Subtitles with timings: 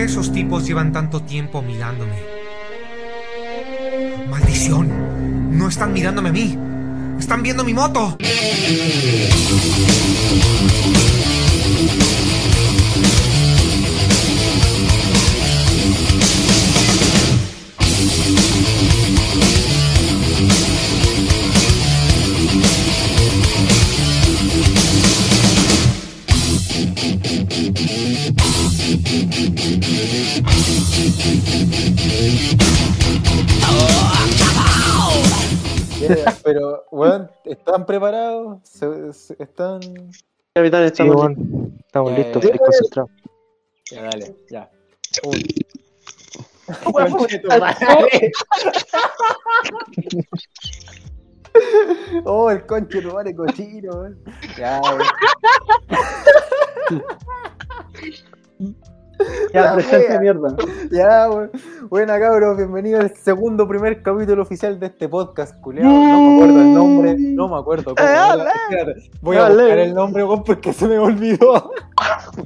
[0.00, 2.16] Esos tipos llevan tanto tiempo mirándome.
[4.30, 5.58] ¡Maldición!
[5.58, 6.58] No están mirándome a mí.
[7.18, 8.16] ¡Están viendo mi moto!
[36.44, 38.58] Pero, weón, ¿están preparados?
[38.64, 39.80] ¿Se- se- ¿Están...?
[40.54, 41.78] Capitán, Sí, estamos weón.
[41.86, 43.08] Estamos Ya, listos, ya, estoy concentrado.
[43.90, 44.70] Ya, dale, ya.
[47.58, 48.30] Madre.
[52.24, 54.22] Oh, el conche tu madre cochino, weón.
[54.56, 55.02] Ya, weón.
[59.54, 60.56] Ya, presente mierda.
[60.90, 61.50] Ya, weón.
[61.88, 65.88] Buena, cabros, bienvenido al segundo primer capítulo oficial de este podcast, culiado.
[65.90, 70.24] No me acuerdo el nombre, no me acuerdo cómo Eh, Voy a buscar el nombre,
[70.24, 71.70] weón, porque se me olvidó.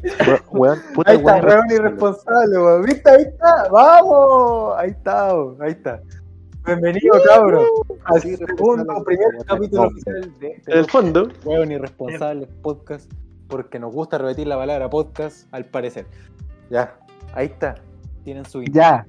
[0.01, 2.83] We- Weón, puta Ahí está, weón irresponsable, weón.
[2.85, 3.11] ¿Viste?
[3.11, 4.75] Ahí está, vamos.
[4.79, 5.57] Ahí está, weón.
[5.63, 6.01] ahí está.
[6.67, 7.65] Bienvenido, cabros,
[8.05, 9.89] al segundo primer capítulo No.
[9.89, 13.11] oficial de este el fondo, Weón irresponsable podcast,
[13.49, 16.07] porque nos gusta repetir la palabra podcast, al parecer.
[16.71, 16.97] Ya,
[17.35, 17.75] ahí está.
[18.25, 18.75] Tienen su intro.
[18.75, 19.07] Ya.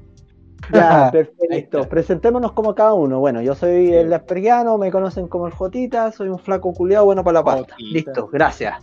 [0.73, 1.88] ya, perfecto.
[1.88, 3.20] Presentémonos como cada uno.
[3.20, 7.23] Bueno, yo soy el Aspergiano, me conocen como el Jotita, soy un flaco culiado bueno
[7.23, 7.73] para la pasta.
[7.73, 7.94] Jotita.
[7.94, 8.75] Listo, gracias.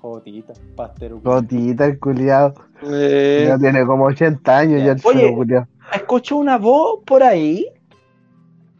[0.00, 1.20] Jotita, pastero.
[1.20, 2.54] Gotita el culiado.
[2.82, 5.20] Eh, Ya tiene como 80 años ya el Oye.
[5.22, 5.66] solo culiado.
[5.94, 7.66] escucho una voz por ahí.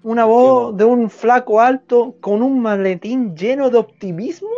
[0.04, 0.76] Una voz voz?
[0.76, 4.48] de un flaco alto con un maletín lleno de optimismo.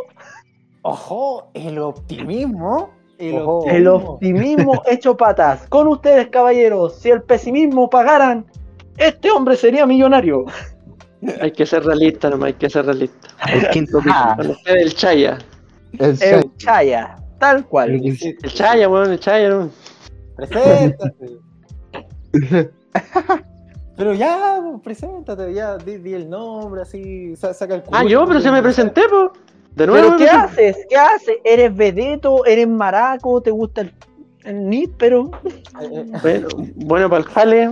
[0.82, 2.91] Ojo, el optimismo.
[3.19, 3.58] El Ojo.
[3.58, 3.77] optimismo.
[3.77, 5.66] El optimismo hecho patas.
[5.69, 8.47] Con ustedes, caballeros, si el pesimismo pagaran,
[8.97, 10.44] este hombre sería millonario.
[11.41, 13.28] Hay que ser realista, nomás hay que ser realista.
[13.53, 14.37] El quinto Ah.
[14.66, 15.38] El Chaya.
[15.98, 16.56] El.
[16.59, 17.91] Chaya, tal cual.
[17.91, 19.71] El- El Chaya, weón, el Chaya, ¿no?
[20.37, 21.38] Preséntate.
[23.97, 28.25] Pero ya, pues, preséntate, ya, di, di el nombre, así, sa- saca el Ah, yo,
[28.28, 29.32] pero se me presenté, po.
[29.78, 30.09] De nuevo.
[30.09, 30.77] ¿Pero qué haces?
[30.89, 31.37] ¿Qué haces?
[31.44, 32.44] ¿Eres vedeto?
[32.44, 33.41] ¿Eres maraco?
[33.41, 33.94] ¿Te gusta el,
[34.44, 35.31] el níspero?
[36.22, 37.71] Bueno, bueno para el jale.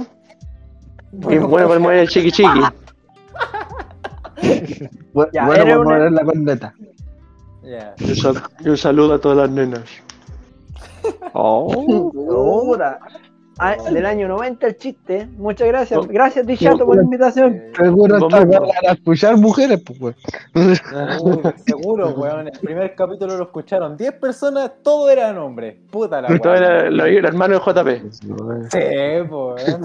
[1.12, 2.60] Y bueno para el mover el chiqui chiqui.
[5.32, 6.74] Ya, Bueno, eres vamos a una- la corneta.
[7.64, 7.94] Ya.
[7.98, 9.82] Y un, sal- y un saludo a todas las nenas.
[11.32, 12.12] Oh.
[13.58, 15.26] Ah, del año 90 el chiste.
[15.38, 16.06] Muchas gracias.
[16.08, 17.54] Gracias, Dichato, por la invitación.
[17.54, 20.14] Eh, Seguro para escuchar mujeres, pues, weón.
[21.66, 22.48] Seguro, weón.
[22.48, 25.76] El primer capítulo lo escucharon 10 personas, todo eran hombres.
[25.90, 26.62] Puta la Todo weón.
[26.64, 28.12] era lo- el hermano de JP.
[28.12, 28.28] Sí,
[29.30, 29.78] pues.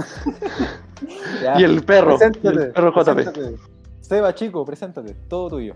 [1.41, 1.55] Ya.
[1.59, 2.15] Y el perro.
[2.15, 3.13] y Preséntate, el perro JP.
[3.15, 3.55] preséntate.
[4.01, 5.15] Seba, chico, preséntate.
[5.29, 5.75] Todo tuyo.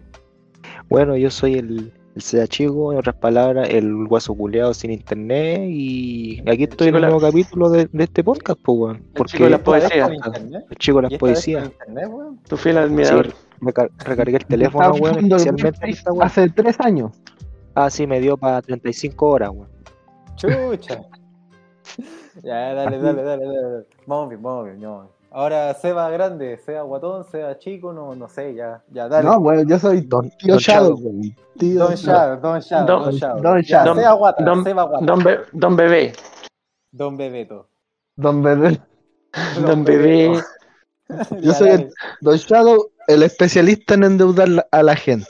[0.89, 5.61] Bueno, yo soy el, el Sea Chico, en otras palabras, el guaso culeado sin internet.
[5.69, 9.03] Y aquí estoy en chico el la- nuevo capítulo de, de este podcast, pues, weón.
[9.13, 10.05] Porque chico de la ¿Esta vez poesía.
[10.05, 10.65] por internet?
[10.69, 11.71] el chico de ¿Y las poesías.
[12.47, 13.27] Tu fiel admirador.
[13.27, 16.23] Sí, me car- recargué el teléfono, weón, el especialmente Face esta, weón.
[16.25, 17.11] hace tres años.
[17.73, 19.69] Ah, sí, me dio para 35 horas, weón.
[20.37, 21.01] Chucha.
[22.43, 23.85] ya, dale, dale, dale, dale.
[24.07, 25.14] Vamos bien, vamos bien, vamos bien.
[25.37, 29.27] Ahora Seba grande, Seba guatón, Seba chico, no, no sé, ya, ya, dale.
[29.27, 31.09] No, weón, yo soy Don, tío Don Shadow, Shadow.
[31.11, 31.35] weón.
[31.59, 33.41] Tío Don Shadow, Don Shadow, Don- Don Shadow.
[33.41, 33.95] Don Ya, Shadow.
[33.95, 35.05] Seba guata, Don- Seba guata.
[35.05, 36.13] Don, Be- Don Bebé.
[36.93, 37.67] Don Bebeto.
[38.15, 38.79] Don Bebé.
[39.61, 40.31] Don Bebé.
[41.09, 41.89] Yo Ya, soy el
[42.21, 45.27] Don Shadow, el especialista en endeudar la- a la gente.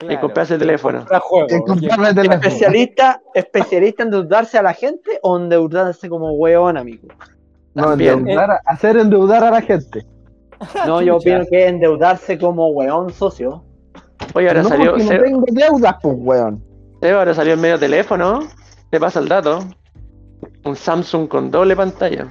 [0.00, 0.20] Y Claro.
[0.22, 1.04] comprarse el teléfono.
[1.48, 2.40] En comprarme el teléfono.
[2.40, 7.08] Especialista, especialista en endeudarse a la gente o endeudarse como weón, amigo.
[7.74, 8.18] No, También.
[8.20, 10.04] endeudar hacer endeudar a la gente.
[10.86, 13.64] No, yo opino que es endeudarse como weón socio.
[14.34, 14.94] Oye, ahora no, salió.
[14.94, 16.62] que no Se- tengo deudas, pues, weón.
[17.00, 18.40] Seba, ahora salió el medio teléfono.
[18.90, 19.64] Te pasa el dato.
[20.64, 22.28] Un Samsung con doble pantalla.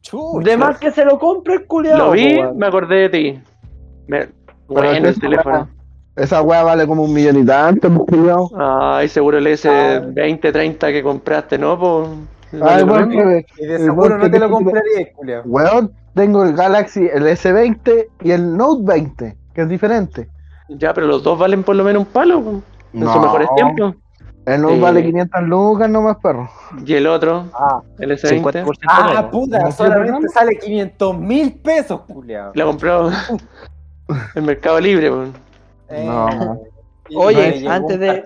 [0.00, 0.50] Chucha.
[0.50, 2.06] De más que se lo compre el culiado.
[2.06, 2.56] Lo vi, po, weón.
[2.58, 3.40] me acordé de ti.
[4.06, 4.28] Me...
[4.66, 5.68] Bueno, el teléfono.
[6.16, 8.50] Esa weá vale como un millón y tanto, pues, culiao.
[8.58, 11.78] Ay, seguro el S20, 30 que compraste, ¿no?
[11.78, 12.08] Pues,
[12.62, 15.42] Ay, weón, que- Y de seguro weón no te lo compraría, Julio.
[15.44, 20.28] Weón, tengo el Galaxy, el S20 y el Note 20, que es diferente.
[20.68, 22.62] Ya, pero los dos valen por lo menos un palo.
[22.92, 23.94] En sus mejores tiempos.
[24.46, 26.50] El Note Eh, vale 500 lucas nomás, perro.
[26.84, 28.28] Y el otro, Ah, el S20,
[28.62, 29.24] 50% ah menos.
[29.30, 32.52] puta, ¿No solamente sale 500 mil pesos, Julio.
[32.54, 33.08] la compró
[34.34, 35.10] en Mercado Libre.
[35.10, 35.28] pues.
[36.04, 36.60] No.
[37.16, 38.22] Oye, antes de-.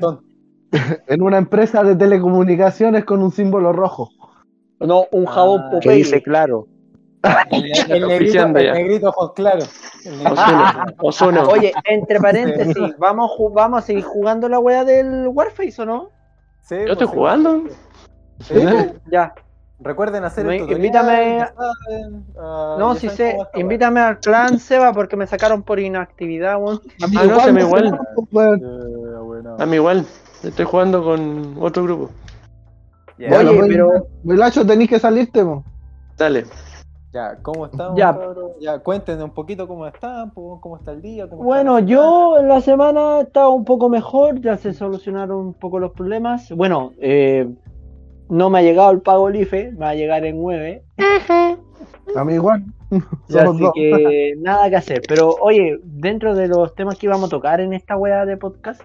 [1.07, 4.11] En una empresa de telecomunicaciones con un símbolo rojo.
[4.81, 5.97] No, un jabón Ah, Que Popeye.
[5.97, 6.67] dice claro.
[7.51, 9.33] El, el negrito, el negrito ojos.
[10.99, 11.43] Osuno.
[11.49, 16.11] Oye, entre paréntesis, ¿vamos, ¿vamos a seguir jugando la wea del Warface o no?
[16.63, 17.13] Sí, Yo pues, estoy sí.
[17.15, 17.63] jugando.
[18.41, 18.55] Sí,
[19.11, 19.35] Ya.
[19.81, 20.81] Recuerden hacer Me- el tutorial.
[20.85, 23.39] invítame- saben, No, saben sé.
[23.55, 26.81] Invítame al clan Seba porque me sacaron por inactividad, weón.
[27.01, 27.87] A mí Ah, no, se me igual.
[27.87, 29.43] Eh.
[29.59, 30.05] A mí igual.
[30.43, 32.11] Estoy jugando con otro grupo.
[33.19, 35.65] Ya, Bueno, Oye, pues, pero- Milacho, tenés que salirte, po.
[36.17, 36.44] Dale.
[37.12, 37.97] ya, ¿cómo estamos?
[37.99, 38.19] Ya.
[38.61, 41.29] Ya, cuéntenme un poquito cómo están, cómo está el día.
[41.29, 45.38] Cómo está Bueno, la yo en la semana estaba un poco mejor, ya se solucionaron
[45.38, 46.50] un poco los problemas.
[46.53, 47.49] Bueno, eh,
[48.29, 50.85] no me ha llegado el pago del IFE, me va a llegar en 9.
[52.17, 52.64] A mí igual.
[52.91, 53.73] Así dos.
[53.75, 55.03] que nada que hacer.
[55.06, 58.82] Pero oye, dentro de los temas que íbamos a tocar en esta wea de podcast,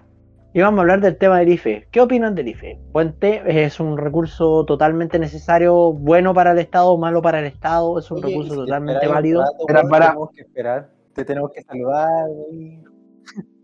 [0.54, 1.88] íbamos a hablar del tema del IFE.
[1.90, 2.78] ¿Qué opinan del IFE?
[2.92, 8.10] Puente es un recurso totalmente necesario, bueno para el Estado, malo para el Estado, es
[8.10, 9.42] un Oye, recurso y si totalmente válido.
[9.42, 10.88] rato, para- Tenemos que esperar.
[11.14, 12.80] Te tenemos que saludar, güey.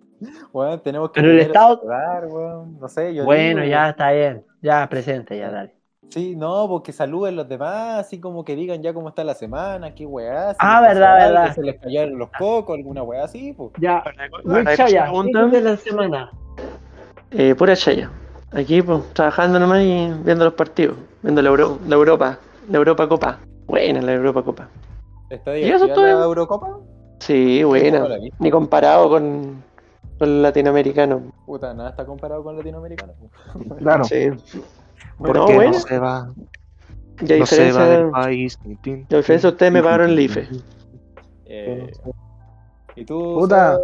[0.53, 2.79] Bueno, tenemos que Pero el Estado- saludar, weón.
[2.79, 5.75] No sé, yo Bueno, digo, ya está bien, ya presente, ya dale.
[6.11, 9.95] Sí, no, porque saluden los demás, así como que digan ya cómo está la semana,
[9.95, 10.51] qué weá.
[10.53, 11.55] si Ah, verdad, algo, verdad.
[11.55, 13.71] Se les cayeron los cocos, alguna weá así, pues.
[13.81, 14.03] Ya,
[14.77, 16.31] Chaya, preguntan, ¿qué de la semana?
[17.31, 18.11] Eh, pura chaya.
[18.53, 20.97] Aquí, pues, trabajando nomás y viendo los partidos.
[21.23, 22.39] Viendo la, Euro- la Europa.
[22.69, 23.39] La Europa Copa.
[23.67, 24.69] Buena la Europa Copa.
[25.29, 26.07] ¿Está ¿Y eso divertida todo?
[26.19, 26.79] la Eurocopa?
[27.21, 28.09] Sí, No buena.
[28.09, 28.19] la.
[28.39, 29.63] Ni comparado con,
[30.19, 31.23] con el latinoamericano.
[31.47, 33.13] Puta, nada está comparado con latinoamericano.
[33.79, 34.05] Claro.
[34.05, 34.31] Sí.
[35.19, 35.73] ¿Por No, qué bueno.
[35.73, 36.33] no se va?
[37.21, 38.59] Y a No se va del país.
[38.59, 40.49] Tin, tin, a diferencia ustedes me pagaron el IFE.
[41.45, 41.93] Eh,
[42.97, 43.37] ¿Y tú?
[43.39, 43.79] Puta.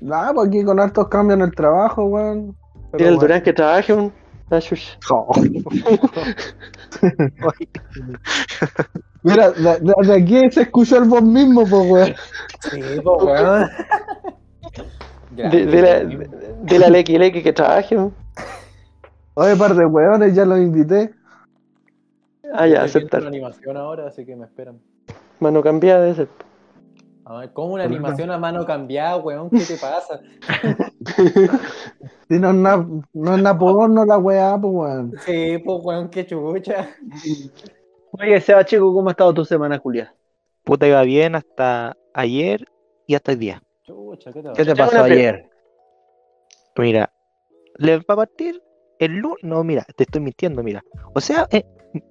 [0.00, 2.56] Nada, pues aquí con hartos cambios en el trabajo, weón.
[2.90, 4.12] Pero, Dile al weón, Durán que trabaje un.
[4.60, 4.98] Chucha.
[9.22, 12.14] Mira, de, aquí se escuchó el vos mismo, pues, weón.
[12.70, 13.68] Sí, pues, weón.
[15.30, 17.96] Di- Dile a- al XLX que trabaje.
[17.96, 18.14] un.
[19.34, 21.14] Oye, par de weones, ya los invité.
[22.54, 23.20] Ah, ya, aceptar.
[23.20, 24.80] una animación ahora, así que me esperan.
[25.38, 26.28] Mano cambiada de ser.
[27.28, 29.50] A ver, ¿cómo una animación a mano cambiada, weón?
[29.50, 30.20] ¿Qué te pasa?
[32.28, 35.14] Si no es nada no es porno la weá, pues, weón.
[35.20, 36.88] Sí, pues, weón, qué chucha.
[38.12, 40.14] Oye, Seba Chico, ¿cómo ha estado tu semana, Julia?
[40.64, 42.66] Puta, iba bien hasta ayer
[43.06, 43.62] y hasta el día.
[43.82, 45.50] Chucha, ¿qué te ¿Qué te pasó ayer?
[46.76, 47.12] Mira,
[47.76, 48.62] le va a partir
[48.98, 49.42] el lunes.
[49.42, 50.82] No, mira, te estoy mintiendo, mira.
[51.14, 51.64] O sea, eh,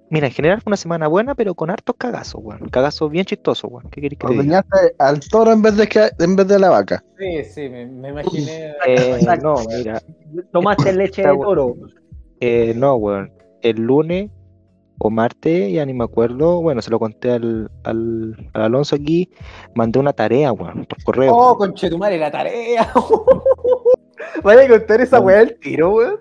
[0.09, 2.69] mira, en general fue una semana buena, pero con hartos cagazos, weón.
[2.69, 3.89] Cagazos bien chistosos, weón.
[3.89, 4.65] ¿Qué querés que te diga?
[4.99, 7.03] Al toro en vez de que, en vez de la vaca.
[7.17, 8.71] Sí, sí, me, me imaginé.
[8.85, 10.01] Eh, Exacto, no, mira,
[10.51, 11.75] ¿Tomaste leche de toro?
[12.39, 13.31] eh, no, weón.
[13.61, 14.29] El lunes
[14.99, 16.61] o martes, ya ni me acuerdo.
[16.61, 19.29] Bueno, se lo conté al, al, al Alonso aquí.
[19.75, 21.35] Mandé una tarea, weón, por correo.
[21.35, 22.91] Oh, conchetumare, la tarea.
[24.43, 26.19] Vaya a contar esa weá al tiro, weón.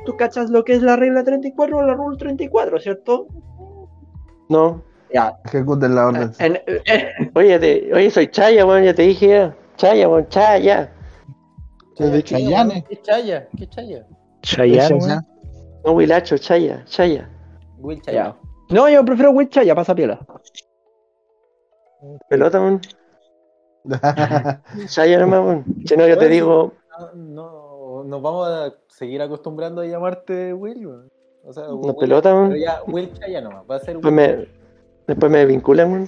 [0.05, 3.27] ¿Tú cachas lo que es la regla 34 o la rule 34, cierto?
[4.49, 4.81] No.
[5.13, 5.37] Ya.
[5.45, 6.31] Ejecuten la orden.
[6.39, 6.59] En-
[7.35, 9.55] Oye, te- oye, soy Chaya, weón, ya te dije ya.
[9.77, 10.91] Chaya, weón, Chaya.
[11.95, 12.83] ¿Qué de Chayanne?
[12.89, 13.47] ¿Qué chaya?
[13.57, 14.05] ¿Qué chaya?
[14.41, 15.21] Chayanne, weón.
[15.85, 17.29] No, Wilacho, Chaya, Chaya.
[17.77, 18.03] Will ya.
[18.03, 18.35] Chaya.
[18.69, 20.19] No, yo prefiero Witcha, ya pasa piola.
[22.29, 22.81] Pelota, weón.
[24.87, 25.65] Chaya nomás, weón.
[25.85, 27.52] Si no, yo te digo, No, no,
[28.13, 31.09] nos vamos a seguir acostumbrando a llamarte Will, weón.
[31.43, 33.63] O sea, una Will- pelota, Pero ya, Will Chaya nomás.
[33.69, 34.37] Va a ser Después Will.
[34.37, 34.47] me,
[35.07, 36.07] después me vinculan, weón.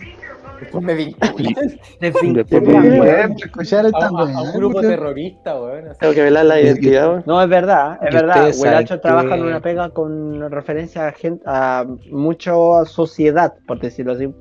[0.62, 5.86] Después me vinculan Después me- escuchar a, esta a- a un grupo terrorista, weón.
[6.00, 7.24] Tengo que velar la identidad, weón.
[7.26, 8.52] No, es verdad, es Que verdad.
[8.56, 12.54] Huelacho trabaja en que- una pega con referencia a, gente, a mucha
[12.86, 14.32] sociedad, por decirlo así.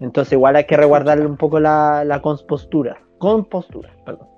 [0.00, 2.98] Entonces igual hay que resguardarle un poco la, la compostura.
[3.18, 4.28] Compostura, perdón.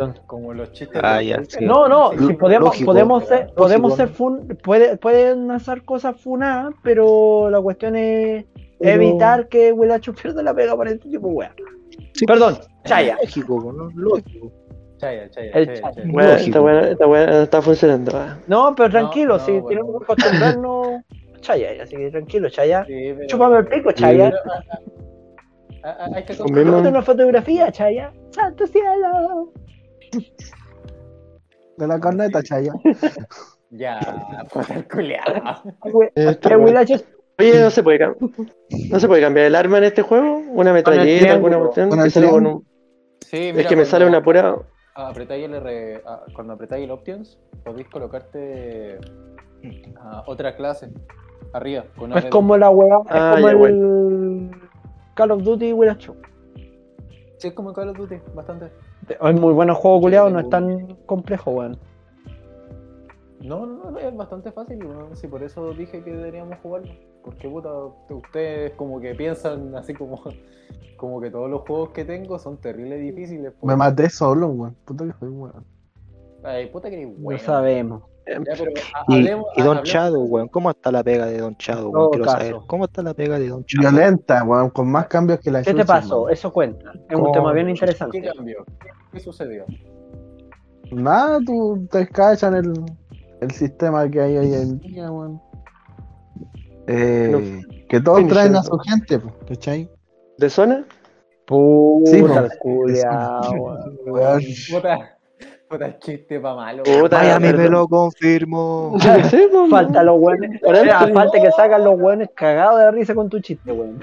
[0.00, 1.00] Entonces, Como los chistes.
[1.04, 1.64] Ah, ya, sí.
[1.64, 3.96] no, no, si podemos, lógico, podemos ser, lógico, podemos ¿no?
[3.96, 8.44] ser fun, puede, pueden hacer cosas funadas, pero la cuestión es
[8.78, 11.52] Pero- evitar que Huelacho pierda la pega por este tipo wea.
[12.14, 12.24] Sí.
[12.24, 13.16] Perdón, Chaya.
[13.22, 13.90] Lógico, ¿no?
[13.94, 14.50] Lógico.
[14.98, 15.94] Chaya, chaya, El chaya, Chaya.
[15.94, 16.12] chaya.
[16.12, 16.46] Weón, Lógico.
[16.46, 18.38] esta weá esta weá no está funcionando, ah.
[18.46, 19.68] No, pero tranquilo, no, si bueno.
[19.68, 20.88] tenemos que acostumbrarnos
[21.40, 22.84] Chaya, así que tranquilo, Chaya.
[22.86, 24.30] Sí, pero- Chúpame el pico, Chaya.
[24.30, 24.64] pero, ah,
[25.84, 28.12] ah, ah, hay que una fotografía, Chaya.
[28.30, 29.52] ¡Santo cielo!
[31.76, 32.72] De la corneta, Chaya.
[33.72, 34.00] Ya,
[34.52, 34.74] puta
[36.94, 37.04] es-
[37.38, 37.98] Oye, no se puede
[38.90, 42.04] no se puede cambiar el arma en este juego, una metralleta, alguna cuestión, Con que
[42.06, 42.64] el salga con triángulo.
[42.64, 42.70] un-
[43.20, 44.56] Sí, es que me sale una pura
[44.96, 48.98] Apretáis el R, ah, cuando apretáis el Options, podéis colocarte
[50.02, 50.90] a otra clase
[51.52, 51.84] arriba.
[51.96, 54.50] Con Es como la weá, es Ah, como ya, el
[55.14, 56.16] Call of Duty Willacho.
[57.38, 58.72] Sí, es como Call of Duty, bastante.
[59.10, 61.78] Es muy bueno el juego, culiado, no es tan complejo, weón.
[63.40, 64.84] No, no, no, es bastante fácil.
[64.84, 65.16] weón.
[65.16, 66.92] Sí, por eso dije que deberíamos jugarlo.
[67.24, 67.70] Porque, puta,
[68.08, 70.20] ustedes como que piensan así como,
[70.96, 73.52] como que todos los juegos que tengo son terribles difíciles.
[73.52, 73.66] po.
[73.66, 74.76] Me maté solo, weón.
[74.84, 75.64] Puta que soy weón.
[76.42, 77.40] Ay, puta que eres No bueno.
[77.40, 78.02] sabemos.
[78.34, 80.48] Ya, pero ha- Y, hablemos- y Don hablemos- Chado, weón.
[80.48, 82.10] ¿Cómo está la pega de Don Chado, weón?
[82.10, 82.36] Quiero caso.
[82.38, 82.56] saber.
[82.66, 83.90] ¿Cómo está la pega de Don Chado?
[83.90, 86.28] Violenta, weón, con más cambios que la ¿Qué te pasó?
[86.28, 86.92] Eso cuenta.
[87.08, 88.22] Es un tema bien ¿Qué interesante.
[88.22, 88.64] cambió?
[89.12, 89.64] ¿Qué sucedió?
[90.92, 92.72] Nada, tú te cachan el,
[93.40, 95.40] el sistema que hay hoy en día, weón.
[96.86, 99.88] Eh, que todos traen a su gente, pues, ¿cachai?
[100.38, 100.84] de zona.
[101.46, 102.10] Puta,
[102.48, 103.52] Sí, culiao,
[104.06, 104.40] weón.
[105.70, 106.82] Puta, chiste pa' malo.
[106.82, 108.98] Puta, Vaya, me lo confirmo.
[109.70, 110.60] Falta los weones.
[111.14, 114.00] Falta que sacan los weones cagados de risa con tu chiste, weón.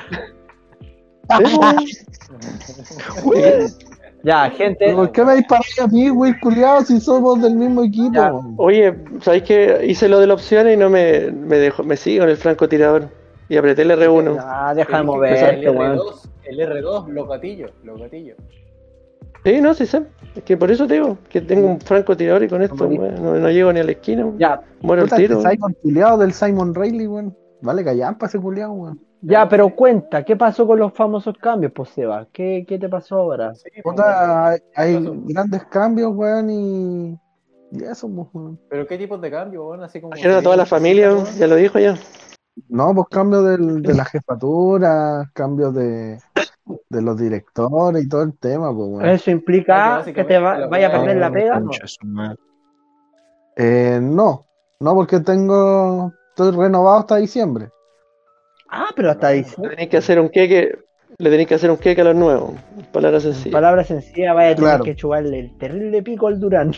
[4.23, 4.93] Ya, gente.
[4.93, 8.13] ¿Por qué me disparáis a mí, güey, culiado, si somos del mismo equipo?
[8.13, 8.31] Ya.
[8.55, 12.23] Oye, ¿sabéis que hice lo de la opción y no me, me dejó, me sigo
[12.23, 13.09] en el francotirador?
[13.49, 14.35] Y apreté el R1.
[14.35, 15.97] Ya, deja de el moverte, weón.
[15.97, 18.37] R2, el R2, los gatillos, los gatillos.
[19.47, 20.03] Sí, no, sí sé.
[20.35, 23.49] Es que por eso te digo, que tengo un francotirador y con esto, no, no
[23.49, 24.29] llego ni a la esquina.
[24.37, 25.41] Ya, Muero el este tiro.
[25.41, 27.33] Simon culiado del Simon Riley, weón.
[27.61, 28.99] Vale, callampa ese culiado, weón.
[29.21, 32.27] ya, pero cuenta, ¿qué pasó con los famosos cambios, pues, Seba?
[32.33, 33.55] ¿Qué, qué te pasó ahora?
[33.55, 37.17] Sí, Puta, hay, hay grandes cambios, weón, y.
[37.71, 38.59] Y eso, pues, weón.
[38.69, 40.13] Pero qué tipos de cambio, weón, así como.
[40.13, 41.95] Imagínate a toda la familia, weón, ya lo dijo ya.
[42.69, 46.19] No, pues cambios del, de la jefatura, cambios de,
[46.89, 49.05] de los directores y todo el tema, pues, weón.
[49.05, 51.59] ¿Eso implica Porque que te va- vaya a perder la weá- pega?
[51.59, 52.35] No.
[53.55, 54.45] Eh, no,
[54.79, 56.11] no, porque tengo.
[56.29, 57.69] Estoy renovado hasta diciembre.
[58.69, 59.71] Ah, pero hasta Le diciembre.
[59.71, 60.77] tenéis que hacer un queque,
[61.17, 62.51] le tenéis que hacer un queque a los nuevos.
[62.91, 63.53] Palabras sencillas.
[63.53, 64.83] Palabra sencilla, vaya a tener Claro.
[64.83, 66.73] que chuparle el terrible pico al Durán.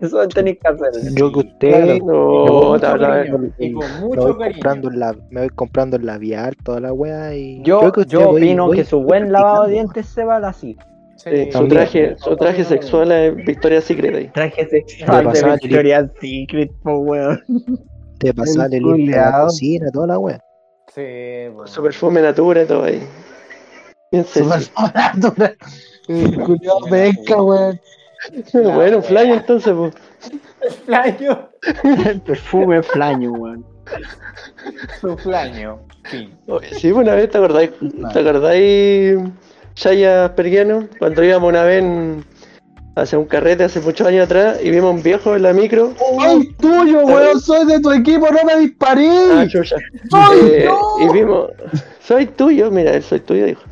[0.00, 1.14] Eso tenéis que hacer.
[1.14, 4.52] Yo que usted No, mucho ta- cariño, Y con me mucho voy cariño.
[4.54, 8.00] comprando el la- me voy comprando el labial, toda la wea y Yo, creo que
[8.00, 10.76] usted yo voy- opino voy- que su buen lavado de dientes se va así.
[11.16, 14.28] Sí, sí, su traje, su traje sexual es Victoria's Secret ahí.
[14.34, 17.40] Traje Me sexual de Victoria's Secret, po, weón.
[18.18, 20.40] Te pasar El limpia la cocina, toda la wea.
[20.94, 21.56] Sí, weón.
[21.58, 23.02] Con su perfume natura y todo ahí.
[24.10, 24.72] Bien Super sexy.
[24.76, 25.56] sobrenatural.
[26.08, 26.80] El culiado
[28.52, 29.94] bueno, un fly entonces, pues.
[30.84, 31.48] Flaño.
[32.06, 33.64] El perfume flaño, weón.
[35.00, 35.80] Su flaño.
[36.04, 36.36] Fin.
[36.46, 37.70] Oye, Sí, una vez, ¿te acordáis?
[38.12, 39.18] ¿Te acordáis,
[39.74, 40.88] Shaya Perguiano?
[40.98, 42.24] Cuando íbamos una vez en,
[42.94, 45.94] hace un carrete hace muchos años atrás y vimos a un viejo en la micro.
[45.98, 47.40] ¡Soy tuyo, weón!
[47.40, 48.28] ¡Soy de tu equipo!
[48.30, 49.08] ¡No me disparé!
[49.32, 49.76] Ah, chucha.
[50.10, 51.50] ¡Soy Eh, y vimos,
[52.04, 53.62] soy tuyo, mira, él soy tuyo, dijo.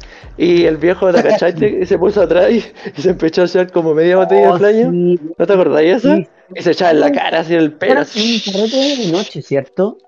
[0.43, 1.81] Y el viejo, ¿te cachaste?
[1.83, 2.65] Y se puso atrás y,
[2.97, 5.21] y se empezó a hacer como media botella Oh, de sí.
[5.39, 6.17] ¿No te acordás de eso?
[6.17, 6.29] Sí.
[6.55, 7.93] Y se echaba en la cara así en el pelo.
[7.93, 8.43] Era así.
[8.47, 9.99] un carrete de noche, ¿cierto?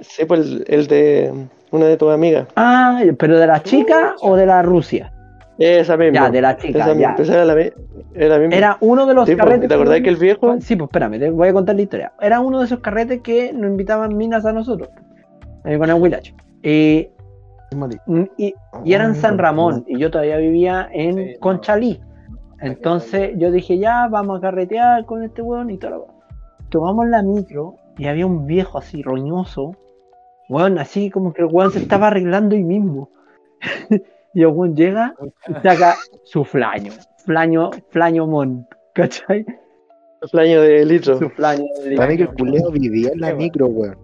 [0.00, 1.32] Sí, pues el, el de
[1.70, 2.48] una de tus amigas.
[2.56, 5.12] Ah, pero de la chica o de la Rusia.
[5.58, 6.14] Esa misma.
[6.14, 7.14] Ya, de la chica, Esa, ya.
[7.18, 8.56] esa era la, era la misma.
[8.56, 9.68] Era uno de los Sí, pues, carretes.
[9.68, 10.56] ¿Te acordás que el viejo?
[10.60, 12.12] Sí, pues espérame, te voy a contar la historia.
[12.20, 14.88] Era uno de esos carretes que nos invitaban minas a nosotros.
[15.64, 15.96] eh, con el.
[15.96, 17.12] Y, Morí.
[18.36, 19.84] Y, y era en San Ramón.
[19.86, 21.38] Y yo todavía vivía en.
[21.40, 22.00] Conchalí.
[22.62, 26.06] Entonces yo dije, ya, vamos a carretear con este weón y todo lo
[26.70, 29.76] Tomamos la micro y había un viejo así, roñoso.
[30.48, 33.10] Weón, así como que el weón se estaba arreglando ahí mismo.
[34.34, 35.14] y el weón llega
[35.48, 36.92] y saca su flaño.
[37.24, 38.66] Flaño, flaño mon.
[38.94, 39.44] ¿Cachai?
[40.30, 41.18] Flaño de litro.
[41.18, 41.64] Su flaño.
[41.96, 43.98] Para mí que el culeo vivía en la micro, weón.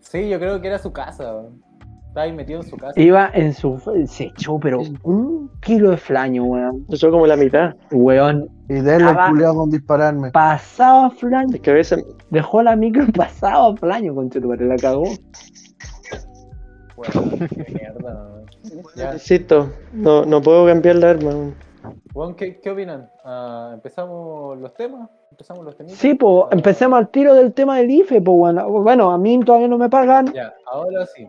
[0.00, 1.34] Sí, yo creo que era su casa.
[1.34, 1.62] weón.
[2.14, 3.00] Estaba ahí metido en su casa.
[3.00, 3.76] Iba en su.
[4.06, 6.86] Se echó, pero un kilo de flaño, weón.
[6.88, 7.74] Eso como la mitad.
[7.90, 8.48] Weón.
[8.68, 10.30] Y Estaba- el culeado con dispararme.
[10.30, 11.52] Pasaba flaño.
[11.52, 15.02] Es que a veces Dejó la micro pasado flaño, con la cagó.
[16.96, 18.28] Weón, qué mierda.
[18.30, 18.84] weón.
[18.94, 19.12] Ya.
[19.14, 19.72] necesito.
[19.92, 21.32] No, no puedo cambiar la arma.
[22.14, 23.10] Weón, ¿qué, qué opinan?
[23.24, 25.10] Ah, ¿Empezamos los temas?
[25.32, 25.98] ¿Empezamos los temitas?
[25.98, 28.68] Sí, pues empecemos al tiro del tema del IFE, pues bueno.
[28.70, 30.32] Bueno, a mí todavía no me pagan.
[30.32, 31.26] Ya, ahora sí.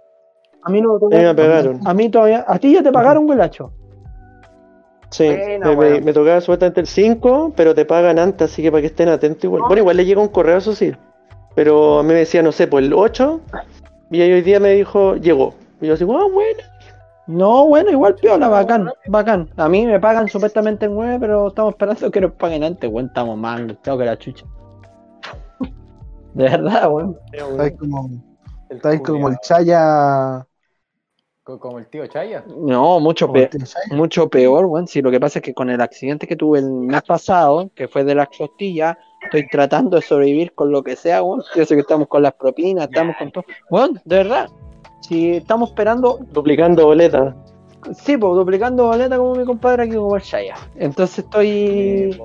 [0.66, 1.80] A mí no A mí me pegaron.
[1.86, 2.44] A mí todavía.
[2.48, 3.72] A ti ya te pagaron, Huelacho.
[5.12, 9.08] Sí, me, tocaba supuestamente el 5, pero te pagan antes, así que para que estén
[9.08, 9.62] atentos igual.
[9.68, 10.92] Bueno, igual le llega un correo, eso sí.
[11.54, 13.40] Pero a mí me decía, no sé, pues el 8,
[14.12, 15.54] y ahí hoy día me dijo, llegó.
[15.80, 16.60] Y yo así, ah, bueno.
[17.28, 19.50] No, bueno, igual piola, bacán, bacán.
[19.58, 23.08] A mí me pagan supuestamente en 9, pero estamos esperando que nos paguen antes, weón.
[23.08, 24.46] Estamos más angustiados que la chucha.
[26.34, 27.18] De verdad, weón.
[27.32, 28.10] Estáis como,
[28.70, 29.38] El estáis como el.
[29.42, 30.46] Chaya.
[31.46, 32.44] Co- Como el tío Chaya.
[32.58, 33.96] No, mucho tío Chaya.
[33.96, 34.88] Mucho peor, weón.
[34.88, 37.88] Sí, lo que pasa es que con el accidente que tuve el mes pasado, que
[37.88, 41.44] fue de las costillas, estoy tratando de sobrevivir con lo que sea, weón.
[41.56, 43.44] Yo sé que estamos con las propinas, estamos con todo.
[43.70, 44.50] Weón, de verdad.
[45.02, 47.36] Si estamos esperando, Duplicando boletas.
[47.94, 50.56] sí, pues duplicando boleta como mi compadre aquí como el Shaya.
[50.78, 52.20] Entonces estoy.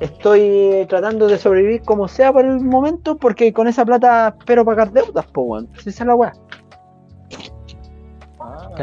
[0.00, 4.90] Estoy tratando de sobrevivir como sea por el momento, porque con esa plata espero pagar
[4.90, 5.68] deudas, pues, weón.
[5.82, 6.32] Si esa es la weá.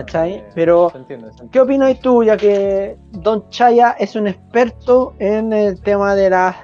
[0.05, 0.33] ¿Cachai?
[0.35, 1.51] eh, Pero- se entiende, se entiende.
[1.51, 6.55] ¿Qué opinas tú, ya que Don Chaya es un experto en el tema de las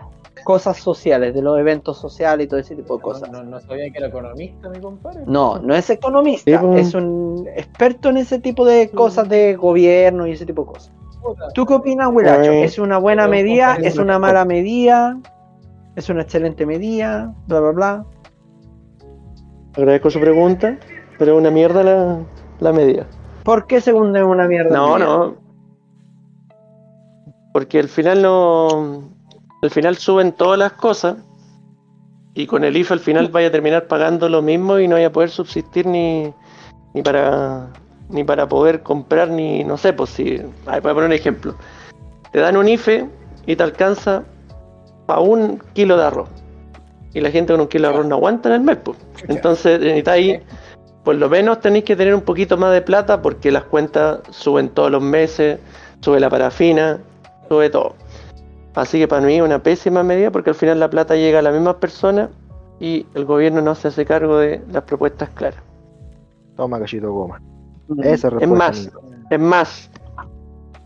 [0.44, 3.32] cosas sociales, de los eventos sociales y todo ese tipo de cosas?
[3.32, 5.22] No, no, no sabía que era economista, mi compadre.
[5.26, 6.88] No, no es economista, Sí, pues.
[6.88, 10.92] es un experto en ese tipo de cosas de gobierno y ese tipo de cosas.
[11.56, 12.52] ¿Tú qué opinas, Wilacho?
[12.52, 13.78] Eh, ¿Es una buena medida?
[13.82, 15.18] ¿Es una mala medida?
[15.96, 17.34] ¿Es una excelente medida?
[17.48, 18.06] Bla, bla, bla.
[19.76, 20.78] Agradezco su pregunta,
[21.18, 22.20] pero es una mierda la,
[22.60, 23.08] la medida.
[23.46, 24.76] ¿Por qué según es una mierda?
[24.76, 25.36] No, no.
[27.54, 29.04] Porque al final no.
[29.62, 31.18] Al final suben todas las cosas.
[32.34, 35.08] Y con el IFE al final vaya a terminar pagando lo mismo y no vaya
[35.08, 36.34] a poder subsistir ni,
[36.94, 37.70] ni para
[38.10, 40.38] ni para poder comprar ni no sé, pues si.
[40.66, 41.56] voy a poner un ejemplo.
[42.32, 43.08] Te dan un IFE
[43.46, 44.24] y te alcanza
[45.08, 46.30] a un kilo de arroz.
[47.14, 48.98] Y la gente con un kilo de arroz no aguanta en el mes, pues.
[49.28, 50.42] Entonces necesitáis
[51.06, 54.68] por lo menos tenéis que tener un poquito más de plata porque las cuentas suben
[54.70, 55.60] todos los meses,
[56.02, 57.00] sube la parafina,
[57.48, 57.96] sube todo.
[58.74, 61.42] Así que para mí es una pésima medida porque al final la plata llega a
[61.42, 62.30] las mismas personas
[62.82, 65.62] y el gobierno no se hace cargo de las propuestas claras.
[66.58, 67.40] Toma, cachito goma.
[67.88, 68.00] Mm.
[68.04, 68.56] Esa Es respuesta.
[68.56, 68.92] más,
[69.30, 69.90] es más,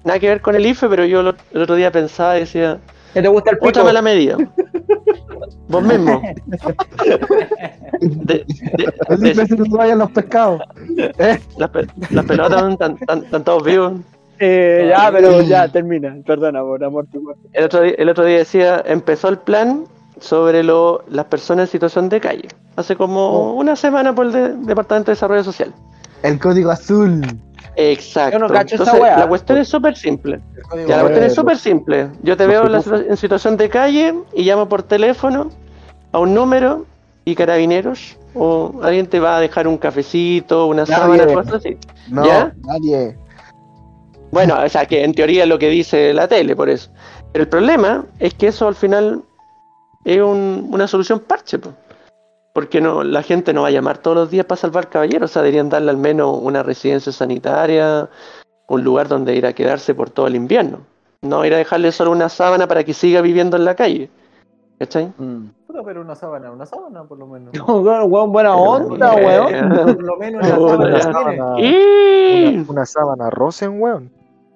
[0.04, 2.80] nada que ver con el IFE, pero yo lo- el otro día pensaba y decía,
[3.14, 3.68] ¿Qué te gusta el pico?
[3.70, 4.38] escúchame la medida.
[5.68, 6.22] Vos mismo.
[8.00, 10.62] De- de- Es de- que vayan los pescados.
[11.58, 13.94] las, pe- las pelotas están, están- están todos vivos.
[14.40, 16.16] Eh, ya, pero ya, termina.
[16.26, 17.22] Perdona, por amor tu
[17.52, 19.84] El otro, día, el otro día decía, empezó el plan
[20.20, 22.48] sobre lo, las personas en situación de calle.
[22.78, 23.54] Hace como Oh.
[23.54, 25.74] una semana por el de- Departamento de Desarrollo Social.
[26.24, 27.22] El código azul.
[27.76, 28.34] Exacto.
[28.34, 29.20] Yo no cacho esa Entonces, weá.
[29.20, 30.40] la cuestión es súper simple.
[30.88, 32.10] Ya, la cuestión es súper simple.
[32.24, 35.50] Yo te veo en, situación de calle y llamo por teléfono
[36.12, 36.86] a un número
[37.26, 41.78] y carabineros o alguien te va a dejar un cafecito, una sábana, cosas así.
[42.10, 42.54] No, ¿Ya?
[42.66, 43.18] nadie.
[44.32, 46.92] Bueno, o sea, que en teoría es lo que dice la tele, por eso.
[47.32, 49.24] Pero el problema es que eso al final
[50.04, 51.72] es un- una solución parche, po.
[52.54, 55.34] Porque no, la gente no va a llamar todos los días para salvar caballeros, o
[55.34, 58.10] sea, deberían darle al menos una residencia sanitaria,
[58.68, 60.80] un lugar donde ir a quedarse por todo el invierno.
[61.22, 64.10] No ir a dejarle solo una sábana para que siga viviendo en la calle.
[64.80, 65.12] ¿Cachai?
[65.18, 65.50] Mm.
[65.86, 67.54] Pero una sábana, una sábana por lo menos.
[67.68, 69.70] Weón, buena onda, weón.
[69.96, 72.58] Por lo menos una sábana sábana, ¡Y!
[72.58, 74.12] una, una sábana rosen, weón.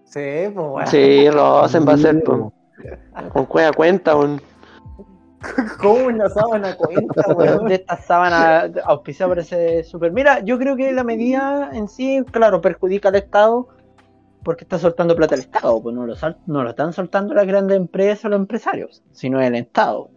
[0.06, 0.88] Sí, pues weón.
[0.88, 2.54] Sí, Rosen va a ser po,
[3.34, 4.16] con cueva cuenta.
[4.16, 4.42] Un...
[5.82, 7.68] ¿Cómo una sábana cuenta, weón?
[7.68, 10.12] de esta sábana auspiciada por ese super.
[10.12, 13.68] Mira, yo creo que la medida en sí, claro, perjudica al Estado
[14.44, 17.48] porque está soltando plata al Estado, pues no lo, sal- no lo están soltando las
[17.48, 20.10] grandes empresas o los empresarios, sino el Estado.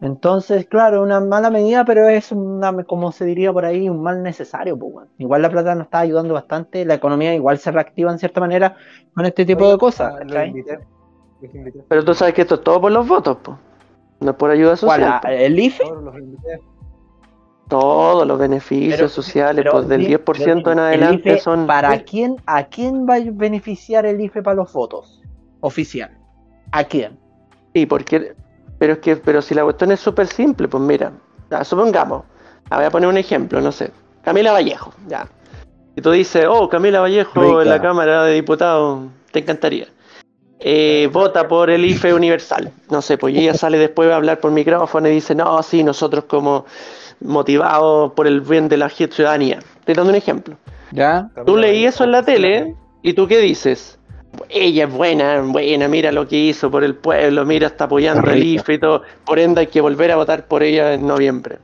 [0.00, 4.22] Entonces, claro, una mala medida, pero es una, como se diría por ahí, un mal
[4.22, 5.10] necesario, pues bueno.
[5.18, 8.76] Igual la plata nos está ayudando bastante, la economía igual se reactiva en cierta manera
[9.12, 10.14] con este tipo de cosas.
[10.14, 10.44] Ah.
[11.88, 13.58] Pero tú sabes que esto es todo por los votos, po.
[14.20, 15.20] No es por ayuda social.
[15.28, 15.84] ¿El IFE?
[17.68, 21.38] Todos los beneficios Pero- sociales, Pero, pues del di- 10% pero en el adelante IFE,
[21.40, 21.66] son.
[21.66, 25.20] ¿Para quién, a quién va a beneficiar el IFE para los votos?
[25.60, 26.16] Oficial.
[26.72, 27.18] ¿A quién?
[27.74, 28.34] Sí, porque.
[28.78, 31.12] Pero es que, pero si la cuestión es súper simple, pues mira,
[31.50, 32.22] ya, supongamos,
[32.70, 33.90] voy a poner un ejemplo, no sé,
[34.22, 35.26] Camila Vallejo, ya.
[35.96, 37.62] Y tú dices, oh, Camila Vallejo Rica.
[37.62, 39.88] en la Cámara de Diputados, te encantaría.
[40.60, 42.72] Eh, vota por el IFE universal.
[42.90, 46.24] No sé, pues ella sale después a hablar por micrófono y dice, no, sí, nosotros
[46.24, 46.66] como
[47.20, 49.60] motivados por el bien de la ciudadanía.
[49.80, 50.56] Estoy dando un ejemplo.
[50.90, 51.30] ¿Ya?
[51.46, 53.98] Tú leí eso en la tele y tú qué dices?
[54.48, 58.42] Ella es buena, buena, mira lo que hizo por el pueblo, mira, está apoyando el.
[58.42, 59.02] IFE y todo.
[59.24, 61.58] Por ende hay que volver a votar por ella en noviembre.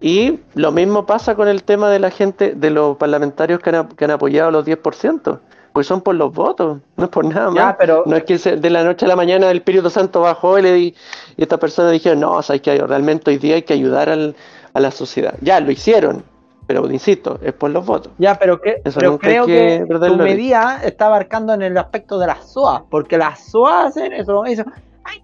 [0.00, 3.88] Y lo mismo pasa con el tema de la gente, de los parlamentarios que han,
[3.88, 5.38] que han apoyado los 10%,
[5.72, 7.54] pues son por los votos, no es por nada más.
[7.54, 10.20] Ya, pero No es que se- de la noche a la mañana el Espíritu Santo
[10.20, 10.94] bajó y, le di-
[11.36, 14.08] y esta persona dijeron, no, o sea, hay que, realmente hoy día hay que ayudar
[14.10, 14.36] al-
[14.74, 15.34] a la sociedad.
[15.40, 16.24] Ya, lo hicieron,
[16.66, 18.12] pero insisto, es por los votos.
[18.18, 22.18] Ya, pero, que, Eso pero creo que que, tu medida está abarcando en el aspecto
[22.18, 24.64] de las SOA, porque las SOA hacen eso, eso.
[25.04, 25.22] ¡Ay!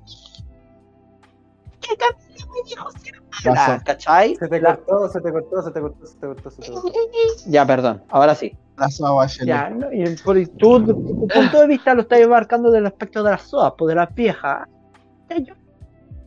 [1.80, 3.84] ¿Qué se mala, Pasó.
[3.84, 4.34] ¿Cachai?
[4.36, 6.92] Se te cortó, se te cortó, se te cortó, se te cortó, se te cortó.
[7.46, 8.56] Ya, perdón, ahora sí.
[8.78, 9.46] La Bachelet.
[9.48, 13.30] Ya, no, y por tu, tu- punto de vista lo estás abarcando del aspecto de
[13.32, 14.68] las SOA, pues de las viejas.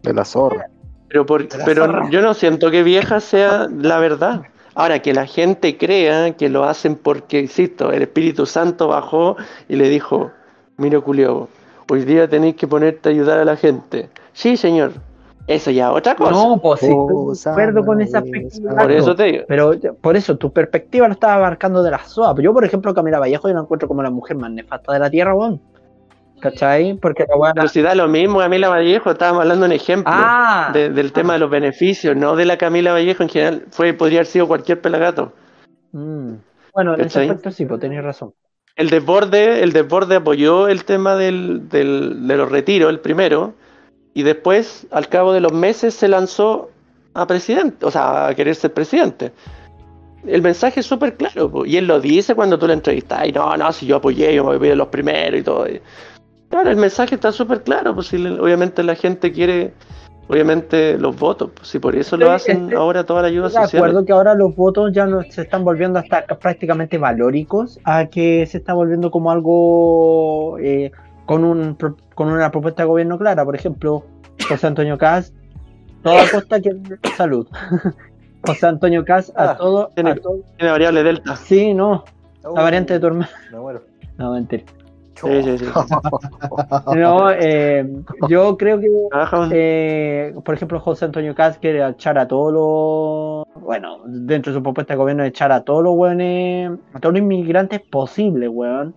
[0.04, 0.68] De la zorra.
[1.08, 2.10] Pero, por, Pero pero zorra.
[2.10, 4.42] yo no siento que vieja sea la verdad.
[4.74, 9.36] Ahora, que la gente crea que lo hacen porque, insisto, el Espíritu Santo bajó
[9.68, 10.32] y le dijo,
[10.78, 11.50] mira Culio,
[11.90, 14.10] hoy día tenéis que ponerte a ayudar a la gente.
[14.32, 14.94] Sí, señor.
[15.54, 16.32] Eso ya es otra cosa.
[16.32, 18.48] No, pues sí, Oh, estoy de acuerdo con ese sana aspecto.
[18.48, 18.62] esa.
[18.62, 18.94] por Exacto.
[18.94, 19.44] eso te digo.
[19.48, 22.36] Pero por eso, tu perspectiva lo estaba abarcando de la SOA.
[22.42, 25.10] Yo, por ejemplo, Camila Vallejo, yo la encuentro como la mujer más nefasta de la
[25.10, 25.60] tierra, weón.
[26.40, 26.96] ¿Cachai?
[26.96, 27.54] Porque la weona.
[27.54, 31.12] Pero si da lo mismo Camila Vallejo, estábamos hablando de un ejemplo Ah, de- del
[31.12, 33.66] tema de los beneficios, no de la Camila Vallejo en general.
[33.70, 35.34] Fue, podría haber sido cualquier pelagato.
[35.92, 36.32] mm.
[36.74, 38.34] Bueno, en ese aspecto sí, pues tenéis razón.
[38.78, 43.54] El desborde, el desborde apoyó el tema del, del- de los retiros, el primero,
[44.14, 46.70] y después, al cabo de los meses, se lanzó
[47.14, 49.32] a presidente, o sea, a querer ser presidente.
[50.26, 53.32] El mensaje es súper claro, po, y él lo dice cuando tú le entrevistas, y
[53.32, 55.68] no, no, si yo apoyé, yo me voy de los primeros y todo.
[55.68, 55.82] y-
[56.50, 59.74] Claro, el mensaje está súper claro, pues si le- obviamente la gente quiere,
[60.28, 63.68] obviamente, los votos, pues si por eso lo hacen ahora toda la ayuda Estoy de
[63.68, 63.84] social.
[63.84, 68.46] acuerdo que ahora los votos ya no se están volviendo hasta prácticamente valóricos, a que
[68.46, 70.92] se está volviendo como algo eh,
[71.26, 73.44] con, un, pro- con una propuesta de gobierno clara.
[73.46, 74.04] Por ejemplo,
[74.48, 75.34] José Antonio Caz,
[76.04, 76.72] toda costa que.
[77.18, 77.48] Salud.
[78.46, 79.90] José Antonio Caz, a Ah, todo.
[79.96, 81.36] tiene- a todo- Tiene variable delta.
[81.36, 82.04] Sí, no,
[82.44, 83.28] la Uh, variante de tu hermano.
[83.52, 83.84] Me muero.
[84.18, 84.64] No, mentira.
[85.16, 85.66] Sí, sí, sí.
[86.96, 87.88] No, eh,
[88.30, 88.88] yo creo que
[89.52, 93.64] Eh, por ejemplo, José Antonio Caz quiere echar a todos los.
[93.64, 97.22] Bueno, dentro de su propuesta de gobierno, echar a todos los weones, a todos los
[97.22, 98.94] inmigrantes posibles, weón.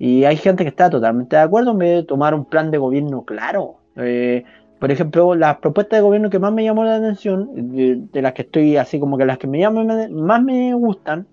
[0.00, 2.78] Y hay gente que está totalmente de acuerdo en vez de tomar un plan de
[2.78, 3.76] gobierno claro.
[3.96, 4.44] Eh,
[4.78, 8.32] por ejemplo, las propuestas de gobierno que más me llamó la atención, de, de las
[8.32, 11.26] que estoy así como que las que me llaman, más me gustan,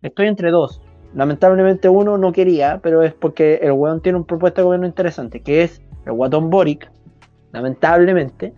[0.00, 0.80] estoy entre dos.
[1.12, 5.40] Lamentablemente uno no quería, pero es porque el weón tiene una propuesta de gobierno interesante,
[5.40, 6.88] que es el guatón Boric,
[7.50, 8.54] lamentablemente,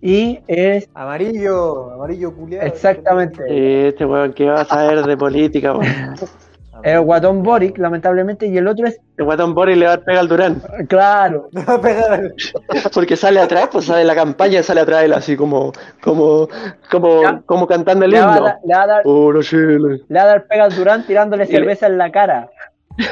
[0.00, 2.66] y es Amarillo, amarillo culiado.
[2.66, 3.42] Exactamente.
[3.48, 5.84] Sí, Este weón que va a saber de política, weón.
[6.84, 10.20] el guatón Boric, lamentablemente, y el otro es, El guatón Boris le va a pegar
[10.20, 10.62] al Durán.
[10.88, 12.32] claro, Me va a pegar.
[12.94, 16.48] Porque sale atrás, pues sale la campaña, sale atrás él así como, como,
[16.90, 17.42] como, Ya.
[17.46, 18.44] como cantando el le va, a himno.
[18.46, 20.00] dar- le va a dar, Puro Chile.
[20.08, 22.50] le va a dar pega al Durán tirándole Y le- cerveza en la cara.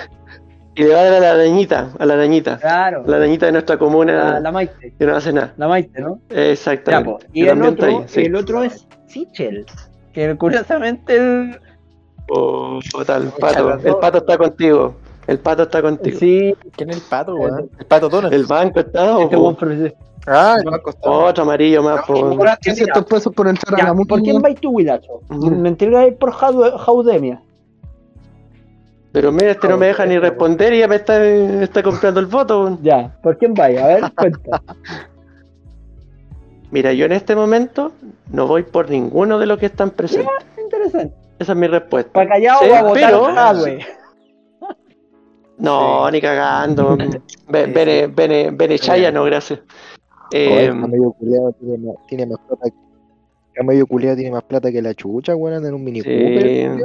[0.74, 2.56] Y le va a dar a la arañita, a la arañita.
[2.56, 5.52] Claro, La arañita de nuestra comuna la, la Maite, que no hace nada.
[5.58, 6.18] la Maite, ¿no?
[6.30, 7.10] Exactamente.
[7.10, 7.32] Ya, po.
[7.34, 8.22] Y el otro, ahí, sí.
[8.22, 9.66] el otro es Sichel,
[10.14, 11.60] que curiosamente el,
[12.28, 14.94] El Pucha, pato, el pato está contigo.
[15.26, 16.18] El pato está contigo.
[16.18, 17.70] Sí, ¿Quién es el pato, weón?
[17.78, 18.32] El pato Donald.
[18.34, 19.16] El banco está.
[19.16, 19.94] o este.
[20.26, 21.10] Ah, el banco está.
[21.10, 22.04] Otro amarillo más.
[22.06, 22.14] po.
[22.14, 25.20] Ahora 300 pesos por entrar a la ¿Por quién vais tú, Wilacho?
[25.28, 27.42] ¿Me entregas por Jaude- Jaudemia?
[29.12, 32.26] Pero mira, este no me deja ni responder y ya me está, está comprando el
[32.26, 32.78] voto.
[32.82, 33.78] Ya, ¿por quién vais?
[33.78, 34.62] A ver, cuenta.
[36.70, 37.92] Mira, yo en este momento
[38.30, 40.30] no voy por ninguno de los que están presentes.
[40.58, 41.14] Interesante.
[41.42, 42.12] Esa es mi respuesta.
[42.12, 43.78] ¿Para callado Sí, o a votar pero-?
[45.58, 46.96] No, ni cagando.
[47.48, 49.60] Be- Bene, Bene, Bene Chaya, no, gracias.
[50.32, 52.64] Joder, Eh, Camello culiao tiene más, tiene más plata.
[53.54, 56.08] Camello culiao tiene más plata que la chucha, weón, en un mini Sí.
[56.08, 56.80] Cooper.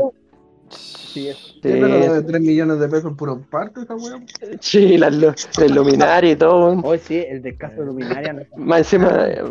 [0.69, 4.19] Sí, es- Sí, de 3 millones de pesos por parte esa weá.
[4.59, 6.65] sí, la, lu- el luminario y todo.
[6.65, 6.81] weón.
[6.83, 9.43] Hoy sí, el descanso de luminaria no Más encima, eh,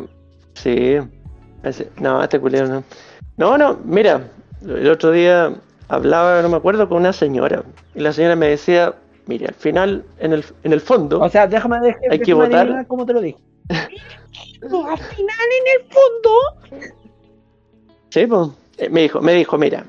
[0.55, 0.99] sí.
[1.63, 2.85] Ese- No, este culero no.
[3.39, 4.29] No, no, mira,
[4.63, 5.53] el otro día
[5.89, 7.63] hablaba, no me acuerdo, con una señora.
[7.95, 8.95] Y la señora me decía,
[9.27, 12.87] mire, al final, en el, en el fondo, O sea, déjame, dejar Hay que votar.
[12.87, 13.39] cómo te lo digo.
[14.71, 16.91] No, al final, en el fondo.
[18.11, 19.85] sí, pues, me dijo, me dijo, mira,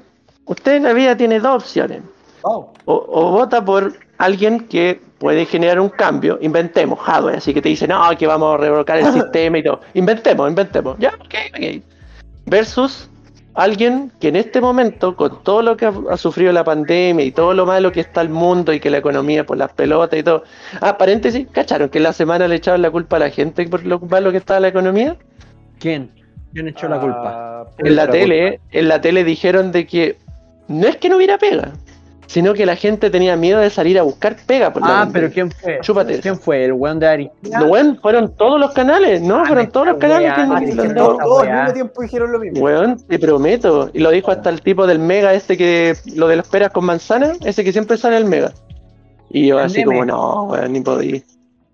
[0.45, 2.01] usted en la vida tiene dos opciones.
[2.43, 7.61] Oh, O, o vota por alguien que puede generar un cambio, inventemos hardware, así que
[7.61, 9.81] te dice, no, que vamos a revocar el sistema y todo.
[9.95, 10.97] Inventemos, inventemos.
[10.99, 11.83] Ya, ok, ok.
[12.45, 13.09] Versus
[13.57, 17.31] alguien que en este momento, con todo lo que ha, ha sufrido la pandemia y
[17.31, 20.23] todo lo malo que está el mundo y que la economía por las pelotas y
[20.23, 20.43] todo.
[20.79, 23.83] Ah, paréntesis, ¿cacharon que en la semana le echaron la culpa a la gente por
[23.83, 25.17] lo malo que está la economía?
[25.79, 26.11] ¿Quién?
[26.53, 27.67] ¿Quién echó la culpa?
[27.79, 30.17] En la tele, en la tele dijeron de que
[30.67, 31.73] no es que no hubiera pega,
[32.27, 35.31] sino que la gente tenía miedo de salir a buscar pega por la Ah, pero
[35.31, 35.79] ¿quién fue?
[35.81, 36.19] Chúpate.
[36.19, 36.65] ¿Quién fue?
[36.65, 37.31] ¿El weón de Ari?
[37.41, 39.45] No, weón, fueron todos los canales, ¿no?
[39.45, 42.59] fueron todos los canales que ah, que Todos al mismo tiempo dijeron lo mismo.
[42.63, 43.89] Weón, te prometo.
[43.93, 45.95] Y lo dijo hasta el tipo del Mega, este que.
[46.15, 48.51] Lo de las peras con manzana, ese que siempre sale el Mega.
[49.29, 51.23] Y yo El así como, no, weón, ni podí.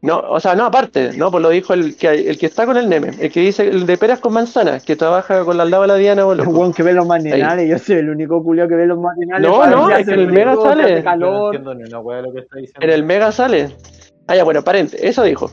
[0.03, 2.75] No, o sea, no, aparte, no, pues lo dijo el que, el que está con
[2.75, 5.83] el Neme, el que dice el de peras con manzana, que trabaja con la lado
[5.83, 6.49] de la Diana, El boludo.
[6.49, 9.49] weón que ve los matinales, yo soy el único culio que ve los matinales.
[9.49, 11.01] No, no, hace el Mega sale.
[11.01, 12.81] no ni una de lo que está diciendo.
[12.81, 13.69] En el Mega sale.
[14.27, 15.49] Ah, ya, bueno, parente, eso dijo.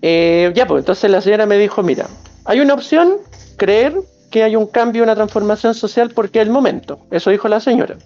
[0.00, 2.06] Eh, ya, pues entonces la señora me dijo, mira,
[2.44, 3.16] hay una opción,
[3.56, 3.94] creer
[4.30, 7.00] que hay un cambio, una transformación social porque es el momento.
[7.10, 7.96] Eso dijo la señora.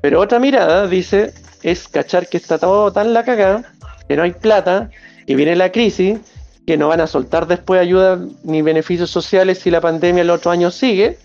[0.00, 3.73] Pero otra mirada dice, es cachar que está todo tan la cagada,
[4.08, 4.90] que no hay plata,
[5.26, 6.18] que viene la crisis,
[6.66, 10.50] que no van a soltar después ayuda ni beneficios sociales si la pandemia el otro
[10.50, 11.18] año sigue,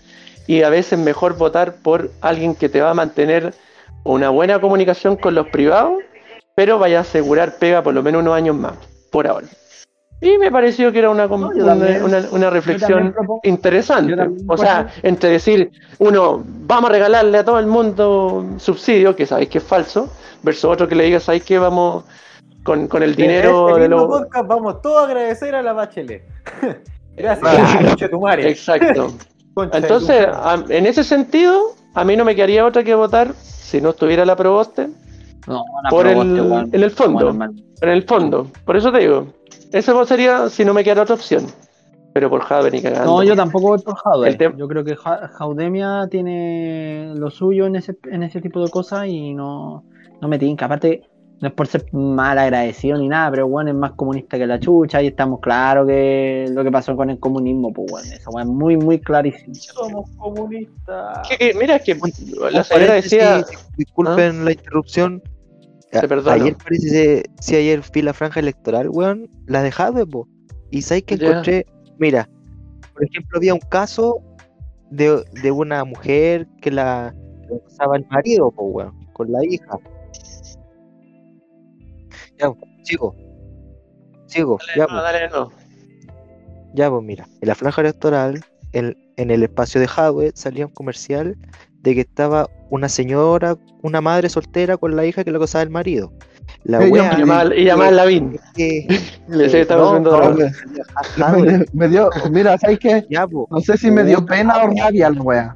[0.46, 3.54] y a veces mejor votar por alguien que te va a mantener
[4.04, 5.94] una buena comunicación con los privados
[6.56, 8.72] pero vaya a asegurar pega por lo menos unos años más,
[9.10, 9.46] por ahora.
[10.20, 14.14] Y me pareció que era una, No, una, también- una- una reflexión propongo- interesante.
[14.46, 19.48] O sea, entre decir, uno, vamos a regalarle a todo el mundo subsidio, que sabéis
[19.48, 20.10] que es falso,
[20.42, 22.04] versus otro que le diga, sabéis que vamos
[22.64, 24.04] con, con el dinero este de los...
[24.06, 26.22] podcast vamos todos a agradecer a la Bachelet.
[27.16, 28.02] Gracias.
[28.44, 29.12] Exacto.
[29.72, 31.60] Entonces, a- en ese sentido,
[31.94, 34.88] a mí no me quedaría otra que votar, si no estuviera la proboste,
[35.46, 36.70] No, la por el, proboste, weón.
[36.72, 37.32] en el fondo.
[37.34, 37.52] Bueno.
[37.82, 39.26] En el fondo, por eso te digo,
[39.72, 41.46] eso sería si no me quedara otra opción.
[42.12, 43.04] Pero por Jave ni cagando.
[43.06, 44.28] No, yo tampoco voy por Jaude.
[44.30, 48.64] El tem- Yo creo que Ja- Jaudemia tiene lo suyo en ese, en ese tipo
[48.64, 49.84] de cosas y no,
[50.20, 50.64] no me tinca.
[50.64, 51.04] Aparte,
[51.40, 54.60] no es por ser mal agradecido ni nada, pero bueno, es más comunista que la
[54.60, 58.46] chucha y estamos claros que lo que pasó con el comunismo, pues bueno, eso es
[58.46, 59.54] muy, muy clarísimo.
[59.54, 61.26] Somos comunistas.
[61.28, 61.98] Que- que- mira, es que
[62.52, 63.44] la señora decía.
[63.76, 65.22] Disculpen la interrupción.
[65.90, 66.30] Te A- perdono.
[66.30, 70.28] Ayer parece, si ayer fui la franja electoral, weón, la de Jadwe, po.
[70.70, 71.66] Y sabes que encontré,
[71.98, 72.28] mira,
[72.92, 74.20] por ejemplo, había un caso
[74.90, 77.14] de, de una mujer que la
[77.48, 79.78] que pasaba el marido, po, weón, con la hija.
[82.40, 83.14] Ya, sigo.
[84.26, 84.94] Sigo, ya, No, po.
[85.02, 85.50] dale, no.
[86.74, 90.72] Ya, pues mira, en la franja electoral, en, en el espacio de Jadwe, salía un
[90.72, 91.36] comercial
[91.82, 95.70] de que estaba una señora, una madre soltera con la hija que le acosaba el
[95.70, 96.12] marido.
[96.64, 97.18] La Eh, yo wea Y
[97.64, 98.38] llamaba, y Lavín.
[98.54, 98.86] que-
[99.28, 103.04] Le decía que estaba No, Me, me dio, mira, ¿sabes qué?
[103.10, 103.48] ya, po.
[103.50, 105.54] No sé si me dio pena o rabia la wea.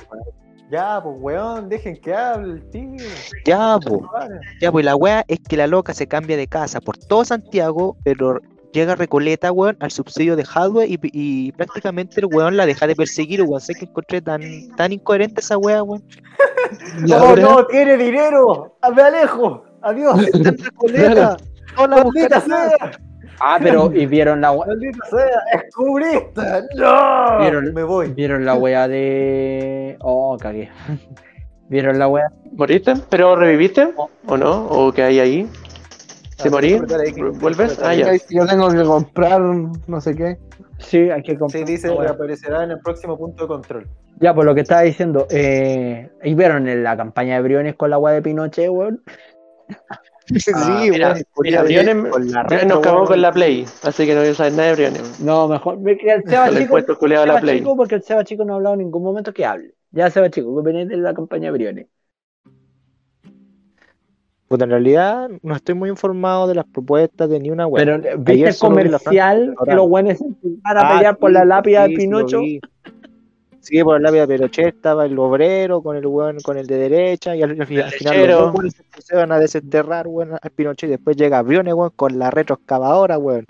[0.71, 3.05] Ya, pues weón, dejen que hable el tío.
[3.45, 4.09] Ya, po.
[4.61, 7.97] Ya, pues la wea es que la loca se cambia de casa por todo Santiago,
[8.03, 8.41] pero
[8.73, 12.97] llega Recoleta, weón, al subsidio de Hadwe y, y prácticamente el weón la deja de
[12.97, 13.61] perseguir, weón.
[13.61, 14.43] Sé que encontré tan,
[14.77, 16.03] tan incoherente esa wea, weón.
[17.07, 18.77] No, no, tiene dinero.
[18.95, 19.65] Me alejo.
[19.83, 20.27] Adiós.
[20.33, 21.37] Recoleta.
[21.77, 22.05] No
[23.41, 25.43] Ah, pero y vieron la we- Maldita sea.
[25.63, 26.63] Es comunista.
[26.77, 27.39] No.
[27.41, 28.13] Vieron- Me voy.
[28.13, 29.97] vieron la wea de.
[30.01, 30.71] Oh, cagué.
[31.69, 32.31] ¿Vieron la weá?
[32.53, 32.95] ¿Moriste?
[33.09, 33.89] ¿Pero reviviste?
[34.27, 34.67] ¿O no?
[34.67, 35.49] ¿O que hay ahí?
[36.37, 36.79] ¿Se morí?
[37.41, 37.81] ¿Vuelves?
[37.83, 38.13] Ah, ya.
[38.29, 40.39] Yo tengo que comprar no sé qué.
[40.79, 41.65] Sí, hay que comprar.
[41.67, 42.11] Sí, dice que weá.
[42.11, 43.89] aparecerá en el próximo punto de control.
[44.21, 47.91] Ya, por lo que estaba diciendo, eh, ¿y vieron en la campaña de Briones con
[47.91, 49.03] la weá de Pinochet, weón?
[50.39, 54.15] Sí, Ah, mira, mira, Briones, la Briones retro, nos cagó con la Play, así que
[54.15, 55.21] no voy a saber nada de Briones.
[55.21, 55.79] No, mejor.
[55.87, 57.59] El Seba Chico, a la Play.
[57.59, 59.75] Chico, porque el Seba Chico no ha hablado en ningún momento que hable.
[59.91, 61.87] Ya, Seba Chico, ¿qué opináis de la campaña de Briones?
[64.49, 67.85] Puta, en realidad no estoy muy informado de las propuestas de ni una web.
[67.85, 71.85] Pero, ¿viste el comercial que los buenos se empezaron a Ah, pelear por la lápida
[71.85, 72.41] sí, de Pinocho?
[73.65, 76.77] Sí, por la lápida de Pinochet estaba el obrero con el weón con el de
[76.77, 80.33] derecha y al, al final, al final los dos se- se van a desenterrar weón,
[80.41, 83.47] al Pinochet y después llega Briones weón, con la retroexcavadora weón.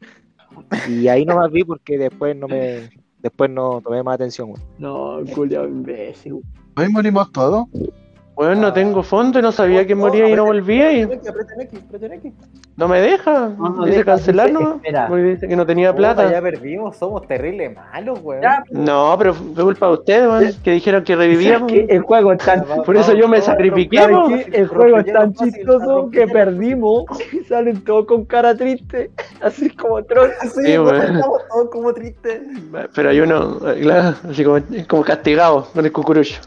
[0.88, 4.62] Y ahí no más vi porque después no me después no tomé más atención weón.
[4.78, 6.40] No, culiao imbécil.
[6.76, 7.66] Hoy morimos todos.
[8.34, 11.08] Bueno, no tengo fondo y no sabía que moría y no volvía y
[12.76, 13.50] no me deja.
[13.56, 15.16] No, no dice deja, cancelar, dice, ¿no?
[15.16, 16.28] dice que no tenía plata.
[16.28, 18.42] Ya perdimos, somos terribles malos, weón.
[18.70, 21.70] No, pero fue culpa de ustedes, weón, que dijeron que revivíamos.
[21.70, 23.98] que el juego es tan, Por eso yo me sacrifiqué,
[24.52, 30.02] el juego es tan chistoso que perdimos y salen todos con cara triste, así como
[30.02, 30.30] troll.
[30.54, 30.96] Sí, weón.
[30.96, 32.42] estamos todos como tristes.
[32.94, 36.40] Pero hay uno, eh, claro, así como, como castigado con el cucurucho.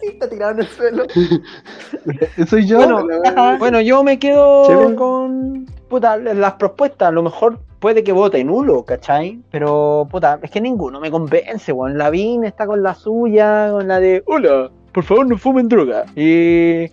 [0.00, 1.04] Sí, está tirado en el suelo.
[2.48, 2.78] Soy yo.
[2.78, 7.08] Bueno, bueno, yo me quedo con puta, las propuestas.
[7.08, 9.40] A lo mejor puede que vote nulo, ¿cachai?
[9.50, 11.98] Pero puta, es que ninguno me convence, weón.
[11.98, 16.04] Lavín está con la suya, con la de hola, por favor no fumen droga.
[16.14, 16.84] Y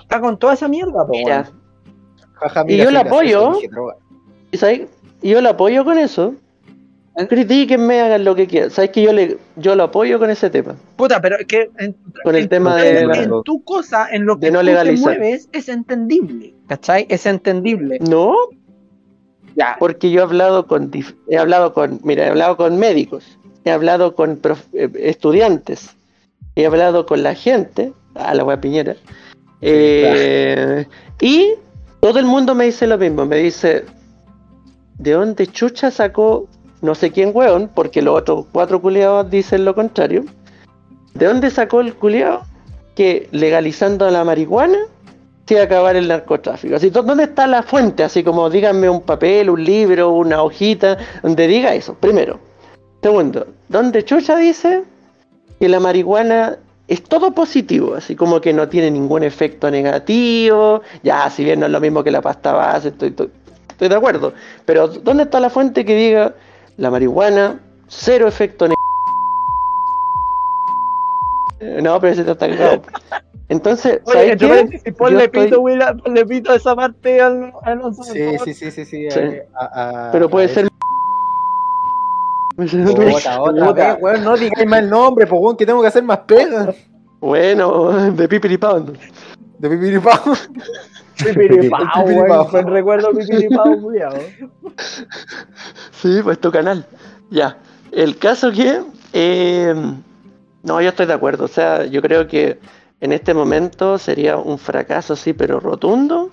[0.00, 1.66] está con toda esa mierda, po, Mira, weón.
[2.34, 3.52] Jaja, Y yo la apoyo.
[5.22, 6.34] ¿y yo lo apoyo con eso.
[7.28, 8.70] Critíquenme, hagan lo que quieran.
[8.70, 10.76] ¿Sabes que yo le yo lo apoyo con ese tema?
[10.96, 14.08] Puta, pero es que en, Con el en tema tu- de en, en tu cosa,
[14.10, 17.06] en lo que no tú te mueves, es entendible, ¿cachai?
[17.08, 17.98] Es entendible.
[18.00, 18.34] No,
[19.54, 20.90] Ya, porque yo he hablado con
[21.28, 25.96] he hablado con, mira, he hablado con médicos, he hablado con prof- eh, estudiantes,
[26.54, 28.94] he hablado con la gente, a la wea piñera,
[29.62, 30.86] eh,
[31.20, 31.54] y
[32.00, 33.84] todo el mundo me dice lo mismo, me dice,
[34.98, 36.46] ¿de dónde chucha sacó
[36.82, 37.70] no sé quién weón?
[37.74, 40.24] Porque los otros cuatro culiados dicen lo contrario.
[41.14, 42.42] ¿De dónde sacó el culiado
[42.94, 44.78] que legalizando la marihuana
[45.46, 46.76] se iba a acabar el narcotráfico?
[46.76, 48.02] Así, ¿dó- ¿dónde está la fuente?
[48.04, 52.38] Así como díganme un papel, un libro, una hojita, donde diga eso, primero.
[53.02, 54.82] Segundo, ¿dónde Chucha dice
[55.60, 56.58] que la marihuana
[56.88, 57.94] es todo positivo?
[57.94, 60.82] Así como que no tiene ningún efecto negativo.
[61.02, 63.30] Ya, si bien no es lo mismo que la pasta base, estoy, estoy,
[63.70, 64.32] estoy de acuerdo.
[64.64, 66.34] Pero ¿dónde está la fuente que diga
[66.76, 68.76] la marihuana, cero efecto negativo?
[71.82, 72.82] No, pero ese está tan cagado.
[73.48, 74.48] Entonces, Oye, ¿sabes qué?
[74.48, 78.54] paréntesis, ponle Yo estoy- pito, Willa, ponle pito a esa parte al, al Sí, sí,
[78.54, 79.10] sí, sí, sí.
[79.10, 79.18] Sí.
[79.18, 80.68] eh, a- a- Pero puede a ser.
[83.38, 86.74] Otra vez, weón, no digáis mal nombre, pues, weón, que tengo que hacer más pega.
[87.20, 88.80] Bueno, de pipiripao.
[89.58, 90.34] De pipiripao.
[91.18, 94.14] Pipiripao, weón, buen recuerdo pipiripao, culiao.
[95.92, 96.86] Sí, pues tu canal.
[97.30, 97.56] Ya.
[97.92, 98.82] El caso que.
[99.12, 99.74] eh,
[100.62, 101.44] no, yo estoy de acuerdo.
[101.44, 102.58] O sea, yo creo que
[103.00, 106.30] en este momento sería un fracaso, sí, pero rotundo,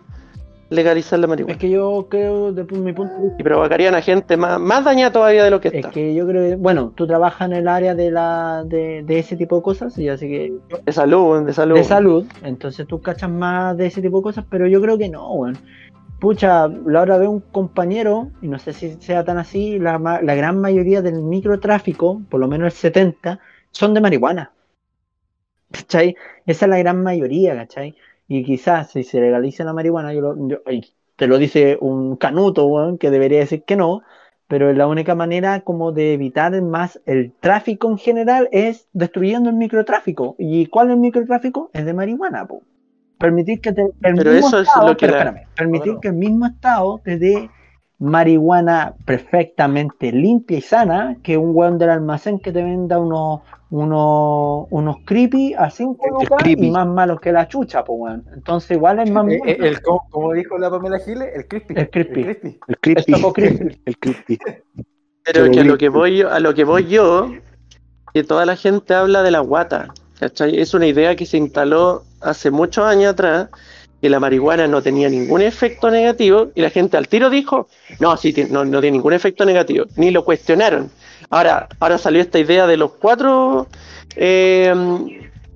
[0.73, 1.57] legalizar la Es marihuana.
[1.57, 5.11] que yo creo, desde mi punto de vista, Y provocarían a gente más, más dañada
[5.11, 5.91] todavía de lo que es está.
[5.91, 9.35] que yo creo que, bueno, tú trabajas en el área de la de, de ese
[9.37, 10.53] tipo de cosas, y así que
[10.85, 11.75] De salud, de salud.
[11.77, 15.09] de salud, entonces tú cachas más de ese tipo de cosas, pero yo creo que
[15.09, 15.57] no, weón.
[16.19, 20.35] Pucha, la hora veo un compañero, y no sé si sea tan así, la, la
[20.35, 23.39] gran mayoría del microtráfico, por lo menos el 70,
[23.71, 24.53] son de marihuana.
[25.71, 26.15] ¿Cachai?
[26.45, 27.95] Esa es la gran mayoría, ¿cachai?
[28.27, 30.59] Y quizás si se legaliza la marihuana, yo lo- yo-
[31.15, 34.01] te lo dice un canuto, que debería decir que no,
[34.47, 39.55] pero la única manera como de evitar más el tráfico en general es destruyendo el
[39.55, 40.35] microtráfico.
[40.37, 41.69] ¿Y cuál es el microtráfico?
[41.73, 42.61] Es de marihuana, po.
[43.19, 45.87] Permitir que te, el Pero mismo eso es estado- lo que pero la- espérame, permitir
[45.93, 46.01] Bueno.
[46.01, 47.49] que el mismo estado te dé
[47.99, 53.41] marihuana perfectamente limpia y sana que un weón del almacén que te venda unos
[53.73, 56.67] unos unos creepy a 5 El lucas creepy.
[56.67, 58.23] y más malos que la chucha, pues weón.
[58.33, 59.51] Entonces igual es más Eh, bueno.
[59.51, 61.73] eh, el, como, como dijo la Pamela Giles, el crispy.
[61.77, 62.21] El crispy.
[62.21, 62.59] El.
[62.67, 63.03] El creepy.
[63.11, 63.79] El.
[63.85, 64.37] El creepy.
[65.23, 67.31] Pero que a lo que voy yo, a lo que voy yo,
[68.13, 69.93] que toda la gente habla de la guata.
[70.19, 70.59] ¿cachai?
[70.59, 73.49] Es una idea que se instaló hace muchos años atrás,
[74.01, 77.67] que la marihuana no tenía ningún efecto negativo, y la gente al tiro dijo,
[77.99, 80.91] no, sí, no, no tiene ningún efecto negativo, ni lo cuestionaron.
[81.33, 83.67] Ahora, ahora salió esta idea de los cuatro
[84.15, 84.71] eh,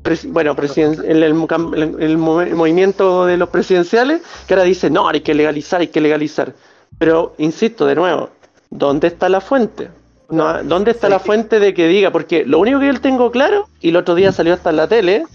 [0.04, 5.36] pres- bueno, presiden- el, el movimiento de los presidenciales, que ahora dice, no, hay que
[5.36, 6.54] legalizar, hay que legalizar.
[6.98, 8.30] Pero, insisto, de nuevo,
[8.72, 9.90] ¿dónde está la fuente?
[10.30, 12.10] No, ¿Dónde está la fuente de que diga?
[12.12, 14.88] Porque lo único que yo tengo claro, y el otro día salió hasta en la
[14.88, 15.26] tele,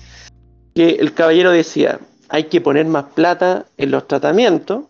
[0.75, 4.87] que el caballero decía, hay que poner más plata en los tratamientos,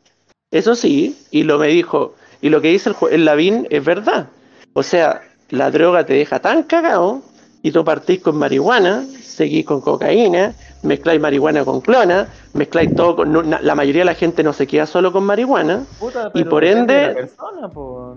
[0.51, 4.29] eso sí, y lo me dijo, y lo que dice el, el Lavín es verdad.
[4.73, 5.21] O sea,
[5.53, 7.21] la droga te deja tan cagado
[7.63, 13.33] y tú partís con marihuana, seguís con cocaína, mezcláis marihuana con clona, mezcláis todo con...
[13.33, 15.85] no- na- la mayoría de la gente no se queda solo con marihuana.
[16.01, 17.69] Puta, Y por ende- persona.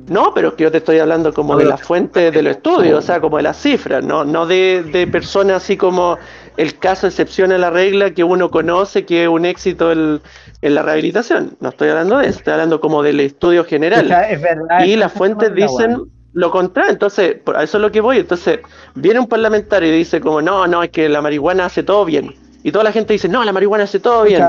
[0.07, 2.97] No, pero es que yo te estoy hablando como de las fuentes de los estudios,
[2.99, 6.17] o sea, como de las cifras, no, no de, de personas así como
[6.57, 10.21] el caso excepción a la regla que uno conoce que es un éxito el-
[10.61, 11.55] en la rehabilitación.
[11.59, 14.05] No estoy hablando de eso, estoy hablando como del estudio general.
[14.05, 14.83] O sea, es verdad.
[14.85, 16.01] Y las fuentes dicen
[16.35, 18.19] lo contrario, entonces, por- a eso es lo que voy.
[18.19, 18.59] Entonces,
[18.93, 22.35] viene un parlamentario y dice como, no, no, es que la marihuana hace todo bien.
[22.61, 24.43] Y toda la gente dice, no, la marihuana hace todo bien.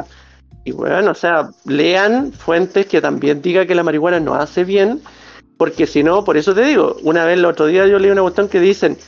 [0.64, 5.00] Y bueno, o sea, lean fuentes que también diga que la marihuana no hace bien,
[5.58, 8.22] porque si no, por eso te digo, una vez el otro día yo leí una
[8.22, 8.98] cuestión que dicen,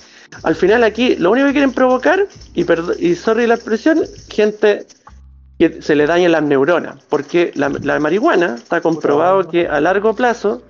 [0.44, 2.64] al final aquí lo único que quieren provocar, y,
[3.04, 4.86] y sorry la expresión, gente
[5.58, 10.14] que se le dañen las neuronas, porque la, la marihuana está comprobado que a largo
[10.14, 10.62] plazo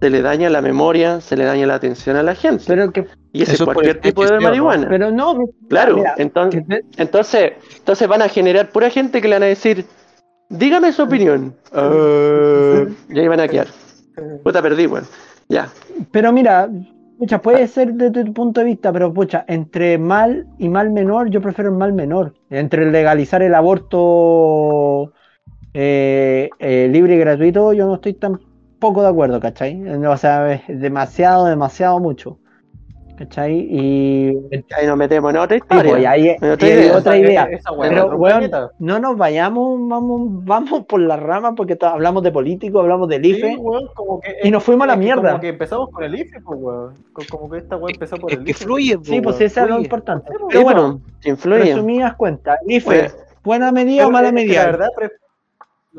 [0.00, 2.64] se le daña la memoria, se le daña la atención a la gente.
[2.66, 3.06] Pero que.
[3.32, 4.88] y ese es eso cualquier tipo de marihuana.
[4.88, 5.46] Pero no.
[5.68, 9.46] claro, mira, entonces, te- entonces, entonces van a generar pura gente que le van a
[9.46, 9.84] decir,
[10.48, 11.54] dígame su opinión.
[11.72, 13.68] Ah, y ahí van a quedar.
[14.42, 15.04] Puta, perdí, weón.
[15.48, 15.68] Ya.
[16.12, 16.68] Pero mira,
[17.18, 21.28] pucha, puede ser desde tu punto de vista, pero pucha, entre mal y mal menor,
[21.28, 22.34] yo prefiero el mal menor.
[22.48, 25.12] Entre legalizar el aborto
[25.74, 28.40] eh, eh, libre y gratuito, yo no estoy tan
[28.80, 29.86] poco de acuerdo, ¿cachai?
[30.06, 32.38] O sea, es demasiado, demasiado mucho.
[33.16, 33.52] ¿Cachai?
[33.70, 34.28] Y
[34.74, 36.10] Ahí nos metemos en otra Sí, pues, y historia.
[36.10, 36.96] ahí En otra y idea.
[36.96, 37.42] otra Esa- idea.
[37.50, 38.70] esa weá, Pero, weón, planeta.
[38.78, 43.32] no nos vayamos, vamos, vamos por la rama porque hablamos de político, hablamos del Sí,
[43.32, 43.56] IFE.
[43.58, 45.32] weón, como que- Y nos fuimos a la mierda.
[45.32, 46.94] Como que empezamos con el IFE, pues, weón.
[47.12, 48.64] Co- Como que esta weá empezó por Es el que IFE.
[48.64, 50.32] fluye, po, Sí, pues weón, esa es lo importante.
[50.32, 51.58] Sí, Pero bueno, pues, influye.
[51.58, 53.10] resumidas cuentas, IFE, Bueno.
[53.44, 54.60] ¿buena medida Pero o mala medida?
[54.64, 54.88] La verdad,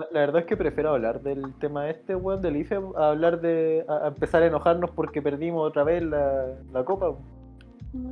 [0.01, 3.41] la, la verdad es que prefiero hablar del tema este, weón, del IFE, a hablar
[3.41, 3.85] de.
[3.87, 7.15] a, a empezar a enojarnos porque perdimos otra vez la, la copa.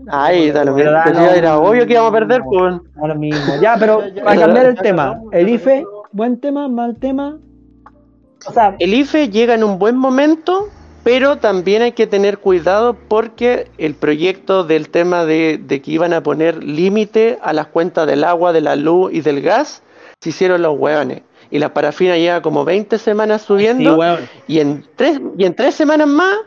[0.07, 0.91] Ay, da lo mismo.
[0.91, 2.59] da lo ya era obvio que íbamos a perder, mismo.
[2.59, 2.97] pues.
[2.97, 3.53] Ahora mismo.
[3.61, 7.39] Ya, pero Ya, ya, para ya, cambiar el tema, el IFE, buen tema, mal tema.
[8.45, 10.69] O sea, El IFE llega en un buen momento,
[11.03, 16.13] pero también hay que tener cuidado porque el proyecto del tema de, de que iban
[16.13, 19.83] a poner límite a las cuentas del agua, de la luz y del gas,
[20.21, 21.21] se hicieron los hueones.
[21.51, 23.99] Y la parafina lleva como 20 semanas sí, subiendo
[24.47, 26.37] y, en tres, y en tres semanas más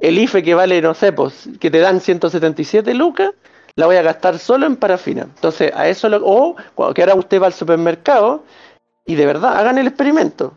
[0.00, 3.32] el IFE que vale, no sé, pues, que te dan 177 lucas,
[3.76, 5.22] la voy a gastar solo en parafina.
[5.22, 6.24] Entonces, a eso lo...
[6.24, 8.44] O cuando que ahora usted va al supermercado
[9.06, 10.52] y de verdad, hagan el experimento.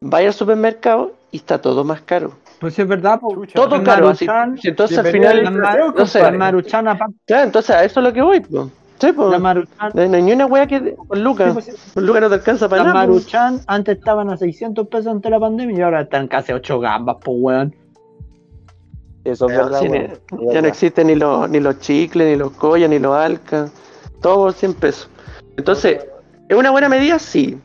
[0.00, 2.34] Vaya al supermercado y está todo más caro.
[2.60, 4.26] Pues es verdad, pues, Chucha, Todo caro, así.
[4.62, 6.38] Entonces al final, no sé, la compadre.
[6.38, 8.68] Maruchan, aparte, claro, entonces a eso es lo que voy, pues.
[9.06, 9.30] Sí, pues.
[9.30, 11.48] la Maruchan, No hay ni una wea que con Lucas.
[11.48, 12.94] Sí, pues, Con Lucas no te alcanza para nada.
[12.94, 13.08] pues.
[13.08, 16.56] Maruchan antes estaban a 600 pesos antes de la pandemia y ahora están casi a
[16.56, 17.74] 8 gambas, pues weón.
[19.24, 20.20] Eso es Ya, verdad, weón, es
[20.54, 23.72] ya no existen ni los, ni los chicles, ni los collas, ni los alcas.
[24.20, 25.08] Todo por 100 pesos.
[25.56, 26.04] Entonces,
[26.48, 27.18] ¿es una buena medida?
[27.18, 27.58] Sí.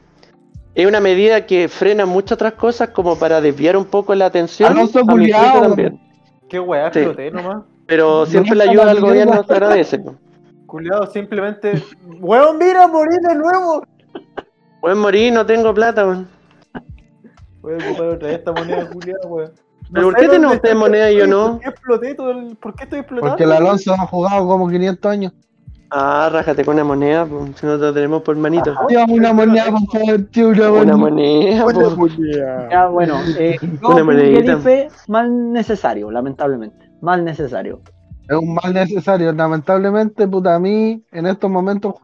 [0.75, 4.71] Es una medida que frena muchas otras cosas como para desviar un poco la atención.
[4.71, 5.99] Alonso también.
[6.49, 7.05] Qué weá, Sí.
[7.33, 7.63] nomás.
[7.87, 10.01] Pero siempre la ayuda la al gobierno se agradece.
[10.67, 11.81] Culeado, simplemente.
[12.19, 13.83] Weón, mira, morí de nuevo.
[14.81, 16.27] Pueden morir, no tengo plata, weón.
[17.61, 19.51] Voy a ocupar otra vez esta moneda, culiado, weón.
[19.91, 21.53] ¿Pero por qué dónde ustedes moneda y yo no?
[21.53, 22.57] ¿Por qué exploté todo el...
[22.57, 23.31] ¿Por qué estoy explotando?
[23.31, 25.33] Porque el Alonso ha jugado como 500 años.
[25.89, 28.75] Ah, rájate con una moneda, pues, si no te tenemos por manito.
[28.89, 31.63] Tío, una moneda, por favor, tío, una Una moneda.
[31.63, 32.17] moneda, pues.
[32.69, 34.53] Ya, bueno, eh, Una monedita.
[34.57, 36.91] IFE mal necesario, lamentablemente.
[36.99, 37.79] Mal necesario.
[38.29, 39.31] Es un mal necesario.
[39.33, 41.95] Lamentablemente, puta, a mí en estos momentos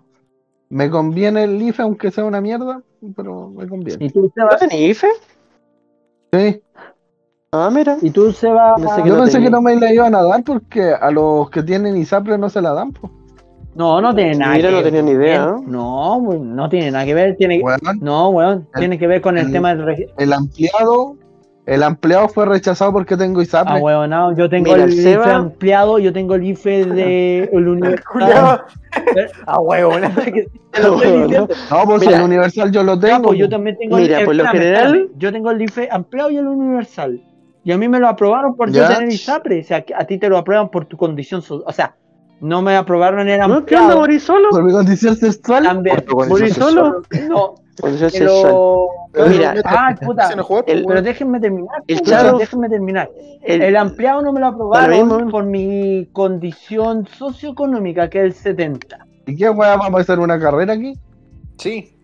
[0.70, 2.82] me conviene el IFE, aunque sea una mierda,
[3.16, 4.06] pero me conviene.
[4.06, 4.58] ¿Y tú, ¿No Seba?
[4.58, 5.08] tenés IFE?
[6.32, 6.62] Sí.
[7.52, 7.98] Ah, mira.
[8.02, 8.26] ¿Y tú?
[8.26, 8.48] Pensé
[9.04, 9.48] que Yo no pensé tenía.
[9.48, 12.62] que no me la iban a dar porque a los que tienen ISAPRE no se
[12.62, 12.92] la dan.
[12.94, 13.12] Pues.
[13.76, 14.86] No, no tiene nada Mira, que no ver.
[14.86, 15.62] tenía ni idea, ¿no?
[15.68, 17.36] No, pues, no tiene nada que ver.
[17.38, 17.60] Tiene...
[17.62, 21.16] Weón, No, weón, El- tiene que ver con el el- tema del regi- el empleado,
[21.66, 23.76] el empleado fue rechazado porque tengo ISAPRE.
[23.76, 26.86] Ah, weón, no, yo tengo Mira, el el IFE Seba- ampliado, yo tengo el IFE
[26.86, 28.62] de el Universal.
[29.48, 29.58] Ah,
[30.22, 31.48] te estoy No.
[31.72, 32.18] No, pues Mira.
[32.18, 33.28] el universal yo lo Ya, tengo.
[33.30, 33.52] pues yo pues.
[33.52, 37.22] también tengo Mira, el por lo general- yo tengo el IFE ampliado y el universal.
[37.64, 39.62] Y a mí me lo aprobaron por yo tener ISAPRE.
[39.62, 41.64] O sea, a ti te lo aprueban por tu condición social.
[41.68, 41.96] O sea,
[42.42, 43.46] No me aprobaron el ¿No?
[43.46, 43.98] ¿Qué onda, ampliado.
[44.00, 44.50] morí solo?
[44.50, 45.64] Por mi condición sexual.
[45.64, 45.96] También.
[45.96, 47.02] Por tu ¿Morí condición solo?
[47.30, 47.56] No.
[47.82, 48.88] Pero.
[49.12, 50.30] Pero Mira, Ah, puta.
[50.66, 51.84] el- Pero déjenme terminar.
[51.88, 53.10] El Charo- Déjenme terminar.
[53.44, 59.06] El- El ampliado no me lo aprobaron por mi condición socioeconómica, que es el 70.
[59.28, 60.94] ¿Y qué weá vamos a hacer una carrera aquí?
[61.60, 61.96] Sí.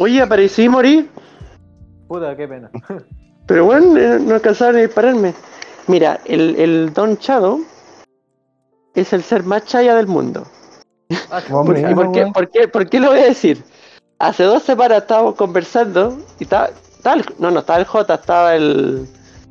[0.00, 1.08] Oye, aparecí, morí.
[2.08, 2.70] Puta, qué pena.
[3.46, 5.34] Pero bueno, eh, no alcanzaron a dispararme.
[5.86, 7.60] Mira, el, el Don Chado
[8.94, 10.44] es el ser más chaya del mundo.
[11.48, 13.62] ¿Por, y por qué, por, qué, por qué lo voy a decir?
[14.18, 18.54] Hace dos semanas estábamos conversando y estaba, estaba el- no, no estaba el J, estaba
[18.56, 19.06] el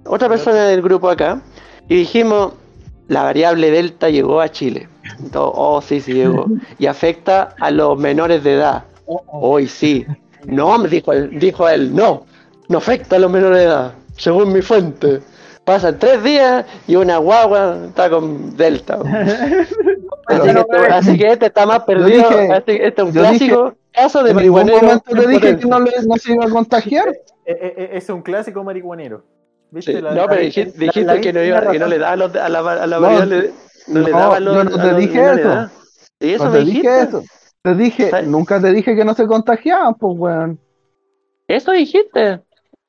[0.05, 1.39] otra persona del grupo acá
[1.88, 2.53] y dijimos
[3.07, 4.88] la variable delta llegó a Chile.
[5.20, 6.45] Entonces, oh, sí, sí llegó.
[6.80, 8.84] Y afecta a los menores de edad.
[9.28, 10.05] Hoy sí.
[10.45, 12.26] No, me dijo él, dijo él, no,
[12.68, 15.22] no afecta a los menores de edad, según mi fuente.
[15.63, 18.97] Pasan tres días y una guagua está con delta.
[20.28, 22.30] Así que, este, así que este está más perdido.
[22.30, 24.86] dije- así este es un clásico caso de En ningún marihuanero.
[24.88, 27.08] momento te en dije que no, le- no se iba a contagiar.
[27.48, 29.24] Eh, eh, eh, es un clásico marihuanero.
[29.70, 29.93] ¿Viste?
[29.93, 32.00] Sí, La- no, pero la- dijiste, la- dijiste la- que no, iba, que no le
[32.00, 33.54] daba a, los- a la, a la No, variable,
[33.88, 35.38] no, le no, daba a los, yo no a te los dije eso.
[35.39, 35.72] edad.
[36.20, 37.02] Sí, eso no me te dije dijiste.
[37.04, 37.24] eso.
[37.62, 38.28] Te dije, ¿Sabes?
[38.28, 40.60] nunca te dije que no se contagiaban, pues weón.
[41.48, 42.41] Eso dijiste.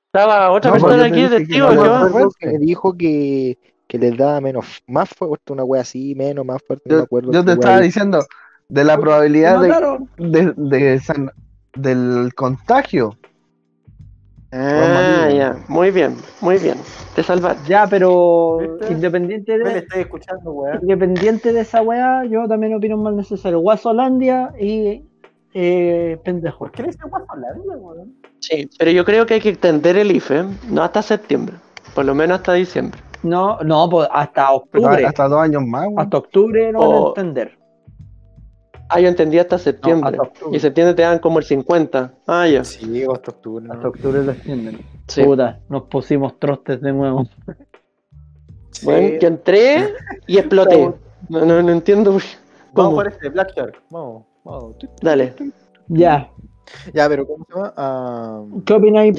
[0.06, 1.66] Estaba otra No, persona pues te aquí de dije testigo.
[1.74, 6.46] no Yo me dijo que, que les daba menos, más fuerte, una wea así, menos,
[6.46, 6.88] más fuerte.
[6.88, 8.24] no me Yo, acuerdo yo te estaba diciendo
[8.68, 11.30] de la Me probabilidad de, de, de san-
[11.74, 13.16] del contagio.
[14.52, 15.56] Ah, ya.
[15.68, 16.76] Muy bien, muy bien.
[17.14, 17.68] Te salvaste.
[17.68, 18.92] Ya, pero ¿Viste?
[18.92, 20.78] independiente Me de, estoy escuchando, weón.
[20.82, 23.58] independiente de esa weá, yo también opino mal necesario.
[23.60, 25.02] Guasolandia y
[25.52, 26.58] eh, pendejo.
[26.58, 28.14] ¿Por qué le Guasolandia, weón?
[28.40, 31.56] Sí, pero yo creo que hay que extender el IFE, no hasta septiembre,
[31.94, 33.00] por lo menos hasta diciembre.
[33.22, 35.04] No, no, pues hasta octubre.
[35.04, 35.98] Hasta dos años más, weón.
[36.00, 37.55] Hasta octubre no van a O- entender.
[38.88, 40.16] Ah, yo entendí hasta septiembre.
[40.22, 42.14] hasta y septiembre te dan como el 50.
[42.26, 42.64] Ah, ya.
[42.64, 43.66] Sí, hasta octubre.
[43.70, 44.80] Hasta octubre lo extienden.
[45.08, 45.22] Sí.
[45.24, 47.26] Puta, nos pusimos trostes de nuevo.
[48.84, 49.94] Bueno, yo entré
[50.26, 50.92] y exploté.
[51.28, 52.16] No, no, no entiendo.
[52.16, 52.24] qué.
[52.72, 52.96] Vamos ¿Cómo?
[52.96, 53.82] por este, Black Shark.
[53.90, 54.76] Vamos, vamos.
[55.00, 55.34] Dale.
[55.88, 56.30] Ya,
[56.92, 57.72] Ya, pero ¿cómo se llama?
[57.76, 59.16] Ah, ¿qué opináis,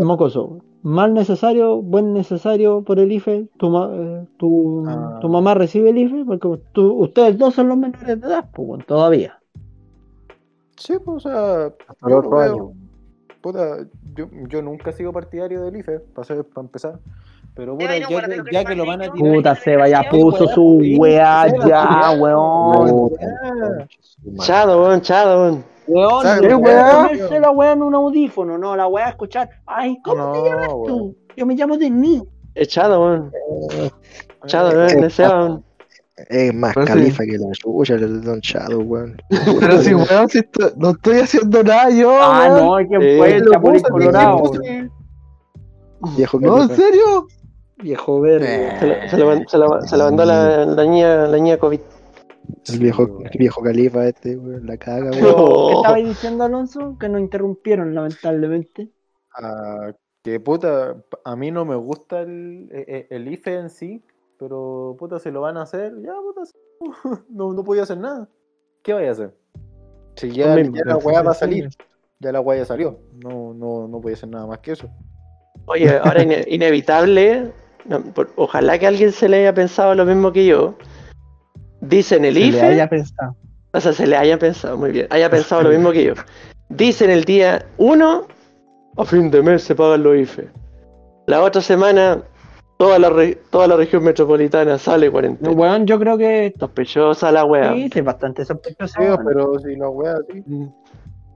[0.00, 0.58] mocoso?
[0.82, 1.80] ¿Mal necesario?
[1.80, 3.46] ¿Buen necesario por el IFE?
[3.56, 5.18] ¿Tu, ma- eh, tu, Ah.
[5.20, 6.24] tu mamá recibe el IFE?
[6.24, 9.38] Porque tú- ustedes dos son los menores de edad, pues, bueno, todavía.
[10.76, 11.72] sí, pues, o sea,
[12.08, 12.72] yo veo.
[13.40, 13.78] Puta,
[14.14, 16.98] yo, yo nunca he sido partidario del IFE, para, ser- para empezar.
[17.54, 19.34] Pero Ay, ya, que, lo ya que van a tirar.
[19.34, 23.10] Puta, Seba ya puso su weá ya, weón.
[24.38, 25.64] Chado, weón, chado, weón.
[25.88, 27.02] Weón, ¿Sabes, no qué weá?
[27.08, 29.48] ponerse la weá en un audífono, no, la weá es escuchar.
[29.66, 30.86] Ay, ¿cómo te llamas weón.
[30.86, 31.16] tú?
[31.36, 32.22] Yo me llamo Denis.
[32.54, 33.32] Echado, weón.
[34.46, 35.64] Chado, weón, ese weón.
[36.28, 36.92] Es más Pero sí.
[36.92, 39.16] califa que la chucha, el Don Shadow, weón.
[39.60, 42.66] Pero si, weón, si esto- no estoy haciendo nada yo, Ah, weón.
[42.84, 44.42] no, que Eh, fue el Chapulín Colorado.
[46.16, 47.26] Viejo No, en serio.
[47.78, 49.08] Viejo verde.
[49.10, 51.80] Se lo mandó la, la niña, la niña COVID.
[52.72, 55.14] El viejo, el viejo califa este, weón, la caga, weón.
[55.14, 55.76] ¿Qué No.
[55.76, 56.96] estabais diciendo, Alonso?
[56.98, 58.88] Que nos interrumpieron, lamentablemente.
[59.36, 64.02] Ah, que puta, a mí no me gusta el, el, el IFE en sí,
[64.38, 66.42] pero puta, si lo van a hacer, ya puta,
[67.28, 68.28] no, no podía hacer nada.
[68.82, 69.34] ¿Qué voy a hacer?
[70.16, 71.68] Si ya, la weá va a salir.
[72.20, 72.98] Ya la weá ya salió.
[73.14, 74.88] No, no, no podía hacer nada más que eso.
[75.66, 77.52] Oye, ahora ine- inevitable,
[77.86, 80.74] no, por- ojalá que alguien se le haya pensado lo mismo que yo.
[81.82, 83.36] Dicen el Se le IFE, haya pensado.
[83.72, 86.14] o sea, se le haya pensado, muy bien, haya pensado lo mismo que yo.
[86.68, 88.26] Dicen el día 1,
[88.96, 90.48] a fin de mes se pagan los IFE.
[91.26, 92.22] La otra semana,
[92.78, 95.50] toda la, re- toda la región metropolitana sale cuarentena.
[95.50, 97.72] Weón, yo creo que Sospechosa la wea.
[97.74, 98.94] sí, es bastante sospechoso.
[98.98, 99.20] Sí, weón.
[99.26, 100.42] pero si la weá así.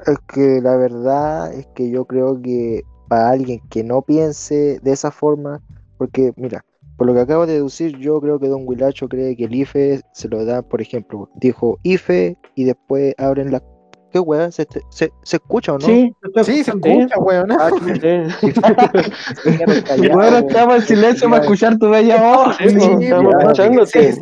[0.07, 4.93] Es que la verdad es que yo creo que para alguien que no piense de
[4.93, 5.61] esa forma,
[5.99, 6.65] porque mira,
[6.97, 10.01] por lo que acabo de deducir, yo creo que Don Wilacho cree que el IFE
[10.13, 13.63] se lo da, por ejemplo, dijo IFE y después abren la...
[14.13, 14.51] ¿Qué weá?
[14.51, 15.85] ¿Se, se, se escucha o no?
[15.85, 16.11] Sí,
[16.43, 16.89] Sí, se escuchando.
[16.89, 17.53] escucha, weón.
[17.53, 17.69] Ah,
[18.41, 20.09] sí.
[20.13, 22.57] Bueno, estamos en silencio para escuchar tu bella voz.
[22.57, 23.91] Sí, Sí, estamos.
[23.91, 24.13] Sí,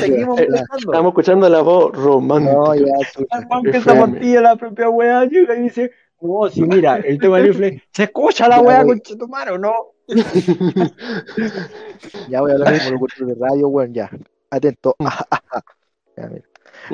[0.00, 0.76] seguimos molestando.
[0.78, 2.52] Estamos escuchando la voz romántica.
[2.54, 2.84] No, ya,
[3.16, 3.80] tú- Al Juan que FM.
[3.92, 7.82] esa pastilla la propia weá llega y dice, no, si mira, el tema del IFE,
[7.92, 8.98] ¿se escucha la weá güey.
[8.98, 9.72] con Chetumaro o no?
[12.28, 14.10] Ya voy a hablar como locutor de radio, weón, ya.
[14.50, 14.96] Atento.
[16.14, 16.44] Ya, mira.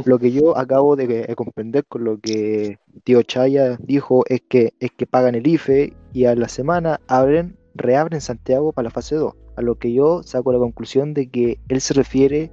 [0.04, 4.74] Lo que yo acabo de eh, comprender con lo que tío Chaya dijo es que
[4.80, 9.16] es que pagan el IFE y a la semana abren, reabren Santiago para la fase
[9.16, 9.34] 2.
[9.56, 12.52] A lo que yo saco la conclusión de que él se refiere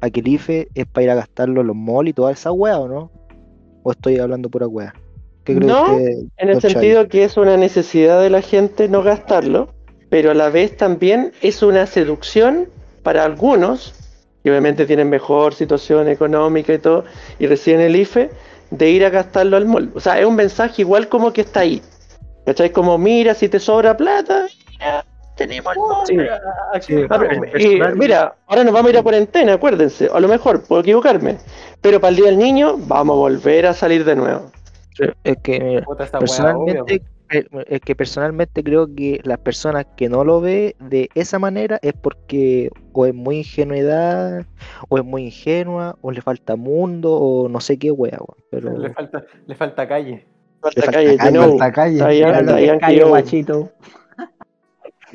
[0.00, 2.50] a que el IFE es para ir a gastarlo en los malls y toda esa
[2.50, 3.10] weá, ¿o no?
[3.82, 4.94] ¿O estoy hablando pura weá?
[5.44, 9.02] ¿Qué cree No, usted, En el sentido que es una necesidad de la gente no
[9.02, 9.68] gastarlo,
[10.10, 12.68] pero a la vez también es una seducción
[13.02, 13.94] para algunos,
[14.42, 17.04] que obviamente tienen mejor situación económica y todo,
[17.38, 18.30] y reciben el IFE,
[18.70, 19.90] de ir a gastarlo al mall.
[19.94, 21.80] O sea, es un mensaje igual como que está ahí.
[22.44, 22.70] ¿Cachai?
[22.70, 25.04] Como, mira, si te sobra plata, mira,
[25.36, 26.06] tenemos el mall.
[26.06, 26.16] Sí,
[26.80, 27.20] sí, Ah,
[27.58, 30.08] y, mira, ahora nos vamos a ir a cuarentena, acuérdense.
[30.12, 31.38] A lo mejor, puedo equivocarme.
[31.80, 34.50] Pero para el Día del Niño, vamos a volver a salir de nuevo.
[35.22, 35.86] es que mira,
[36.18, 41.78] personalmente es que personalmente creo que las personas que no lo ve de esa manera
[41.82, 44.44] es porque o es muy ingenuidad
[44.88, 48.76] o es muy ingenua o le falta mundo o no sé qué wea weón, pero
[48.78, 50.26] Le falta, le falta calle.
[50.60, 51.58] Falta falta calle, calle, know.
[51.58, 51.98] Falta calle.
[52.80, 53.08] Calle, yo.
[53.08, 53.70] guachito.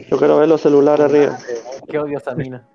[0.10, 1.38] Yo quiero ver los celulares arriba.
[1.88, 2.68] Qué odiosa mina.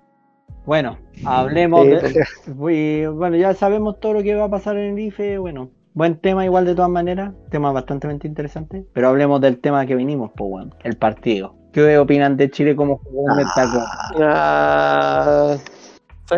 [0.65, 2.25] Bueno, hablemos Sí, de.
[3.03, 5.37] y, bueno, ya sabemos todo lo que va a pasar en el IFE.
[5.39, 7.33] Bueno, buen tema, igual de todas maneras.
[7.49, 8.85] Tema bastante interesante.
[8.93, 11.55] Pero hablemos del tema que vinimos, pues, bueno, el partido.
[11.71, 15.57] ¿Qué opinan de Chile como jugó en esta copa?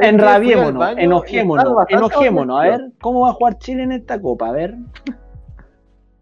[0.01, 2.59] Enrabiémonos, enojémonos, enojémonos.
[2.59, 4.49] A ver, ¿cómo va a jugar Chile en esta copa?
[4.49, 4.75] A ver.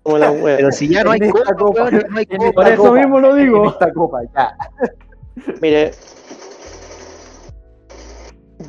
[0.03, 0.57] como la wea.
[0.57, 2.51] pero si ya no hay copa, copa, no hay copa.
[2.53, 3.63] Por eso copa, mismo lo digo.
[3.63, 4.57] En esta copa, ya.
[5.61, 5.91] Mire,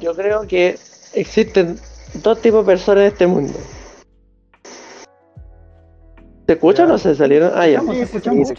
[0.00, 0.76] yo creo que
[1.14, 1.78] existen
[2.22, 3.58] dos tipos de personas en este mundo.
[6.52, 7.50] ¿Se escucha o no se salieron?
[7.54, 7.80] Ah, ya.
[7.80, 8.48] Sí, escuchamos.
[8.48, 8.54] sí.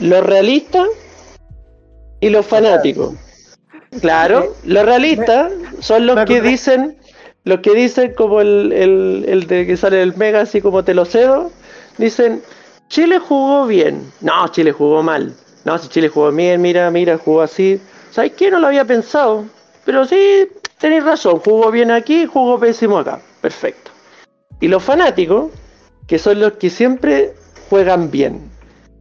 [0.00, 0.88] Los realistas
[2.20, 3.14] y los fanáticos.
[4.00, 6.96] Claro, los realistas son los que dicen,
[7.44, 10.94] los que dicen como el, el, el de que sale el mega así como te
[10.94, 11.50] lo cedo,
[11.98, 12.42] dicen,
[12.88, 14.10] Chile jugó bien.
[14.22, 15.34] No, Chile jugó mal.
[15.66, 17.78] No, si Chile jugó bien, mira, mira, jugó así.
[18.12, 18.50] ¿Sabes qué?
[18.50, 19.44] No lo había pensado.
[19.84, 20.48] Pero sí,
[20.78, 23.20] tenéis razón, jugó bien aquí, jugó pésimo acá.
[23.42, 23.90] Perfecto.
[24.58, 25.50] Y los fanáticos,
[26.08, 27.34] que son los que siempre
[27.70, 28.50] juegan bien.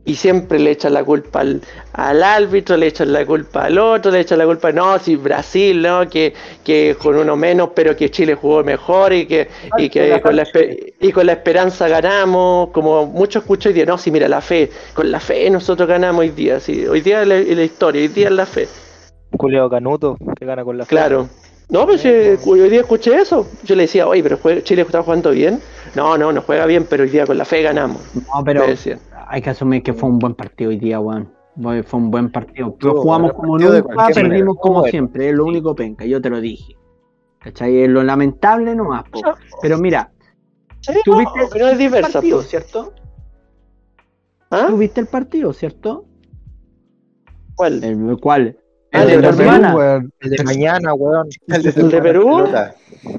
[0.05, 4.09] Y siempre le echan la culpa al, al árbitro, le echan la culpa al otro,
[4.09, 6.33] le echan la culpa, no, si Brasil, no, que,
[6.63, 10.47] que con uno menos, pero que Chile jugó mejor y que, y que con la,
[11.01, 14.69] y con la esperanza ganamos, como muchos escucho hoy día, no, si mira la fe,
[14.93, 18.27] con la fe nosotros ganamos hoy día, sí, hoy día es la, historia, hoy día
[18.27, 18.65] es la fe.
[19.37, 20.89] Julio Canuto que gana con la fe.
[20.89, 21.27] Claro.
[21.69, 23.45] No, pues eh, hoy día escuché eso.
[23.65, 25.59] Yo le decía, oye, pero juega- Chile está jugando bien.
[25.95, 28.01] No, no, no juega bien, pero hoy día con la fe ganamos.
[28.15, 28.63] No, pero
[29.27, 31.31] hay que asumir que fue un buen partido hoy día, weón.
[31.85, 32.75] Fue un buen partido.
[32.79, 34.91] Pero jugamos bueno, como nunca, manera, perdimos como bueno.
[34.91, 35.29] siempre.
[35.29, 36.75] Es lo único penca, yo te lo dije.
[37.39, 37.79] ¿Cachai?
[37.79, 39.21] Es lo lamentable nomás, po.
[39.61, 40.11] Pero mira,
[40.81, 42.13] Sí, tú no, viste pero es el diversa.
[42.13, 42.49] partido, pues.
[42.49, 42.93] ¿cierto?
[44.51, 44.65] ¿Ah?
[44.69, 46.05] ¿Tú viste el partido, cierto?
[47.55, 47.83] ¿Cuál?
[47.83, 48.57] ¿El cuál?
[48.97, 50.13] Ah, El de de Perú, weón.
[50.19, 51.27] El de mañana, weón.
[51.47, 52.47] El de, ¿El de Perú?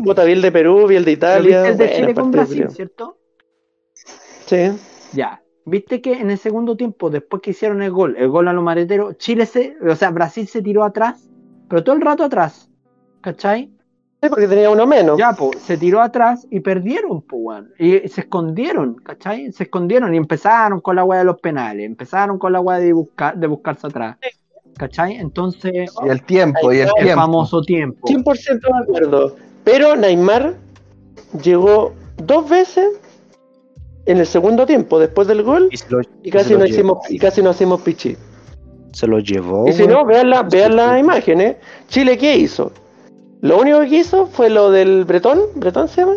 [0.04, 1.62] Puta, vi el de Perú, vi el de Italia.
[1.62, 3.18] ¿Viste el de Chile con Brasil, cierto?
[4.46, 4.72] Sí.
[5.12, 5.40] Ya.
[5.64, 8.64] ¿Viste que en el segundo tiempo, después que hicieron el gol, el gol a los
[8.64, 11.28] mareteros, Chile se, o sea, Brasil se tiró atrás,
[11.68, 12.70] pero todo el rato atrás,
[13.20, 13.70] ¿cachai?
[14.22, 15.18] Sí, porque tenía uno menos.
[15.18, 17.72] Ya, pues, se tiró atrás y perdieron, pues, weón.
[17.78, 19.52] Y se escondieron, ¿cachai?
[19.52, 22.92] Se escondieron y empezaron con la weá de los penales, empezaron con la weá de,
[22.94, 24.16] buscar, de buscarse atrás,
[24.78, 25.16] ¿cachai?
[25.16, 27.20] Entonces, Y el tiempo, y el el tiempo.
[27.20, 28.06] famoso tiempo.
[28.08, 29.36] 100% de acuerdo.
[29.64, 30.54] Pero Neymar
[31.42, 32.86] llegó dos veces
[34.06, 37.18] en el segundo tiempo, después del gol, Y se lo, y casi no hicimos, y
[37.18, 38.16] casi no hacemos pichi.
[38.92, 39.68] Se lo llevó.
[39.68, 41.56] Y si no, vean, la- vean las imágenes.
[41.88, 42.72] Chile, ¿qué hizo?
[43.42, 46.14] Lo único que hizo fue lo del Bretón, ¿Bretón se llama?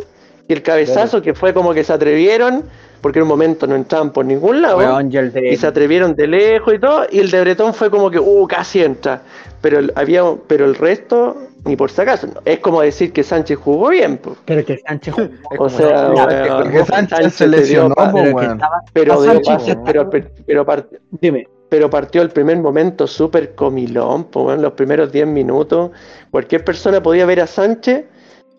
[0.47, 2.63] Y el cabezazo que fue como que se atrevieron,
[3.01, 6.15] porque en un momento no entraban por ningún lado, y el de- y se atrevieron
[6.15, 9.21] de lejos y todo, y el de Bretón fue como que, uh, casi entra.
[9.61, 12.27] Pero el, había, pero el resto, ni por si acaso.
[12.45, 14.37] Es como decir que Sánchez jugó bien, pues.
[14.45, 15.27] Pero que Sánchez jugó.
[15.59, 19.43] O sea, no, weón, Porque Sánchez se lesionó, pero que estaba.
[19.43, 21.47] Sánchez pero, pero, pero part- Dime.
[21.69, 25.91] pero partió el primer momento súper comilón, po, en los primeros 10 minutos.
[26.31, 28.05] Cualquier persona podía ver a Sánchez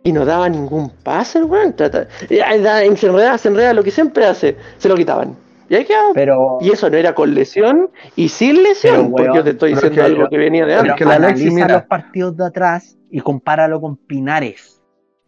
[0.05, 1.75] y no daba ningún pase, weón.
[1.75, 5.37] Trata, ya, ya, se enredaba, se enredaba, lo que siempre hace, se lo quitaban.
[5.69, 6.11] Y ahí quedaba.
[6.13, 6.59] Pero.
[6.61, 9.75] Y eso no era con lesión y sin lesión, Pero, porque weón, yo te estoy
[9.75, 10.97] pero diciendo que- algo que venía de pero antes.
[10.97, 11.75] que Alexis, analiza mira.
[11.79, 14.81] los partidos de atrás y compáralo con Pinares.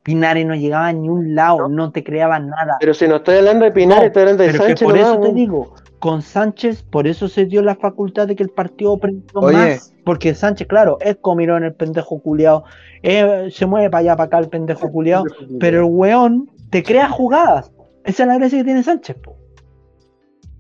[0.03, 2.77] Pinares no llegaba a ni un lado, no te creaba nada.
[2.79, 4.85] Pero si no estoy hablando de Pinar, No, estoy hablando de Pero que Sánchez.
[4.85, 5.35] por nomás, eso te weón.
[5.35, 5.75] digo,
[6.05, 9.57] con Sánchez, por eso se dio la facultad de que el partido prendió Oye.
[9.57, 9.95] más.
[10.05, 12.63] Porque Sánchez, claro, es comilón el pendejo culiao,
[13.03, 15.25] eh, se mueve para allá, para acá el pendejo culiao,
[15.59, 17.73] pero el weón te crea jugadas.
[18.05, 19.35] Esa es la gracia que tiene Sánchez, po.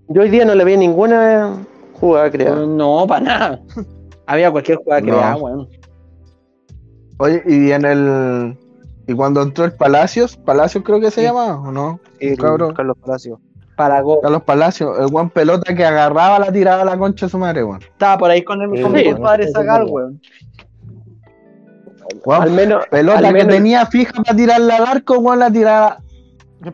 [0.08, 1.58] Yo hoy día no le vi ninguna
[1.92, 2.64] jugada creada.
[2.64, 3.60] No, para nada.
[4.26, 5.12] Había cualquier jugada No.
[5.14, 5.68] vea, weón.
[7.18, 8.58] Oye, y en el.
[9.06, 11.26] Y cuando entró el Palacios, Palacios creo que se Sí.
[11.26, 12.00] llama, ¿o no?
[12.18, 12.72] El Cabrón.
[12.74, 13.38] Carlos Palacio.
[13.76, 14.20] Para Go.
[14.20, 17.64] Carlos Palacios, el buen pelota que agarraba la tiraba a la concha de su madre,
[17.64, 17.80] weón.
[17.82, 19.10] Estaba por ahí con, el, con Sí.
[19.12, 20.20] compadre Zagal, weón.
[22.24, 25.98] Weón, Al menos, pelota al que tenía fija para tirarla al arco, weón, la tiraba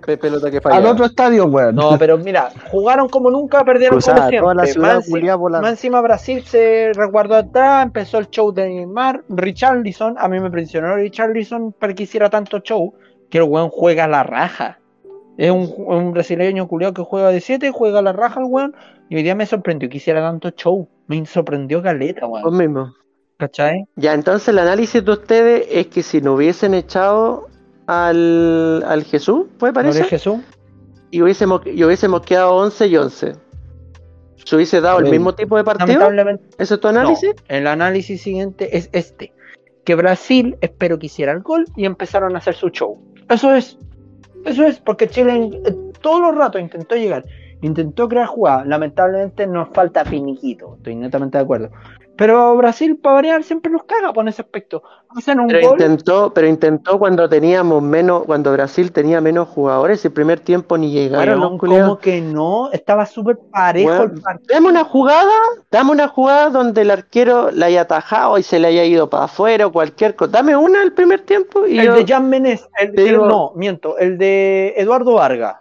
[0.05, 0.91] Pe- pelota que al falla.
[0.91, 1.75] otro estadio, weón.
[1.75, 5.03] No, pero mira, jugaron como nunca, perdieron Cruzada como toda la siempre.
[5.03, 10.29] ciudad Más, más encima Brasil se resguardó atrás, empezó el show de Neymar, Richarlison, a
[10.29, 12.93] mí me impresionó Richarlison para que hiciera tanto show,
[13.31, 14.80] que el weón juega a la raja.
[15.41, 18.75] Es un, un brasileño culiado que juega de 7, juega a la raja el weón,
[19.09, 20.87] y hoy día me sorprendió que hiciera tanto show.
[21.07, 22.55] Me sorprendió Galeta, weón.
[22.59, 22.93] mismo.
[23.39, 23.87] ¿Cachai?
[23.97, 27.49] Ya, entonces el análisis de ustedes es que si no hubiesen echado
[27.87, 30.41] al, al Jesús, pues ¿No parece, eres Jesús?
[31.11, 33.33] y hubiésemos, y hubiésemos quedado 11 y 11.
[34.45, 36.01] ¿Se hubiese dado el mismo tipo de partido?
[36.01, 37.31] Lamentablemente ¿Ese es tu análisis?
[37.49, 39.33] No, el análisis siguiente es este:
[39.87, 42.99] que Brasil espero que hiciera el gol y empezaron a hacer su show.
[43.31, 43.79] Eso es,
[44.45, 47.25] eso es, porque Chile eh, todos los ratos intentó llegar,
[47.61, 48.67] intentó crear jugadas.
[48.67, 51.71] Lamentablemente nos falta finiquito, estoy netamente de acuerdo.
[52.21, 54.83] Pero Brasil, para variar, siempre nos caga por ese aspecto.
[55.17, 55.81] Hacen un Pero gol.
[55.81, 60.91] intentó, pero intentó cuando teníamos menos, cuando Brasil tenía menos jugadores, el primer tiempo ni
[60.93, 61.89] llegaron culiados.
[61.89, 64.55] como que no, estaba súper parejo el partido.
[64.55, 65.33] Dame una jugada,
[65.71, 69.25] dame una jugada donde el arquero la haya atajado y se le haya ido para
[69.25, 70.31] afuera o cualquier cosa.
[70.31, 73.27] Dame una el primer tiempo y El yo- de Jan Menes, el, te el- digo-
[73.27, 75.57] no, miento, el de Eduardo Vargas,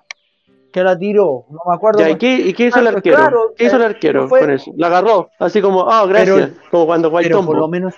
[0.71, 1.99] que la tiró, no me acuerdo.
[1.99, 3.15] Ya, ¿y qué, y qué hizo el Claro, arquero?
[3.17, 4.71] claro, ¿Qué hizo el eh, arquero fue- con eso?
[4.77, 7.51] La agarró, así como, ah, gracias, Pero- como cuando pero Guaytombo.
[7.51, 7.93] por lo menos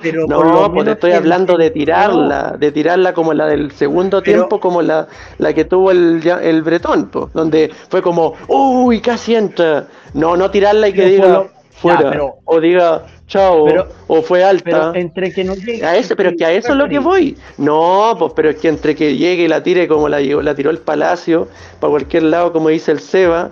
[0.00, 3.72] pero No, por lo pues te estoy hablando de tirarla, de tirarla como la del
[3.72, 5.08] segundo Pero- tiempo, como la,
[5.38, 9.86] la que tuvo el, el Bretón, po, donde fue como, uy, casi entra.
[10.14, 13.02] No, no tirarla y que Pero diga lo- fuera, Ya, pero- o diga
[13.32, 14.62] chao, Pero- o fue alta.
[14.64, 16.98] pero entre que no llegue A eso, pero es que a eso es lo que
[16.98, 17.36] voy.
[17.56, 20.70] No, pues pero es que entre que llegue y la tire como la, la tiró
[20.70, 21.48] el Palacio,
[21.80, 23.50] para cualquier lado, como dice el Seba,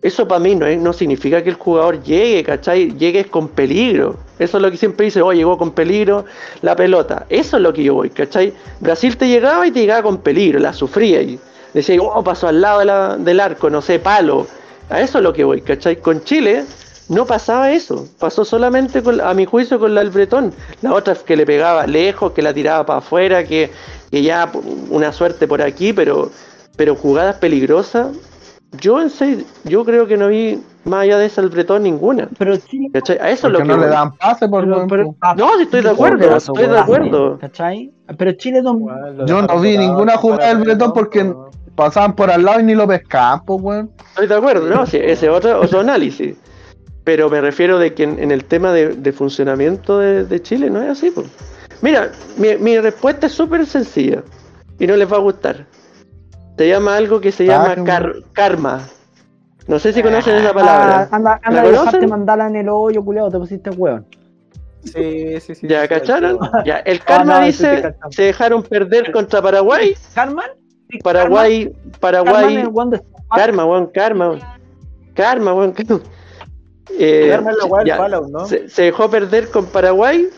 [0.00, 2.96] eso para mí no, es, no significa que el jugador llegue, ¿cachai?
[2.96, 4.16] Llegue con peligro.
[4.38, 6.24] Eso es lo que siempre dice, oh, llegó con peligro
[6.62, 7.26] la pelota.
[7.28, 8.52] Eso es lo que yo voy, ¿cachai?
[8.80, 11.38] Brasil te llegaba y te llegaba con peligro, la sufría y
[11.74, 14.46] decía, oh, pasó al lado de la- del arco, no sé, palo.
[14.88, 15.96] A eso es lo que voy, ¿cachai?
[15.96, 16.64] Con Chile
[17.08, 18.06] no pasaba eso.
[18.18, 20.52] Pasó solamente, con, a mi juicio, con la del Bretón.
[20.82, 23.70] La otra que le pegaba lejos, que la tiraba para afuera, que,
[24.10, 24.50] que ya
[24.90, 26.30] una suerte por aquí, pero,
[26.76, 28.08] pero jugadas peligrosas.
[28.80, 32.28] Yo en serio, yo creo que no vi más allá de esa el Bretón ninguna.
[32.38, 33.16] pero Chile ¿cachai?
[33.18, 35.62] A eso es Porque lo que no le dan pase por pero- ah, No, sí
[35.62, 37.38] estoy de acuerdo, estoy de acuerdo.
[37.38, 37.90] ¿cachai?
[38.18, 41.32] Pero Chile dom- Yo no vi ninguna jugada del Bretón porque
[41.74, 43.90] pasaban por al lado y ni lo pescaban, pues, weón.
[44.10, 44.84] Estoy de acuerdo, ¿no?
[44.84, 46.36] Sí, ese es otro, otro análisis.
[47.08, 50.68] Pero me refiero de que en, en el tema de, de funcionamiento de, de Chile
[50.68, 51.10] no es así.
[51.10, 51.26] pues.
[51.80, 54.22] Mira, mi, mi respuesta es súper sencilla
[54.78, 55.64] y no les va a gustar.
[56.58, 58.82] Se llama algo que se llama Ah, car- karma.
[59.66, 61.08] No sé si conocen esa palabra.
[61.10, 62.10] Ah, anda, anda ¿La a dejarte conocen?
[62.10, 64.04] mandala en el hoyo, culiado, te pusiste hueón.
[64.84, 65.66] Sí, sí, sí.
[65.66, 66.38] ¿Ya sí, cacharon?
[66.42, 66.48] sí.
[66.66, 68.14] Ya, el karma Ah, no, eso sí dice cachamos.
[68.16, 69.94] se dejaron perder contra Paraguay.
[70.14, 70.50] ¿Carman?
[71.02, 72.66] Paraguay, Paraguay.
[72.66, 73.02] weón de-
[73.34, 74.28] Karma, weón, karma.
[74.28, 74.40] weón.
[75.14, 75.72] Karma, weón.
[75.72, 76.00] karma.
[76.98, 77.38] Eh,
[78.46, 80.28] se, se dejó perder con Paraguay.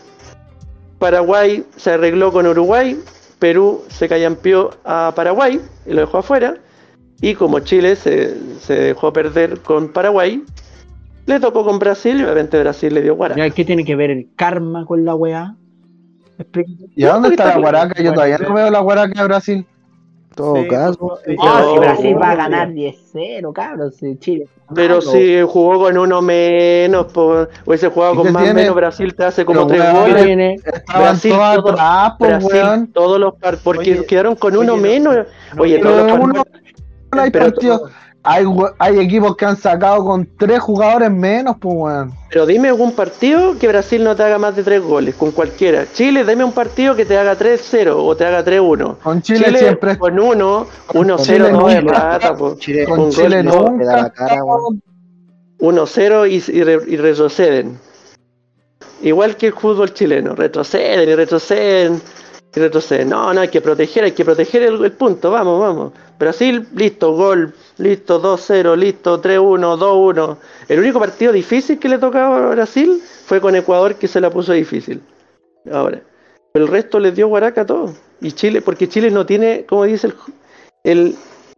[0.99, 2.99] Paraguay se arregló con Uruguay.
[3.39, 6.57] Perú se callampió a Paraguay y lo dejó afuera.
[7.21, 10.43] Y como Chile se, se dejó perder con Paraguay,
[11.25, 13.35] le tocó con Brasil y obviamente Brasil le dio guara.
[13.35, 15.55] Ya, ¿Qué tiene que ver el karma con la weá?
[16.95, 18.01] ¿Y a dónde está la guaraca?
[18.01, 19.65] Yo todavía no veo la guaraca de Brasil.
[20.35, 20.97] Todo Sí, caso.
[20.97, 22.37] pues, sí, Ah, Pero- si Brasil va a sí.
[22.37, 24.47] ganar 10-0, cabrón, si Chile.
[24.73, 25.01] Pero malo.
[25.01, 28.61] si jugó con uno menos, po, hubiese jugado ¿Y con más tiene?
[28.61, 30.23] menos, Brasil te hace como tres goles.
[30.23, 30.55] Tiene-
[30.87, 32.87] Brasil todo- atrás, pues, Brasil, weón.
[32.93, 35.27] todos los par- porque Oye, quedaron con uno oye, no- menos.
[35.57, 36.29] Oye, pero todos
[37.11, 37.81] los partidos-
[38.23, 38.45] hay,
[38.77, 42.13] hay equipos que han sacado con tres jugadores menos, pues, weón.
[42.29, 45.85] Pero dime algún partido que Brasil no te haga más de tres goles, con cualquiera.
[45.93, 48.97] Chile, dime un partido que te haga 3-0 o te haga 3-1.
[48.99, 49.97] Con Chile, siempre.
[49.97, 51.93] con uno, 1-0 Chile no de nunca.
[51.93, 52.55] plata, po.
[52.57, 54.13] Chile, Con un Chile gol, no, le da la nunca.
[54.13, 54.81] cara, weón.
[55.59, 57.77] 1-0 y, y re- y retroceden.
[59.03, 62.01] Igual que el fútbol chileno, retroceden y retroceden
[62.59, 63.09] retroceden.
[63.09, 65.93] No, no, hay que proteger, hay que proteger el, el punto, vamos, vamos.
[66.19, 70.37] Brasil, listo, gol, listo, 2-0, listo, 3-1, 2-1.
[70.67, 74.29] El único partido difícil que le tocaba a Brasil fue con Ecuador que se la
[74.29, 75.01] puso difícil.
[75.71, 76.01] Ahora,
[76.53, 77.91] el resto les dio guaraca a todos.
[78.19, 80.15] Y Chile, porque Chile no tiene, como dice el,
[80.83, 81.15] el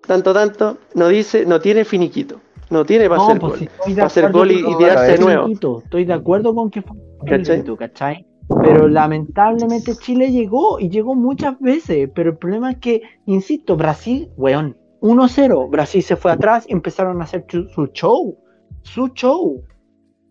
[0.08, 2.40] tanto tanto, no dice, no tiene finiquito.
[2.70, 3.60] No tiene para No, hacer pues gol.
[3.60, 5.48] si estoy de Para hacer gol y, y tirarse de nuevo.
[5.84, 7.46] Estoy de acuerdo con que fue ¿Cachai?
[7.46, 8.26] finiquito, ¿cachai?
[8.62, 12.10] Pero lamentablemente Chile llegó y llegó muchas veces.
[12.14, 15.70] Pero el problema es que, insisto, Brasil, weón, 1-0.
[15.70, 18.38] Brasil se fue atrás y empezaron a hacer su show.
[18.82, 19.62] Su show.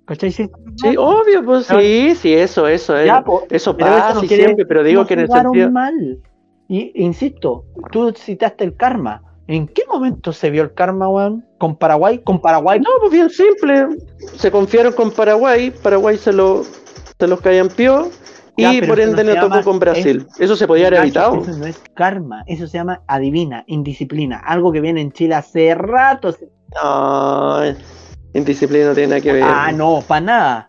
[0.04, 0.32] ¿Cachai?
[0.32, 3.06] Sí, Sí, obvio, pues sí, sí, eso, eso, eh.
[3.06, 5.20] Ya, po, eso pero eso pasa no y quiere siempre, pero digo no que en
[5.20, 5.70] el sentido.
[5.70, 6.20] mal.
[6.68, 9.22] Y insisto, tú citaste el karma.
[9.46, 11.44] ¿En qué momento se vio el karma, weón?
[11.58, 12.18] ¿Con Paraguay?
[12.20, 12.80] Con Paraguay.
[12.80, 13.88] No, pues bien simple.
[14.36, 16.62] Se confiaron con Paraguay, Paraguay se lo
[17.22, 18.10] se los callampió
[18.56, 20.26] y Ya, pero por ende no le tocó con Brasil.
[20.40, 21.40] Eso se podía haber evitado.
[21.40, 24.38] Eso no es karma, eso se llama adivina, indisciplina.
[24.38, 26.34] Algo que viene en Chile hace rato.
[26.82, 27.60] No,
[28.34, 29.42] indisciplina no tiene nada que ver.
[29.46, 30.66] Ah, no, para nada.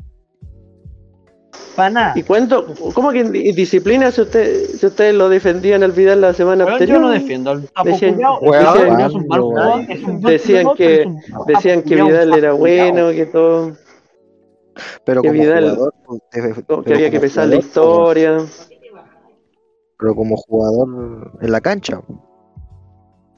[1.76, 2.14] Para nada.
[2.16, 2.68] ¿Y cuánto?
[2.94, 6.98] ¿Cómo que indisciplina si, usted, si ustedes lo defendían al Vidal la semana Weón, anterior?
[7.00, 8.20] yo no defiendo al Decían-
[9.90, 11.08] El decían que-
[11.48, 13.72] Decían que Vidal era bueno, que todo,
[15.06, 18.38] Pero como Vidal- jugador, pues, que pero había que pesar la historia.
[20.00, 22.02] Pero como jugador en la cancha.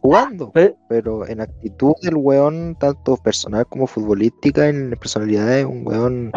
[0.01, 0.51] Jugando.
[0.51, 6.31] Pe- Pero en actitud del weón, tanto personal como futbolística, en personalidad es un weón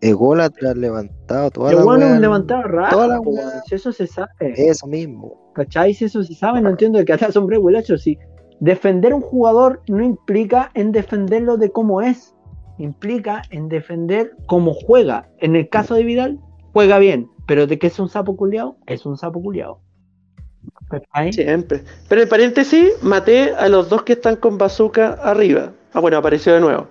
[0.00, 4.30] ególatra, levantado, toda El la weón levantado raro, toda la weón, si eso se sabe.
[4.40, 5.52] Eso mismo.
[5.54, 5.94] ¿Cachai?
[5.94, 7.96] Si eso se sabe, no entiendo de qué habla hombre huelacho.
[7.96, 8.18] Si
[8.58, 12.34] defender un jugador no implica en defenderlo de cómo es,
[12.78, 15.28] implica en defender cómo juega.
[15.38, 16.38] En el caso de Vidal,
[16.72, 19.80] juega bien, pero de que es un sapo culiao, es un sapo culiao.
[20.88, 21.32] ¿Cachai?
[21.32, 21.82] Siempre.
[22.08, 25.72] Pero en paréntesis, maté a los dos que están con bazooka arriba.
[25.92, 26.86] Ah, bueno, apareció de nuevo.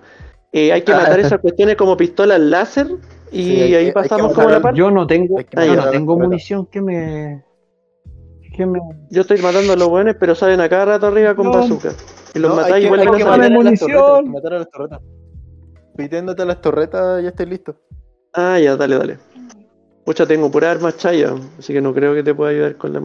[0.52, 2.88] Eh, hay que matar esas cuestiones como pistolas láser
[3.30, 4.78] y Sí, ahí que pasamos como la parte.
[4.78, 5.84] Yo no tengo, Hay que Ah, yo ya.
[5.86, 7.42] no tengo munición que me.
[8.54, 8.78] que me.
[9.10, 11.52] Yo estoy matando a los buenos, pero salen a cada rato arriba con No.
[11.52, 11.92] bazooka.
[12.34, 13.14] Y los No, matáis y que, vuelven a
[14.22, 15.00] matar a las torretas,
[15.92, 15.96] a las torretas.
[15.96, 17.76] Pitiéndote a las torretas ya estoy listo.
[18.32, 19.18] Ah, ya, dale, dale.
[20.04, 23.00] Pucha, tengo pura armas chaya, así que no creo que te pueda ayudar con la.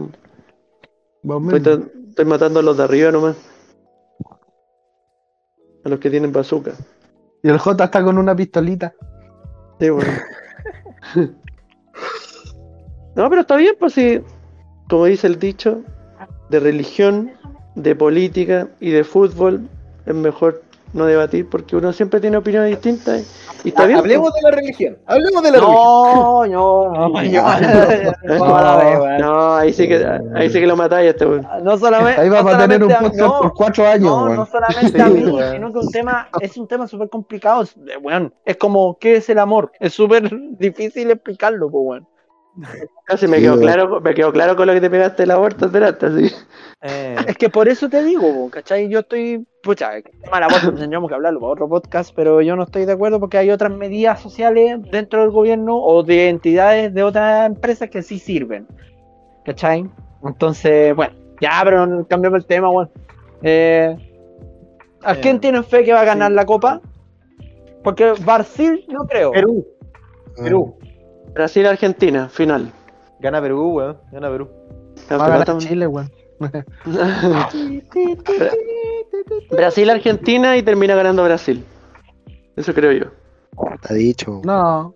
[1.22, 3.36] Vos Estoy, estoy matando a los de arriba nomás.
[5.84, 6.72] A los que tienen bazooka.
[7.42, 8.94] Y el J está con una pistolita.
[9.78, 10.10] Sí, bueno.
[13.14, 14.20] no, pero está bien, pues sí.
[14.88, 15.84] Como dice el dicho,
[16.48, 17.30] de religión,
[17.74, 19.68] de política y de fútbol
[20.06, 20.62] es mejor
[20.92, 23.24] no debatir porque uno siempre tiene opiniones distintas
[23.64, 23.98] y está bien.
[23.98, 24.98] Hablemos de la religión.
[25.06, 25.88] Hablemos de la religión.
[26.08, 27.22] No, no, no, no,
[29.18, 31.46] no, ahí sí que, ahí sí que lo matáis este weón.
[31.62, 32.20] No solamente.
[32.20, 35.00] Ahí va no a tener un podcast no, por cuatro años, No, no solamente Sí,
[35.00, 37.64] a mí, sino que un tema, es un tema súper complicado.
[38.44, 39.72] es como, ¿qué es el amor?
[39.80, 42.06] Es súper difícil explicarlo, pues, weón.
[43.04, 46.06] Casi me quedó claro, me quedó claro con lo que te pegaste el aborto delante,
[46.06, 46.30] así.
[46.82, 48.88] Eh, Es que por eso te digo, ¿cachai?
[48.88, 52.56] Yo estoy, pucha, el tema del aborto tendríamos que hablarlo para otro podcast, pero yo
[52.56, 56.92] no estoy de acuerdo porque hay otras medidas sociales dentro del gobierno o de entidades
[56.94, 58.66] de otras empresas que sí sirven,
[59.44, 59.88] ¿cachai?
[60.24, 62.68] Entonces, bueno, ya, pero cambiamos el tema.
[63.42, 63.96] Eh,
[65.02, 66.34] ¿A Eh, quién tienen fe que va a ganar sí.
[66.34, 66.80] la copa?
[67.82, 69.32] Porque Brasil no creo.
[69.32, 69.66] Perú.
[70.36, 70.76] Perú.
[71.38, 72.72] Brasil-Argentina, final.
[73.20, 73.96] Gana Perú, weón.
[74.10, 74.48] Gana Perú.
[75.08, 76.10] Va a ganar Campeonato- Chile, weón.
[79.50, 81.64] Brasil-Argentina y termina ganando Brasil.
[82.56, 83.04] Eso creo yo.
[83.74, 84.40] Está dicho.
[84.44, 84.92] No.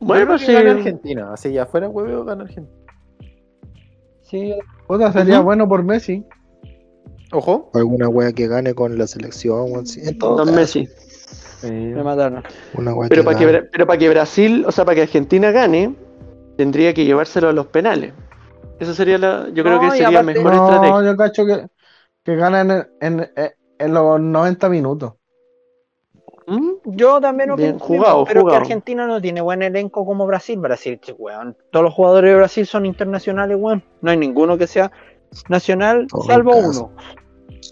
[0.00, 0.52] Bueno, sí.
[0.52, 1.32] gana Argentina.
[1.32, 2.76] Así ya fuera hueveo, gana Argentina.
[4.22, 4.52] Sí,
[4.88, 6.24] Puta, sería bueno por Messi.
[7.30, 7.70] Ojo.
[7.74, 10.88] Alguna wea que gane con la selección, weón, sí, en todo Don caso, Messi.
[11.62, 12.42] Me mataron.
[12.74, 13.58] Una wea Pero para que, gane.
[13.60, 15.94] Bra- pero para que Brasil, o sea, para que Argentina gane,
[16.56, 18.12] tendría que llevárselo a los penales.
[18.78, 21.10] Eso sería la, yo creo No, que sería aparte- mejor No, estrategia.
[21.10, 21.66] yo cacho que,
[22.24, 25.14] que ganan en, en, en- en los 90 minutos.
[26.46, 26.70] ¿Mm?
[26.84, 28.58] Yo también Bien, jugado, pero jugado.
[28.60, 30.58] que Argentina no tiene buen elenco como Brasil.
[30.60, 31.56] Brasil, weón.
[31.72, 33.82] Todos los jugadores de Brasil son internacionales, weón.
[34.00, 34.92] No hay ninguno que sea
[35.48, 36.92] nacional, salvo uno.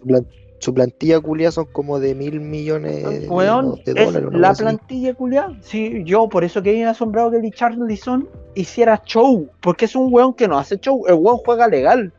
[0.05, 0.26] Plan-
[0.65, 4.29] su plantilla culia son como de mil millones de, Weón, de es dólares.
[4.29, 5.53] una la plantilla culiada.
[5.61, 9.47] Sí, yo por eso quedé asombrado que Richarlison hiciera show.
[9.61, 11.05] Porque es un weón que no hace show.
[11.07, 12.12] El weón juega legal.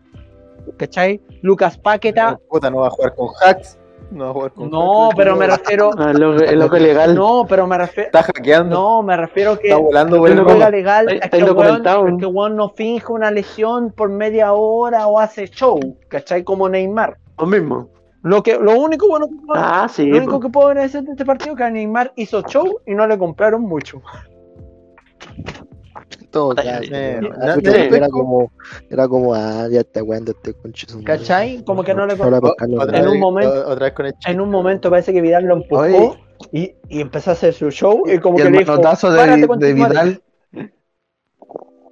[0.77, 1.21] ¿Cachai?
[1.41, 2.39] Lucas Paqueta.
[2.49, 3.77] Puta, no va a jugar con hacks.
[4.11, 5.15] No va a jugar con No, hacks.
[5.15, 5.89] pero me refiero.
[5.97, 7.15] Ah, lo, es lo que legal.
[7.15, 8.07] No, pero me refiero.
[8.07, 8.75] Está hackeando.
[8.75, 9.69] No, me refiero que.
[9.69, 10.71] Está volando por que el no juega gol.
[10.71, 14.53] legal Está- es está que, es que el weón no finge una lesión por media
[14.53, 15.79] hora o hace show,
[16.09, 16.43] ¿cachai?
[16.43, 17.17] Como Neymar.
[17.39, 17.89] Lo mismo.
[18.25, 20.07] Lo que lo único bueno que puedo, Ah, sí.
[20.07, 23.05] lo único que puedo agradecer de este partido es que Neymar hizo show y no
[23.05, 24.01] le compraron mucho.
[26.31, 27.19] Todo eh,
[27.91, 28.51] era como,
[28.89, 31.03] era como, ah, ya está jugando este madre.
[31.05, 31.63] ¿Cachai?
[31.63, 32.51] Como que no le compraron.
[32.95, 35.53] En un momento- o- Otra vez con el En un momento parece que Vidal lo
[35.57, 36.17] empujó
[36.51, 39.11] y, y empezó a hacer su show y como Y que el le dijo, manotazo
[39.11, 39.89] de, "Párate de con tu madre".
[39.89, 40.21] Vidal.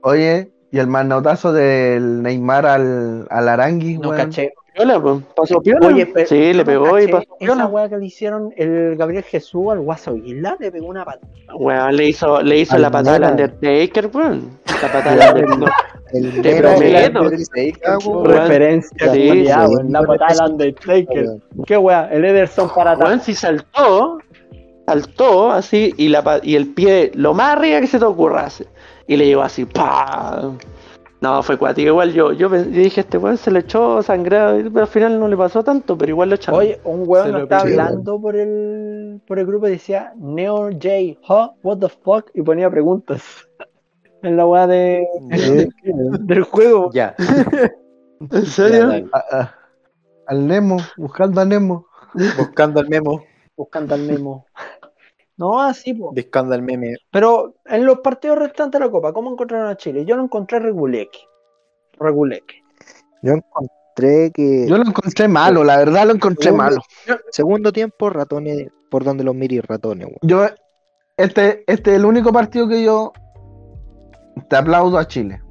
[0.01, 4.53] Oye, y el manotazo del Neymar al, al Arangui, No caché.
[4.73, 5.23] Piola, pues.
[5.35, 5.87] Pasó piola.
[5.87, 7.65] Oye, pero sí, le pegó y caché pasó Esa piola.
[7.67, 11.27] weá que le hicieron el Gabriel Jesús al Guaso Isla le pegó una patada.
[11.55, 13.31] Weón, le hizo, le hizo Al la patada al.
[13.33, 14.59] Undertaker, weón.
[14.81, 15.73] La patada al Undertaker.
[16.13, 18.23] El Te prometo.
[18.23, 21.25] Referencia, sí, la patada del Undertaker.
[21.65, 23.09] Qué weá, el Ederson para atrás.
[23.09, 24.19] Weón, si saltó,
[24.87, 28.47] saltó así y, la, y el pie lo más arriba que se te ocurra.
[29.07, 30.51] Y le llegó así, pa.
[31.23, 31.87] No, fue cuático.
[31.87, 35.37] Igual yo, yo, dije, este weón se le echó sangrado, pero al final no le
[35.37, 36.59] pasó tanto, pero igual lo echaron.
[36.59, 40.89] Oye, un weón nos estaba hablando por el, por el grupo y decía Neo J,
[41.29, 43.23] huh, what the fuck, y ponía preguntas.
[44.21, 45.05] En la weá de,
[46.21, 46.89] del juego.
[46.93, 47.13] Ya.
[48.31, 48.87] ¿En serio?
[48.87, 49.05] dale.
[49.11, 49.55] A- a-
[50.27, 51.87] al Nemo, buscando a Nemo.
[52.37, 53.21] Buscando el memo.
[53.57, 54.45] Buscando al Memo.
[55.37, 56.11] No, así, po.
[56.13, 56.95] Buscando el meme.
[57.11, 60.05] Pero en los partidos restantes de la Copa, ¿cómo encontraron a Chile?
[60.05, 61.19] Yo lo encontré reguleque.
[61.99, 62.61] Reguleque.
[63.23, 66.81] Yo encontré que Yo lo encontré malo, la verdad lo encontré Segundo- malo.
[67.31, 70.17] segundo tiempo ratones, por donde los miri ratones, weón.
[70.21, 70.45] Yo,
[71.17, 73.13] este, este es el único partido que yo
[74.49, 75.41] te aplaudo a Chile.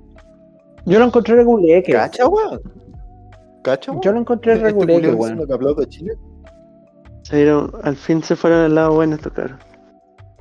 [0.85, 1.93] Yo lo encontré reguleque.
[1.93, 2.61] ¿Cacha, weón?
[3.63, 4.03] ¿Cacha, weón?
[4.03, 5.47] Yo lo encontré Este reguleque, weón.
[5.47, 6.13] que aplaudo a Chile.
[7.23, 9.57] Se dieron- al fin se fueron al lado bueno estos caros.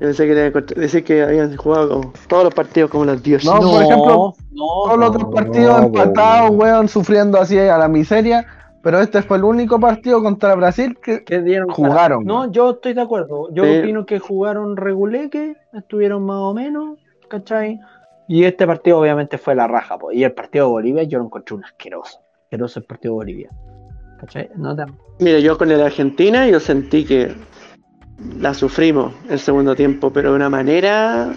[0.01, 3.47] Yo pensé que era decir que habían jugado como todos los partidos como los dioses.
[3.49, 6.59] No, por ejemplo, no, Todos los otros partidos no, empatados, weón.
[6.73, 8.45] weón, sufriendo así a la miseria.
[8.83, 12.95] Pero este fue el único partido contra Brasil que que dieron Jugaron, No, yo estoy
[12.95, 13.47] de acuerdo.
[13.53, 13.77] Yo Sí.
[13.77, 16.97] opino que jugaron reguleque, estuvieron más o menos,
[17.29, 17.79] ¿cachai?
[18.27, 20.11] Y este partido obviamente fue la raja, po.
[20.11, 22.21] y el partido de Bolivia yo lo encontré un asqueroso.
[22.45, 23.49] Asqueroso el partido de Bolivia.
[24.19, 24.49] ¿Cachai?
[24.55, 24.85] No te-
[25.19, 27.35] Mira, yo con el Argentina yo sentí que
[28.39, 31.29] la sufrimos el segundo tiempo, pero de una manera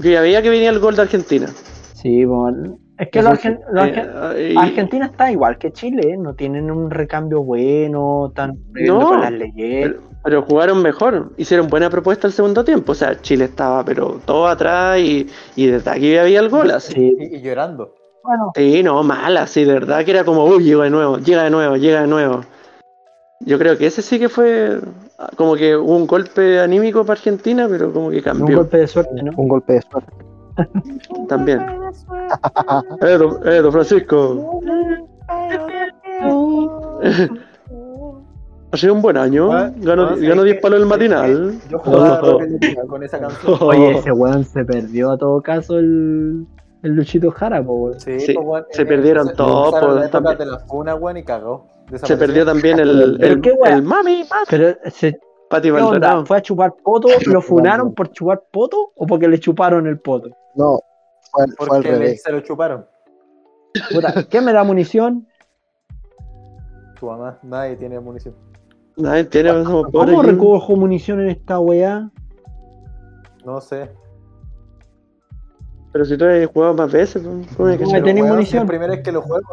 [0.00, 1.46] que ya veía que venía el gol de Argentina.
[1.94, 6.12] Sí, bueno, es que los argen- los argen- Eh, y- Argentina está igual que Chile,
[6.12, 6.16] ¿eh?
[6.16, 9.88] no tienen un recambio bueno, están perdiendo No, con las leyes.
[9.90, 12.92] pero, pero jugaron mejor, hicieron buena propuesta el segundo tiempo.
[12.92, 16.94] O sea, Chile estaba pero todo atrás y, y desde aquí había el gol así.
[16.94, 17.94] Sí, Y, y llorando.
[18.24, 21.44] bueno, Sí, no, mal, así, de verdad que era como, uy, llega de nuevo, llega
[21.44, 22.40] de nuevo, llega de nuevo.
[23.40, 24.80] Yo creo que ese sí que fue
[25.36, 28.86] como que hubo un golpe anímico para Argentina, pero como que un cambió golpe de
[28.86, 29.32] suerte, ¿no?
[29.36, 30.12] Un golpe de suerte.
[31.28, 31.60] también.
[33.02, 34.60] Eh, don, eh, don Francisco,
[38.72, 40.86] ha sido un buen año, Ah, ganó no, sí, ganó es 10 que- palos el
[40.86, 41.54] matinal.
[41.68, 42.20] Yo jugaba
[42.86, 43.56] con esa canción.
[43.60, 46.46] Oye, ese weón se perdió a todo caso el,
[46.82, 48.00] el Luchito Jara, po, weón.
[48.00, 50.38] Sí, Sí, weón, se eh, perdieron todos, la época también.
[50.38, 51.66] de la funa, weón, y cagó.
[51.94, 53.74] Se perdió también el, el, qué wea.
[53.74, 55.18] el mami, Pero, se,
[55.48, 55.82] Pati ¿qué onda?
[55.90, 56.26] Maldonado.
[56.26, 57.08] ¿Fue a chupar poto?
[57.26, 60.30] ¿Lo funaron por chupar poto o porque le chuparon el poto?
[60.54, 60.78] No,
[61.32, 62.22] fue, al- fue al Porque le- revés.
[62.22, 62.86] se lo chuparon.
[63.92, 65.26] Puta, ¿Qué me da munición?
[66.98, 68.34] Tu mamá, nadie tiene munición.
[68.96, 72.10] Nadie tiene, ¿Cómo recojo munición en esta weá?
[73.44, 73.90] No sé.
[75.92, 77.22] Pero si tú has jugado más veces,
[77.56, 78.58] ¿cómo es que No, se- ahí tenés munición.
[78.62, 79.48] Es la primera vez que lo juego.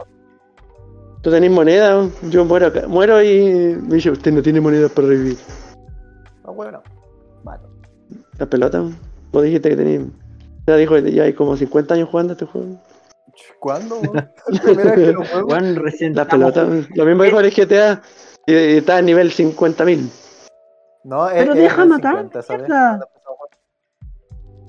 [1.27, 2.87] Tú tenés moneda, yo muero acá.
[2.87, 5.37] Muero y me dice, usted no tiene moneda para revivir.
[6.45, 6.81] No, weón, no.
[7.43, 7.63] Vale.
[8.37, 8.81] La pelota,
[9.33, 10.03] vos dijiste que tenías.
[10.65, 12.81] Ya dijo que ya hay como 50 años jugando este juego.
[13.59, 14.13] ¿Cuándo, weón?
[14.47, 15.47] La primera vez que lo juego.
[15.49, 18.01] Weón, recién La estamos- pelota, lo mismo dijo el GTA
[18.45, 20.09] y, y está a nivel 50.000.
[21.03, 22.61] No, Pero es- deja es matar, 50, ¿sabes?
[22.69, 22.99] mierda.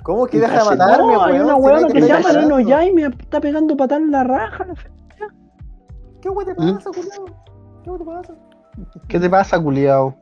[0.03, 1.61] ¿Cómo que deja matarme, No, hay weón?
[1.61, 2.69] una nadie que se llama Leno matando.
[2.69, 4.67] ya y me está pegando patada en la raja.
[6.21, 7.27] ¿Qué weón te pasa, culiao?
[7.85, 8.35] ¿Qué weón te pasa?
[9.09, 10.15] ¿Qué te pasa, culiao?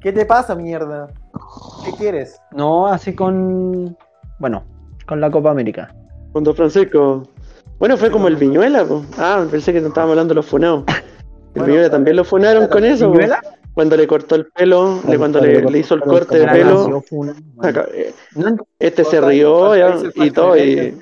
[0.00, 1.08] ¿Qué te pasa, mierda?
[1.84, 2.40] ¿Qué quieres?
[2.52, 3.96] No, así con.
[4.38, 4.64] Bueno,
[5.06, 5.94] con la Copa América.
[6.32, 7.22] Con Don Francisco.
[7.78, 9.02] Bueno, fue como el Viñuela, po.
[9.18, 10.84] Ah, pensé que estábamos hablando de los funados.
[10.86, 10.94] El
[11.54, 13.06] Bueno, Viñuela también lo funaron con eso.
[13.06, 13.12] po.
[13.12, 13.40] ¿Viñuela?
[13.74, 17.02] Cuando le cortó el pelo, le- cuando le, le hizo el corte de pelo.
[17.62, 18.12] acá, eh,
[18.78, 20.98] Este se rió ya, y todo, y.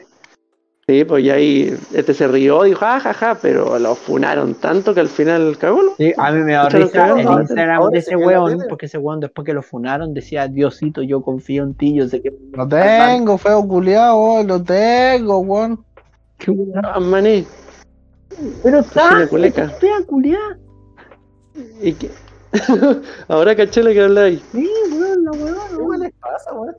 [0.88, 4.94] sí, pues ya ahí, este se rió, dijo, ah, ja, ja, pero lo funaron tanto
[4.94, 5.94] que al final cagó, ¿no?
[5.98, 8.96] Sí, a mí me da risa el Instagram de se ese la weón, porque ese
[8.96, 12.32] weón después que lo funaron decía, Diosito, yo confío en ti, yo sé que...
[12.52, 15.84] Lo tengo, feo culiao, lo tengo, weón.
[16.38, 16.84] Qué weón.
[16.84, 17.46] Ah, maní,
[18.62, 20.38] Pero está, fea culiá.
[21.82, 22.10] y que...
[23.28, 24.40] ahora caché lo que habláis.
[24.52, 25.86] Sí, weón, la ¿Qué weón.
[25.86, 26.74] weón les pasa, weón?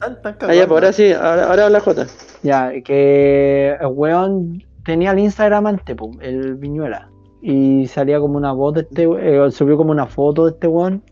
[0.00, 2.06] Tan Ah, ya, pues ahora sí, ahora, ahora habla Jota.
[2.42, 7.08] Ya, que el weón tenía el Instagram antes, po, el Viñuela.
[7.42, 11.02] Y salía como una voz de este, eh, subió como una foto de este weón.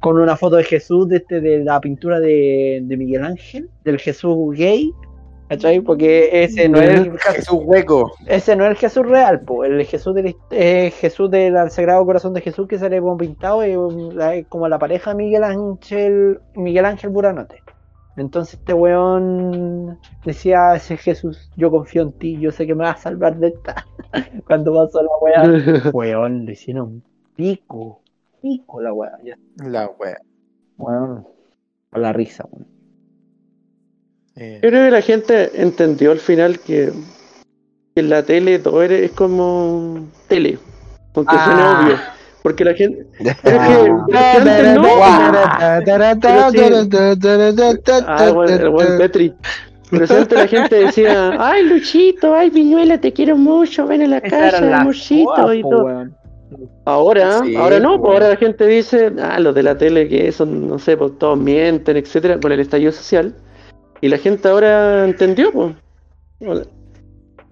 [0.00, 3.98] Con una foto de Jesús de este de la pintura de, de Miguel Ángel, del
[3.98, 4.92] Jesús gay.
[5.48, 5.80] ¿Cachai?
[5.80, 8.12] Porque ese no es el, Jesús hueco.
[8.26, 9.64] ese no es el Jesús real, po.
[9.64, 13.76] el Jesús del eh, Jesús del Sagrado Corazón de Jesús que sale como pintado es
[14.48, 17.63] como la pareja Miguel Ángel Miguel Ángel Buranote.
[18.16, 22.98] Entonces este weón decía ese Jesús, yo confío en ti, yo sé que me vas
[23.00, 23.86] a salvar de esta.
[24.46, 27.02] Cuando pasó la weá, weón, le hicieron
[27.34, 28.00] pico,
[28.40, 29.36] pico la weá, ya,
[29.68, 30.20] La wea.
[30.78, 31.26] weón,
[31.90, 32.66] a la risa, weón.
[34.36, 36.92] Eh, Yo creo que la gente entendió al final que,
[37.94, 40.58] que en la tele todo era- es como tele,
[41.14, 41.82] aunque Ah.
[41.84, 41.96] obvio.
[42.44, 43.06] Porque la gente.
[43.20, 43.48] Es que,
[44.74, 44.84] no.
[48.06, 49.34] Ah, bueno, el buen Petri.
[49.90, 54.20] Pero antes la gente decía, ay Luchito, ay Viñuela, te quiero mucho, ven a la
[54.20, 55.84] casa, jodas, y todo.
[55.84, 56.14] weón.
[56.84, 60.06] Ahora, Sí, ahora no, pues, pues ahora la gente dice, ah, los de la tele
[60.08, 63.34] que son, no sé, pues todos mienten, etcétera, con el estallido social.
[64.02, 65.74] Y la gente ahora entendió, pues.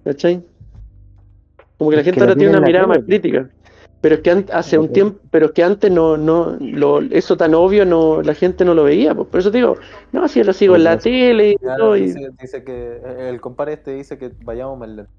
[0.03, 0.43] ¿Cachai?
[1.77, 3.49] Como que la Es gente que ahora tiene una mirada tele, más crítica.
[4.03, 7.55] Pero es que hace un tiempo, pero es que antes no, no, lo, eso tan
[7.55, 9.29] obvio no, la gente no lo veía, pues.
[9.29, 9.77] Por eso te digo,
[10.11, 13.39] no, si yo lo sigo en la Pues, tele y todo, y- dice, que el
[13.39, 15.11] compadre este dice que vayamos más lento.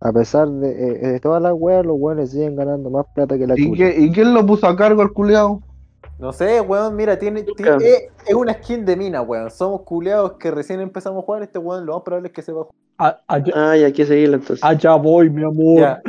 [0.00, 3.44] A pesar de, eh, de todas las weas, los weones siguen ganando más plata que
[3.48, 5.60] la ¿Y, qué- ¿Y quién lo puso a cargo al culiao?
[6.20, 7.76] No sé, weón, mira, tiene, ti- Nunca.
[7.84, 9.50] es, es una skin de mina, weón.
[9.50, 11.42] Somos culeados que recién empezamos a jugar.
[11.42, 12.76] Este weón, lo más probable es que se va a jugar.
[12.98, 14.62] A- allá, Ah, y hay que seguirlo entonces.
[14.62, 15.80] allá voy, mi amor.
[15.80, 16.02] Ya.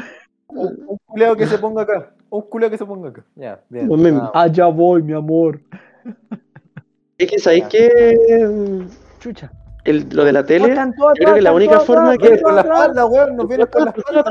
[0.54, 2.14] Un, un culeado que se ponga acá.
[2.30, 3.26] Un culeado que se ponga acá.
[3.36, 3.90] Ya, bien.
[4.22, 5.60] Ah, Allá voy, mi amor.
[7.18, 8.88] Es que sabéis que
[9.20, 9.52] Chucha.
[9.84, 13.06] el, lo de la tele, yo creo que la única forma atrás, que la espalda,
[13.06, 13.36] weón.
[13.36, 14.26] Nos viene por la espalda.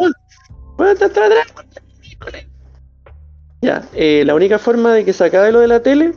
[3.62, 6.14] Ya, eh, la única forma de que se acabe lo de la tele,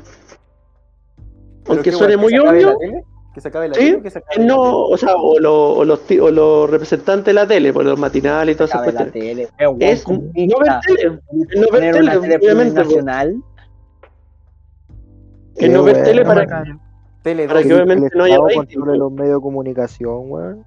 [1.67, 3.03] aunque suene muy ¿que se acabe obvio, la tele?
[3.33, 4.75] ¿Que se acabe la Sí, tele o que se acabe es la no, tele?
[4.93, 8.53] o sea, o, lo- o los, o los representantes de la tele, por los matinales
[8.53, 9.13] y todas esas cuestiones.
[9.13, 9.49] tele.
[9.79, 12.81] Es, no ver tele, es no ver tele, tele obviamente.
[15.55, 16.79] Es no ver tele para, bacán.
[17.23, 18.55] Tele para que obviamente no haya rating.
[18.57, 20.65] controle los medios de comunicación, weón.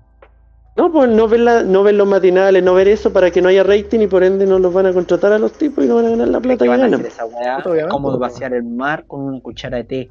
[0.76, 3.48] No, pues no ver, la, no ver los matinales, no ver eso para que no
[3.48, 5.96] haya rating y por ende no los van a contratar a los tipos y no
[5.96, 7.00] van a ganar la plata ¿Qué que ganan.
[7.06, 7.62] esa weá?
[7.88, 8.18] Como po.
[8.18, 10.10] vaciar el mar con una cuchara de té.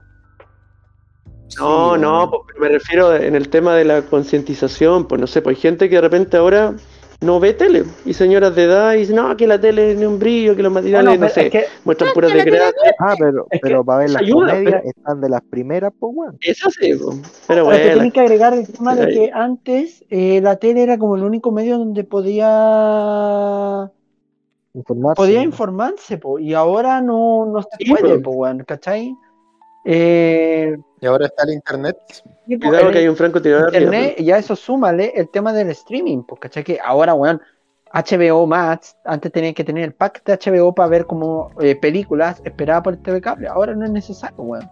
[1.60, 5.28] No, Sí, no, pues, pero me refiero en el tema de la concientización, pues no
[5.28, 6.74] sé, pues hay gente que de repente ahora
[7.22, 10.06] no ve tele y señoras de edad y dicen, no, que la tele es ni
[10.06, 12.94] un brillo, que los matinales, Bueno, no pero sé, es que muestran puras desgracias.
[13.00, 15.94] Ah, pero, Es que pero para ver las ayuda, comedias pero- están de las primeras,
[15.98, 16.38] pues, weón.
[16.42, 17.18] Eso sí, pues.
[17.48, 21.16] pero bueno, tenés que agregar el tema de que antes eh, la tele era como
[21.16, 23.90] el único medio donde podía
[24.74, 25.16] Informarse.
[25.16, 29.16] podía informarse, po, y ahora no, no se Sí, puede, po, weón, ¿cachai?
[29.86, 30.76] Eh,
[31.06, 31.98] Y ahora está el internet.
[32.48, 35.70] cuidado el que hay un francotirador arriba, internet, y a eso súmale el tema del
[35.70, 36.64] streaming, pues, ¿cachai?
[36.64, 37.40] Que ahora, weón,
[37.94, 42.42] HBO Max, antes tenías que tener el pack de HBO para ver como eh, películas
[42.44, 44.68] esperadas por el TV cable, ahora no es necesario, weón.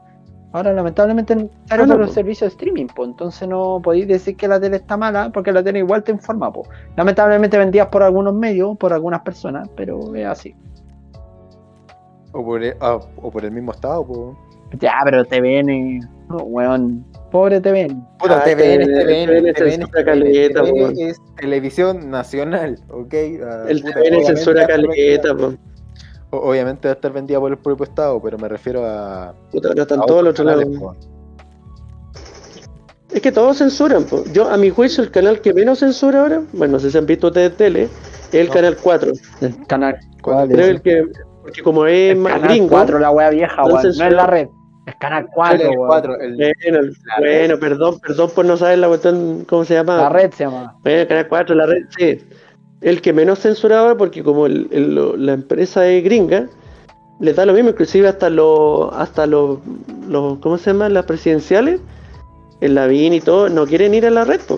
[0.54, 2.16] Ahora lamentablemente necesario Ah, no, por los po.
[2.16, 5.64] servicios de streaming, pues entonces no podéis decir que la tele está mala, porque la
[5.64, 6.68] tele igual te informa, pues.
[6.98, 10.56] Lamentablemente vendías por algunos medios, por algunas personas, pero es así.
[12.32, 14.36] O por el, ah, o por el mismo estado, pues.
[14.80, 16.00] Ya, pero TVN,
[16.30, 18.02] no, weón, pobre TVN.
[18.20, 20.94] Puta, Ah, TVN, TVN, TVN, TVN TVN, censura caleta, TVN weón.
[21.00, 23.14] es televisión nacional, ¿ok?
[23.44, 25.56] Ah, El puta, TVN censura caleta, pues.
[26.32, 29.34] O- Obviamente va a estar vendida por el propio estado, pero me refiero a.
[29.52, 30.66] Puta, ahora están a todos los otros lados.
[30.80, 30.96] po.
[33.12, 34.24] Es que todos censuran, po.
[34.34, 37.06] Yo, a mi juicio, el canal que menos censura ahora, bueno, no sé si han
[37.06, 38.54] visto ustedes tele, es el No.
[38.54, 39.12] canal 4.
[39.42, 40.70] El canal, ¿Cuál Creo es?
[40.72, 41.06] el que,
[41.44, 44.26] porque como es el más canal gringo, 4, la wea vieja, no no es la
[44.26, 44.48] red.
[44.86, 45.88] Es canal 4, El weón.
[45.88, 49.96] 4, el, bueno, el- bueno, perdón, perdón por no saber la cuestión, ¿cómo se llama?
[49.98, 50.76] La red se llama.
[50.84, 52.20] Bueno, canal 4, la red, sí.
[52.82, 56.48] El que menos censuraba, porque como el- el- lo- la empresa es gringa,
[57.22, 59.60] le da lo mismo, inclusive hasta los, hasta los,
[60.42, 60.90] ¿cómo se llama?
[60.90, 61.80] Las presidenciales,
[62.60, 64.58] el Lavín y todo, no quieren ir a la red, po.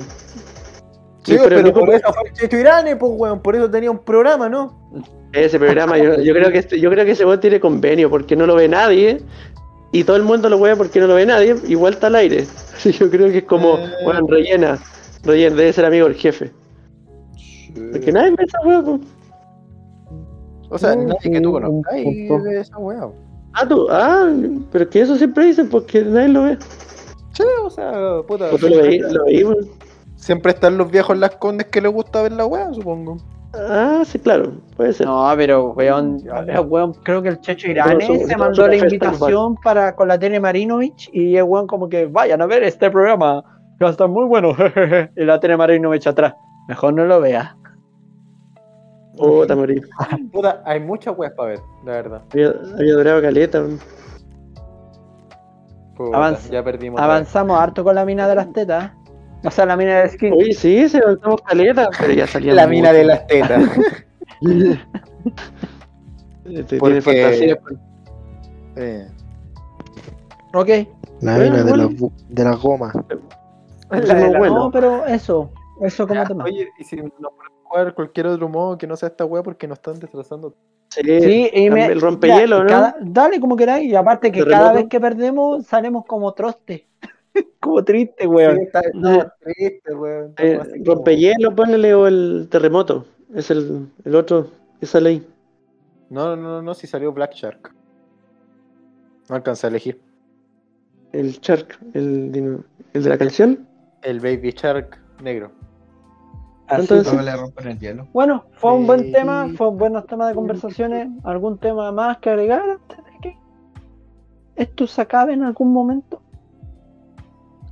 [1.24, 4.50] Sí, pero único- por eso fue Checho Irane, pues, weón, por eso tenía un programa,
[4.50, 4.74] ¿no?
[5.34, 8.36] Ese programa, yo, yo creo que este- yo creo que ese weón tiene convenio porque
[8.36, 9.22] no lo ve nadie
[9.92, 12.46] y todo el mundo lo ve porque no lo ve nadie, igual está al aire.
[12.78, 13.90] Sí, yo creo que es como, Eh.
[14.06, 14.78] weón, rellena,
[15.24, 16.52] rellena, debe ser amigo del jefe.
[17.92, 19.00] Porque nadie ve esa po.
[20.70, 23.08] O sea, nadie que tú conozcas de esa weá.
[23.54, 24.30] Ah, tú, ah,
[24.72, 26.58] pero que eso siempre dicen porque nadie lo ve.
[27.32, 28.54] Sí, o sea, puta.
[28.54, 29.70] O tú lo veí, lo veí, weón.
[30.16, 33.18] Siempre están los viejos en las condes que les gusta ver la weá, supongo.
[33.58, 35.08] Ah, sí, claro, puede ser.
[35.08, 36.22] No, pero weón,
[36.68, 41.10] weón, creo que el Checho son- se mandó la invitación para con la tele Marinovich
[41.14, 43.44] y el weón como que vayan a ver este programa.
[43.82, 44.54] Va a estar muy bueno.
[45.16, 46.34] y la tiene Marino me echa atrás.
[46.68, 47.56] Mejor no lo vea.
[49.18, 49.82] Puta, morí.
[50.32, 52.22] Puta, hay muchas weas para ver, la verdad.
[52.34, 53.64] Había, había durado caleta.
[55.96, 57.00] Puta, ya perdimos.
[57.00, 58.92] Avanzamos harto con la mina de las tetas.
[59.46, 60.34] O sea, la mina de skin.
[60.34, 62.54] Oye, sí, se avanzamos caleta, pero ya salía.
[62.54, 63.64] la mina de las tetas.
[66.46, 67.56] Este, Porque- Tiene fantasía.
[67.60, 67.76] pues.
[68.76, 69.08] Eh,
[70.54, 70.68] Ok.
[71.22, 71.78] La Bueno, mina de,
[72.44, 72.94] la, las gomas.
[73.90, 74.58] La de Somos la- buenos.
[74.58, 75.50] No, pero eso.
[75.82, 76.46] Eso como tema.
[76.46, 79.68] Oye, y si no podemos jugar cualquier otro modo que no sea esta wea porque
[79.68, 80.56] nos están destrozando.
[80.90, 82.70] Sí, Sí, y me, el rompehielo, ya, ¿no?
[82.70, 83.92] cada- dale como queráis.
[83.92, 86.88] Y aparte que cada vez que perdemos salimos como troste.
[87.60, 88.58] como triste, Sí, weón.
[88.62, 89.26] está, está No.
[89.44, 90.34] triste, weón.
[90.38, 93.06] Eh, así como- rompehielo, ponele o el terremoto.
[93.34, 94.48] Es el, el otro
[94.80, 95.28] que sale ahí.
[96.10, 97.74] No, no, no, no, si salió Black Shark.
[99.30, 100.00] No alcancé a elegir.
[101.12, 102.64] El Shark, el, dino-
[102.94, 103.68] el de la canción.
[104.02, 105.52] El Baby Shark negro.
[106.68, 108.08] Así Entonces- que- No le rompen el hielo.
[108.14, 109.12] Bueno, fue un buen Sí.
[109.12, 111.10] tema, fue un buenos temas de conversaciones.
[111.24, 113.38] ¿Algún tema más que agregar antes de que
[114.56, 116.22] esto se acabe en algún momento?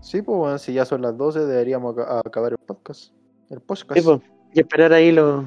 [0.04, 3.14] Sí, pues bueno, si ya son las 12 deberíamos aca- acabar el podcast.
[3.50, 4.00] El podcast.
[4.00, 4.22] Sí, po.
[4.54, 5.46] Y esperar ahí lo.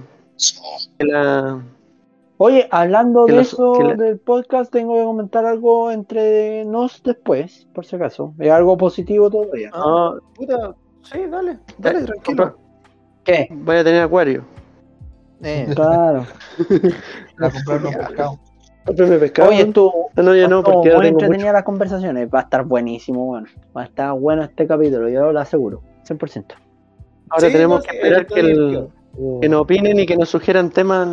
[0.98, 1.62] la-
[2.38, 7.66] Oye, hablando de los- eso la- del podcast, tengo que comentar algo entre nos después,
[7.74, 8.34] por si acaso.
[8.38, 9.70] Es algo positivo todavía.
[9.72, 10.74] Ah, puta.
[11.02, 12.58] Sí, dale, dale, Eh, tranquilo.
[13.24, 13.48] ¿Qué?
[13.50, 14.44] Voy a tener acuario.
[15.42, 16.26] Eh, Claro.
[17.38, 18.38] A comprar los pescados.
[18.38, 18.45] Cómprame
[18.94, 19.48] pescado.
[19.50, 22.28] Oye, estuvo, Ah, no, ya no, porque ya muy entretenida las conversaciones.
[22.32, 23.46] Va a estar buenísimo, bueno.
[23.76, 25.82] Va a estar bueno este capítulo, yo lo aseguro.
[26.04, 26.54] 100%.
[27.30, 28.88] Ahora Sí, tenemos no, que esperar que, el-
[29.40, 31.08] que nos opinen y que nos sugieran temas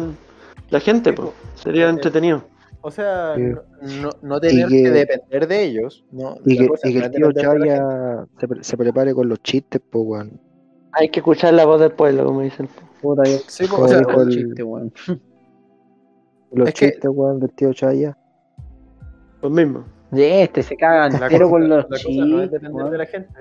[0.70, 1.30] la gente, Sí, pues.
[1.30, 1.34] po.
[1.56, 2.44] Sería Eh, entretenido.
[2.82, 3.41] O sea, Sí.
[3.41, 3.62] no,
[4.02, 6.04] no, no tener que- que, depender de ellos.
[6.12, 7.32] No, Y que, cosa y que no el tío.
[7.32, 10.40] Chaya se, pre- se prepare con los chistes, pues, weón.
[10.91, 12.68] Hay que escuchar la voz del pueblo, como dicen.
[13.02, 14.94] Puta, yo- Sí, pues, Como o sea, el- chiste, weón.
[16.54, 18.18] Los Es que- chistes, weón, del tío Chaya.
[19.42, 19.86] Los mismos.
[20.12, 22.52] Y este se caga la entero cosa- con los la cosa no es chistes.
[22.52, 23.34] depender de la gente.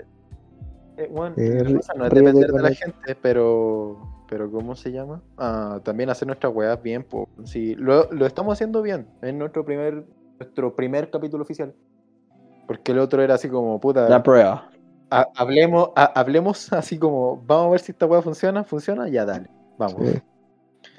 [0.97, 3.99] Eh, bueno, Eh, la cosa no es depender de la el- gente, pero,
[4.29, 5.23] pero ¿cómo se llama?
[5.37, 7.27] Ah, también hacer nuestras weas bien, pues.
[7.45, 9.07] Sí, lo, lo estamos haciendo bien.
[9.21, 10.05] Es nuestro primer,
[10.39, 11.75] nuestro primer capítulo oficial.
[12.67, 14.71] Porque el otro era así como, puta, La prueba.
[15.11, 19.25] ha- hablemos, ha- hablemos así como, vamos a ver si esta wea funciona, funciona, ya
[19.27, 19.49] dale,
[19.79, 19.97] vamos.
[20.09, 20.23] Sí.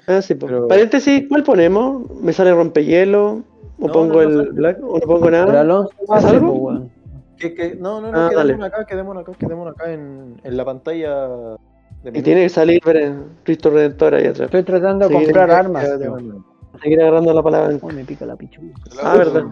[0.06, 0.34] Ah, sí.
[0.34, 2.10] Pero- Paréntesis, ¿cuál ponemos?
[2.20, 3.42] ¿Me sale rompehielo?
[3.80, 4.78] ¿O No, pongo no, no el black?
[4.82, 5.60] ¿O no pongo nada?
[5.60, 6.88] Alonso ¿Es hacer, algo?
[7.36, 8.66] Que- que- no, no, no, Ah, quedémonos dale.
[8.66, 11.26] acá, quedémonos acá, quedémonos acá en, en la pantalla
[12.04, 14.46] de Y tiene que salir pero, Cristo Redentor ahí atrás.
[14.46, 15.88] Estoy tratando de comprar armas.
[16.82, 17.76] Seguir agarrando la palabra.
[17.94, 18.72] Me pica la pichula.
[19.02, 19.44] Ah, verdad.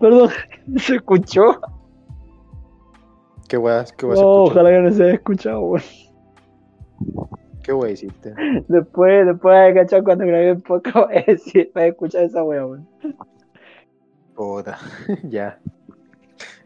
[0.00, 0.28] Perdón,
[0.76, 1.60] ¿se escuchó?
[3.48, 4.52] ¿Qué weas, qué weas No, escuchó?
[4.52, 5.82] ojalá que no se haya escuchado, weón.
[7.64, 8.34] ¿Qué wea hiciste?
[8.68, 12.66] Después, después de cachar cuando grabé el podcast, voy a decir, a escuchar esa wea,
[12.66, 12.86] weón.
[14.34, 14.78] Puta,
[15.24, 15.58] ya.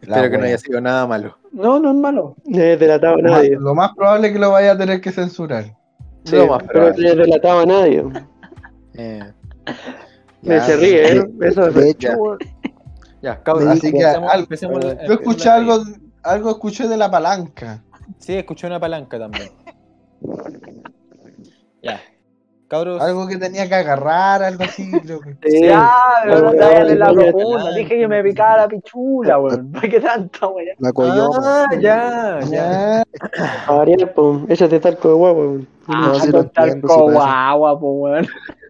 [0.02, 1.36] La Espero que no haya sido nada malo.
[1.52, 2.36] No, no es malo.
[2.46, 3.56] No he delatado a nadie.
[3.58, 5.64] Lo más probable es que lo vaya a tener que censurar.
[6.24, 7.08] Sí, Lo más pero no probable.
[7.10, 8.04] he delatado a nadie.
[8.94, 9.32] Eh,
[10.42, 11.30] Me se ríe, ¿eh?
[11.42, 12.46] Eso es De hecho, ya.
[13.20, 15.78] Ya, cabros, Me Así que al- la- Yo escuché algo,
[16.22, 17.82] algo escuché de la palanca.
[18.18, 19.48] Sí, escuché una palanca también.
[21.82, 22.00] Ya.
[22.66, 25.36] Cabros, Algo que tenía que agarrar, algo así, creo que.
[25.48, 25.62] Sí.
[25.62, 25.90] Ya,
[26.24, 27.72] pero no en la profunda.
[27.74, 29.72] Dije que me picaba la pichula, weón.
[29.72, 30.74] ¿Para qué tanta wea?
[30.78, 31.38] la coyoma.
[31.40, 32.50] Ah, ya, ya.
[32.50, 33.04] Ya.
[33.66, 35.58] A variar, pues, échate talco de guapo.
[35.86, 37.12] Ah, sí lo con talco parece.
[37.14, 38.26] guagua, po, weón.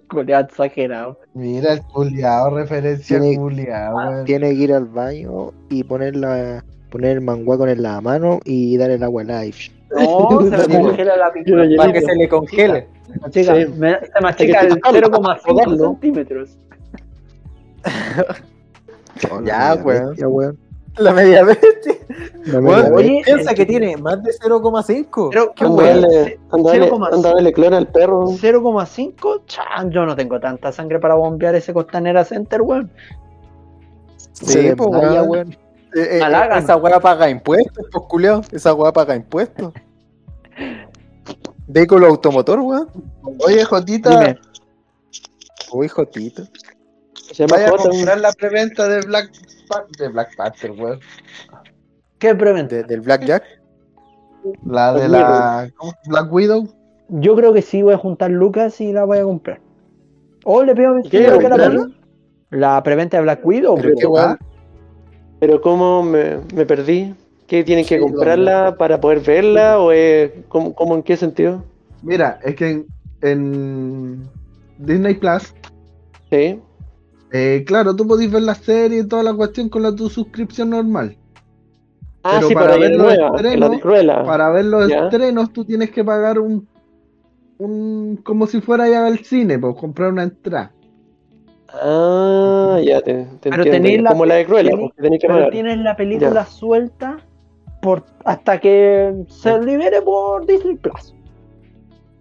[0.08, 1.18] Culeado exagerado.
[1.34, 4.24] Mira el culiao, referencia Tiene- culiao, weón.
[4.26, 8.76] Tiene que ir al baño y poner la poner el manguá con la mano y
[8.78, 9.56] dar el agua live.
[9.90, 12.88] No, se me congela la lo Para que se le congele.
[13.30, 13.66] Chica, Sí.
[13.78, 13.96] me,
[14.36, 15.76] se que el tocarlo, 0,5 tocarlo.
[15.78, 16.58] centímetros.
[19.30, 20.08] Oh, Ya, weón.
[20.10, 20.58] bestia, weón.
[20.98, 21.94] La media bestia.
[22.46, 25.28] La Bueno, media oye, piensa que tiene más de 0,5.
[25.30, 26.00] Pero, ¿qué Anda a weón?
[26.02, 27.14] darle, anda a darle- 0,5.
[27.14, 28.24] anda a darle clon al perro.
[28.26, 32.90] 0,5, chan, yo no tengo tanta sangre para bombear ese Costanera Center, weón.
[34.32, 35.56] Sí, pues, weón.
[35.94, 36.62] Eh, eh, Halagan.
[36.62, 38.42] esa weá paga impuestos, pues culiao.
[38.52, 39.72] Esa weá paga impuestos.
[41.66, 42.88] Vehículo automotor, weón.
[43.46, 44.38] Oye, Jotita, Dime.
[45.70, 46.44] Uy, jotito.
[47.14, 49.30] Se vaya a comprar la preventa de Black,
[49.98, 50.98] de Black Panther, weón.
[52.18, 52.76] ¿Qué preventa?
[52.76, 53.44] De- del Blackjack.
[54.64, 55.92] La de la ¿cómo?
[56.06, 56.68] Black Widow.
[57.10, 59.60] Yo creo que sí voy a juntar lucas y la voy a comprar.
[60.44, 61.28] O le pido a mi ¿Qué?
[61.28, 61.88] la.
[62.50, 64.00] La preventa de Black Widow, Pero po.
[64.00, 64.38] qué weón.
[65.40, 67.14] Pero cómo me, me perdí.
[67.46, 71.64] ¿Que tienen que Sí, comprarla para poder verla o es como, como en qué sentido?
[72.02, 72.86] Mira, es que en,
[73.22, 74.28] en
[74.76, 75.54] Disney Plus,
[76.30, 76.60] Sí.
[77.32, 80.70] eh, claro, tú podés ver la serie y toda la cuestión con la tu suscripción
[80.70, 81.16] normal.
[82.22, 83.80] Ah, Pero sí, para para ver los nueva, estrenos.
[84.26, 85.04] Para ver los Ya.
[85.04, 86.68] estrenos, tú tienes que pagar un,
[87.58, 90.72] un como si fuera ya al cine, pues comprar una entrada.
[91.72, 94.04] Ah, ya te, te Pero entiendo.
[94.04, 96.44] la- como la de Cruella, porque tenéis que Pero tienes la película Ya.
[96.46, 97.18] suelta
[97.82, 101.14] por hasta que se libere por Disney Plus.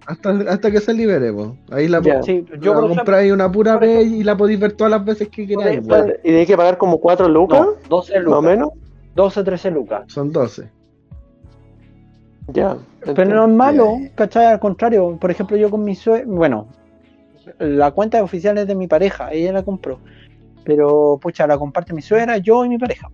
[0.06, 1.50] Hasta, hasta que se libere, pues.
[1.72, 2.22] Ahí la, Ya.
[2.24, 5.82] Sí, yo compráis una pura vez y la podéis ver todas las veces que queráis.
[5.86, 6.16] Pues.
[6.24, 7.60] ¿Y tenéis que pagar como 4 lucas?
[7.62, 8.44] no, 12 más o lucas.
[8.44, 8.70] menos.
[9.16, 10.04] 12, 13 lucas.
[10.08, 10.70] Son 12.
[12.54, 12.78] Ya.
[13.02, 14.10] Pero no es malo, ya.
[14.16, 14.46] ¿cachai?
[14.46, 16.68] Al contrario, por ejemplo, yo con mi suegra, bueno,
[17.60, 20.00] la cuenta oficial es de mi pareja, ella la compró,
[20.64, 23.10] pero pucha, la comparte mi suegra, yo y mi pareja.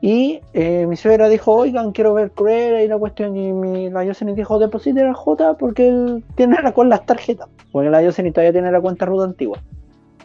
[0.00, 4.02] Y eh, mi suegra dijo, oigan, quiero ver Cruella y la cuestión, y mi, la
[4.02, 8.52] dijo, deposite la J porque él tiene la con las tarjetas, porque la Yoselin todavía
[8.52, 9.62] tiene la cuenta ruta antigua.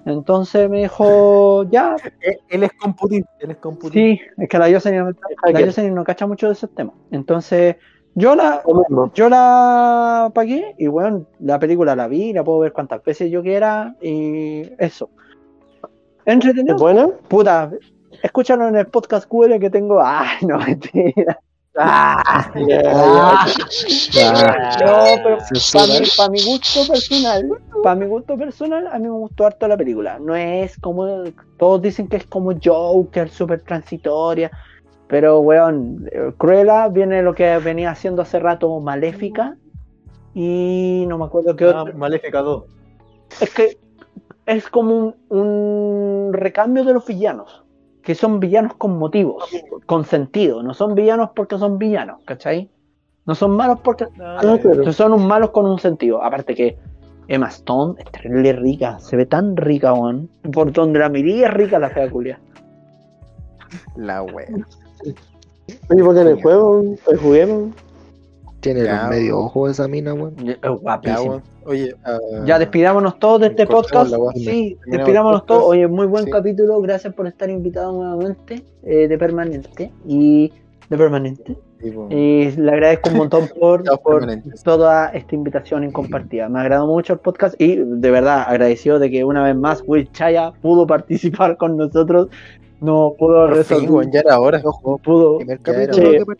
[0.05, 4.17] Entonces me dijo, ya, Él, él es computín, él es computín.
[4.17, 4.69] sí, es que la.
[4.69, 6.95] Yoselin no cacha mucho de esos temas.
[7.11, 7.77] Entonces,
[8.19, 8.61] yo la,
[9.15, 13.41] yo la pagué y bueno, la película la vi, la puedo ver cuantas veces yo
[13.41, 15.09] quiera y eso.
[16.25, 16.75] Entretenido.
[16.75, 17.07] ¿Es buena?
[17.27, 17.71] Puta,
[18.21, 20.01] escúchalo en el podcast QL que tengo.
[20.03, 21.39] Ay, no, mentira.
[21.77, 23.45] Ah, Ah.
[24.81, 25.85] no, pero Censura.
[25.85, 27.49] para mi, pa' mi gusto personal,
[27.83, 30.19] para mi gusto personal, a mí me gustó harto la película.
[30.19, 31.23] No es como,
[31.57, 34.51] todos dicen que es como Joker, súper transitoria,
[35.09, 36.07] pero weón,
[36.37, 39.57] Cruella viene lo que venía haciendo hace rato Maléfica
[40.33, 41.97] y no me acuerdo qué Ah, otro.
[41.97, 42.63] Maléfica 2.
[43.41, 43.77] Es que
[44.45, 47.65] es como un, un recambio de los villanos,
[48.03, 49.43] que son villanos con motivos,
[49.85, 52.69] con sentido, no son villanos porque son villanos, ¿cachai?
[53.25, 54.93] No son malos porque Ah, claro.
[54.93, 56.23] son un malos con un sentido.
[56.23, 56.77] Aparte que
[57.27, 60.29] Emma Stone es terrible rica, se ve tan rica, weón.
[60.51, 62.39] Por donde la miré es rica la fea culia.
[63.95, 64.47] La wea.
[65.03, 67.73] Oye, porque en el juego, pues juguemos.
[68.59, 70.35] Tiene Ya, los medio ojos esa mina, weón.
[70.81, 71.21] Guapísima.
[71.21, 71.43] weón.
[71.65, 74.11] Oye, ah, Ya despidámonos todos de este podcast.
[74.35, 75.63] Sí, Terminamos despidámonos todos.
[75.65, 76.31] Oye, muy buen Sí.
[76.31, 76.81] capítulo.
[76.81, 79.91] Gracias por estar invitado nuevamente eh, de permanente.
[80.05, 80.51] Y
[80.89, 81.57] de permanente.
[82.09, 84.27] Y le agradezco un montón por, por
[84.65, 86.49] toda esta invitación y compartida.
[86.49, 90.11] Me agradó mucho el podcast y de verdad agradecido de que una vez más Will
[90.11, 92.27] Chaya pudo participar con nosotros.
[92.81, 93.89] No pudo resolver.
[93.89, 94.61] weón, ya era hora.
[95.03, 95.39] pudo.
[95.39, 96.33] Que participa.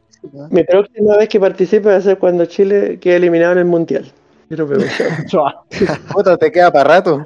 [0.52, 4.06] Mi próxima vez que participe va a ser cuando Chile quede eliminado en el Mundial.
[4.48, 5.60] Quiero preguntar.
[6.14, 7.18] Puta, te queda para rato.
[7.20, 7.26] No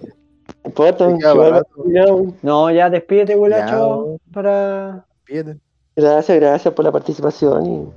[0.65, 1.67] importa, Sí, queda barato.
[1.77, 2.25] eliminado.
[2.41, 4.19] No, ya despídete, weón.
[4.31, 5.05] para.
[5.25, 5.57] Fíjate.
[5.95, 7.87] Gracias, gracias por la participación y,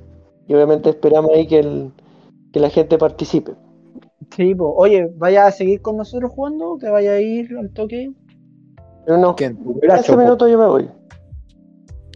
[0.49, 1.93] y obviamente esperamos ahí que, el,
[2.53, 3.53] que la gente participe.
[4.35, 4.75] Sí, po.
[4.77, 6.79] oye, ¿vaya a seguir con nosotros jugando?
[6.79, 8.11] ¿Que vaya a ir al toque?
[9.07, 9.53] No, ¿Quién?
[9.53, 10.19] en Wilacho, 15 po.
[10.19, 10.91] minutos yo me voy.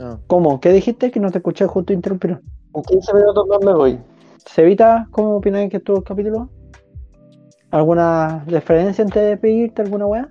[0.01, 0.61] Ah, ¿Cómo?
[0.61, 1.11] ¿Qué dijiste?
[1.11, 2.41] Que no te escuché justo interrumpieron.
[2.75, 3.99] En 15 minutos más me voy.
[4.47, 6.49] Cevita, ¿cómo opinas que estuvo el capítulo?
[7.71, 10.29] ¿Alguna referencia antes de pedirte alguna weá?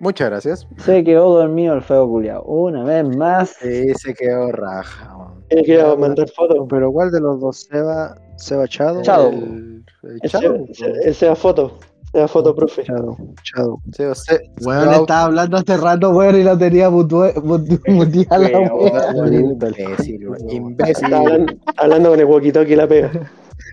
[0.00, 0.68] Muchas gracias.
[0.78, 2.42] Se quedó dormido el feo culiao.
[2.44, 3.50] Una vez más.
[3.60, 5.16] Sí, se quedó raja.
[5.16, 5.44] weón.
[5.48, 6.66] Tiene que ir a mandar fotos.
[6.70, 9.02] Pero ¿cuál de los dos Seba, Seba Chado?
[9.02, 9.30] Chado.
[9.30, 10.64] El, el Ese chavo.
[10.68, 11.72] ese sea foto.
[12.12, 12.84] Sea foto, profe.
[12.84, 13.78] Chado, Chado.
[13.92, 14.92] Sí, o sea, Scout.
[15.02, 18.70] estaba hablando hace rato, weón, y la tenía mutue- mutu- muteada la Weón.
[18.72, 19.16] weón.
[19.16, 21.04] Weón, imbécil, weón, imbécil.
[21.12, 21.18] Está
[21.76, 23.10] hablando, con el walkie-talkie la pega.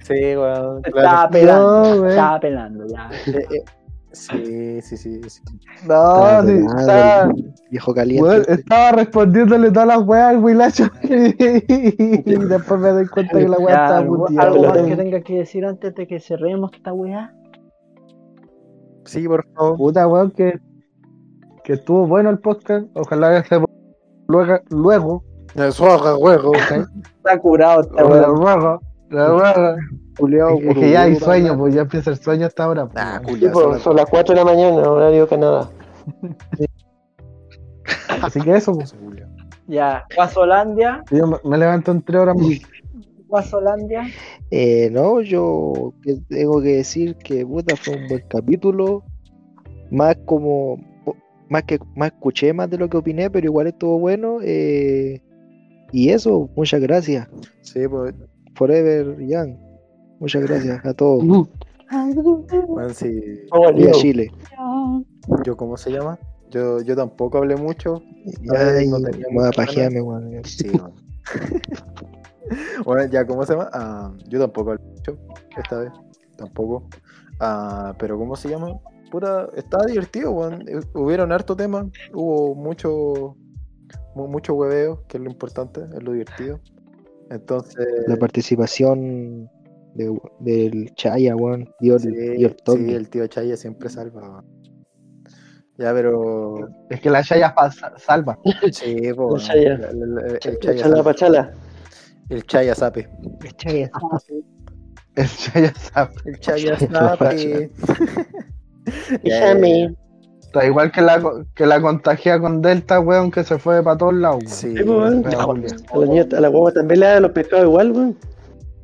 [0.03, 1.29] Sí, weón, Estaba claro.
[1.31, 1.95] pelando.
[1.95, 3.09] No, estaba pelando ya.
[3.27, 3.63] Eh, eh,
[4.11, 5.21] Sí, sí, sí.
[5.27, 5.41] sí.
[5.85, 7.33] No, sí, estaba,
[7.69, 8.53] Viejo caliente.
[8.53, 13.75] estaba respondiéndole todas las weas al Wilacho y después me doy cuenta que la wea
[13.75, 14.47] estaba algo, muteada.
[14.51, 17.33] algo más que tenga que decir antes de que cerremos esta weá.
[19.05, 19.77] Sí, por favor.
[19.77, 20.59] Puta, weón, que,
[21.63, 22.85] que estuvo bueno el podcast.
[22.95, 23.63] Ojalá que se
[24.27, 25.23] luego, luego,
[25.55, 26.53] Eso haga huevo.
[26.55, 28.55] Está curado esta luego, weá.
[28.57, 28.79] luego,
[29.09, 29.75] luego.
[30.17, 32.85] Culeado, Es que ya hay sueño, pues ya empieza el sueño hasta ahora.
[32.87, 33.21] pues, Ah.
[33.27, 35.69] Sí, pues, son son las 4 de la mañana, horario Canadá.
[38.21, 38.93] Así que eso, pues.
[38.93, 39.25] las-.
[39.67, 41.03] Ya, Guasolandia.
[41.11, 42.47] Yo me- me levanto en tres horas más.
[43.27, 44.03] Guasolandia.
[44.51, 45.93] Eh, no, yo
[46.29, 49.03] tengo que decir que puta fue un buen capítulo.
[49.91, 50.77] Más como
[51.49, 54.39] más que más escuché más de lo que opiné, pero igual estuvo bueno.
[54.41, 55.21] eh,
[55.91, 57.27] y eso, muchas gracias.
[57.61, 58.13] Sí, pues,
[58.55, 59.55] Forever Young.
[60.19, 61.23] Muchas gracias a todos.
[61.23, 63.21] man, sí.
[63.51, 63.99] Vamos al Viva lío.
[63.99, 64.31] Chile.
[65.45, 66.19] ¿Yo cómo se llama?
[66.49, 68.01] Yo, yo tampoco hablé mucho.
[68.57, 70.43] Ay, no tenía voy a muchas pajearme, weón.
[70.43, 70.93] Sí, weón.
[72.85, 73.69] bueno, ya, ¿cómo se llama?
[73.73, 75.17] Ah, yo tampoco hablé mucho
[75.57, 75.91] esta vez.
[76.37, 76.87] Tampoco.
[77.39, 78.77] Ah, pero ¿cómo se llama?
[79.11, 80.67] Puta, estaba divertido, weón.
[80.67, 81.89] Eh, Hubieron harto tema.
[82.13, 83.35] Hubo mucho,
[84.15, 86.59] mu- mucho hueveo, que es lo importante, es lo divertido.
[87.29, 87.85] Entonces.
[88.07, 89.49] La participación
[89.95, 91.69] de- del Chaya, weón.
[91.79, 92.85] Dio, el- Sí, dio el toque.
[92.85, 94.21] sí, el tío Chaya siempre salva.
[94.21, 94.45] weón.
[95.77, 96.67] Ya, pero.
[96.89, 97.53] Es que la Chaya
[97.97, 98.39] salva.
[98.71, 99.37] Sí, po.
[99.37, 101.53] La- la- la- el Chaya pachala.
[102.29, 103.07] El Chaya sape.
[103.43, 103.91] El Chaya,
[105.15, 106.13] El Chaya sabe.
[106.25, 107.69] El Chaya Chaya sape.
[109.23, 109.95] Ya, Déjame.
[110.41, 111.21] Está igual que la,
[111.53, 114.43] que la contagia con Delta, weón, que se fue para todos lados.
[114.43, 114.49] weón.
[114.49, 115.25] Sí, Sí, weón.
[116.33, 118.17] A la guagua también le dan los pescados igual, weón.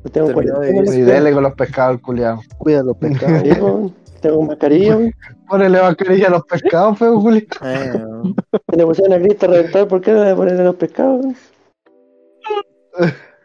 [0.04, 2.44] Yo tengo Terminó de cuarentena, Y dele con los pescados, culiados.
[2.58, 3.42] Cuida los pescados.
[3.44, 3.94] sí, weón.
[4.20, 5.12] Tengo mascarilla, weón.
[5.48, 7.46] Ponele mascarilla a los pescados, feo, Julián.
[7.64, 8.34] Eh, weón.
[8.70, 11.24] Se le pusieron a Cristo a reventar, ¿por qué no le ponen a los pescados?
[11.24, 11.36] weón?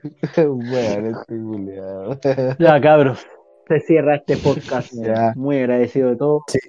[0.38, 2.56] Weón, este.
[2.60, 3.26] Ya, cabros.
[3.68, 4.94] Se cierra este podcast.
[5.04, 5.34] Ya.
[5.36, 6.44] Muy agradecido de todo.
[6.48, 6.60] Sí.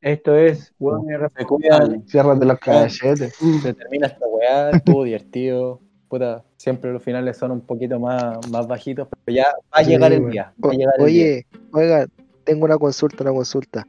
[0.00, 3.34] Esto es Hueón Se cuidan, Ciérrate los cachetes.
[3.62, 5.80] se termina esta weá, estuvo divertido.
[6.08, 9.90] Puta, siempre los finales son un poquito más, más bajitos, pero ya va a Sí,
[9.90, 10.30] llegar el weón.
[10.32, 10.52] día.
[10.62, 11.24] Va O- a llegar el día.
[11.24, 12.06] Oye, oiga,
[12.44, 13.86] tengo una consulta, una consulta.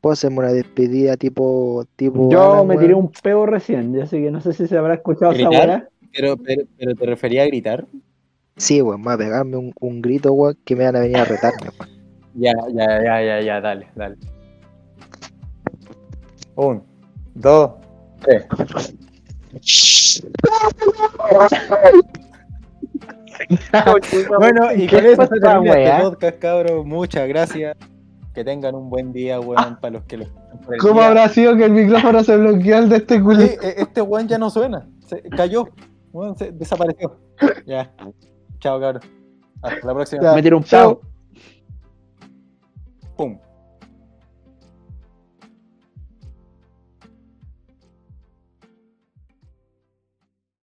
[0.00, 1.84] ¿Puedo hacerme una despedida tipo.
[1.96, 2.80] tipo Yo Alan, me weón?
[2.82, 5.88] tiré un peo recién, así que no sé si se habrá escuchado esa weá.
[6.14, 7.86] Pero, pero, pero te refería a gritar.
[8.56, 11.70] Sí, weón, a pegarme un, un grito, weón, que me van a venir a retarme,
[11.78, 11.90] weón.
[12.34, 14.16] Ya, ya, ya, ya, ya, dale, dale.
[16.56, 16.82] Un,
[17.34, 17.72] dos,
[18.20, 18.46] tres.
[24.38, 26.86] Bueno, y ¿Qué con eso termina este podcast, cabros.
[26.86, 27.76] Muchas gracias.
[28.34, 30.26] Que tengan un buen día, weón, para los que lo
[30.80, 31.06] ¿Cómo día.
[31.08, 33.52] habrá sido que el micrófono se bloqueó el de este Sí, culiado?
[33.62, 34.88] e- este weón ya no suena.
[35.06, 35.68] Se cayó.
[36.36, 37.18] Se desapareció.
[37.66, 37.92] Ya.
[38.60, 39.04] Chao, cabros.
[39.62, 40.22] Hasta la próxima.
[40.22, 40.34] Ya.
[40.34, 41.00] Me tiré un Chao.
[43.16, 43.38] Pum.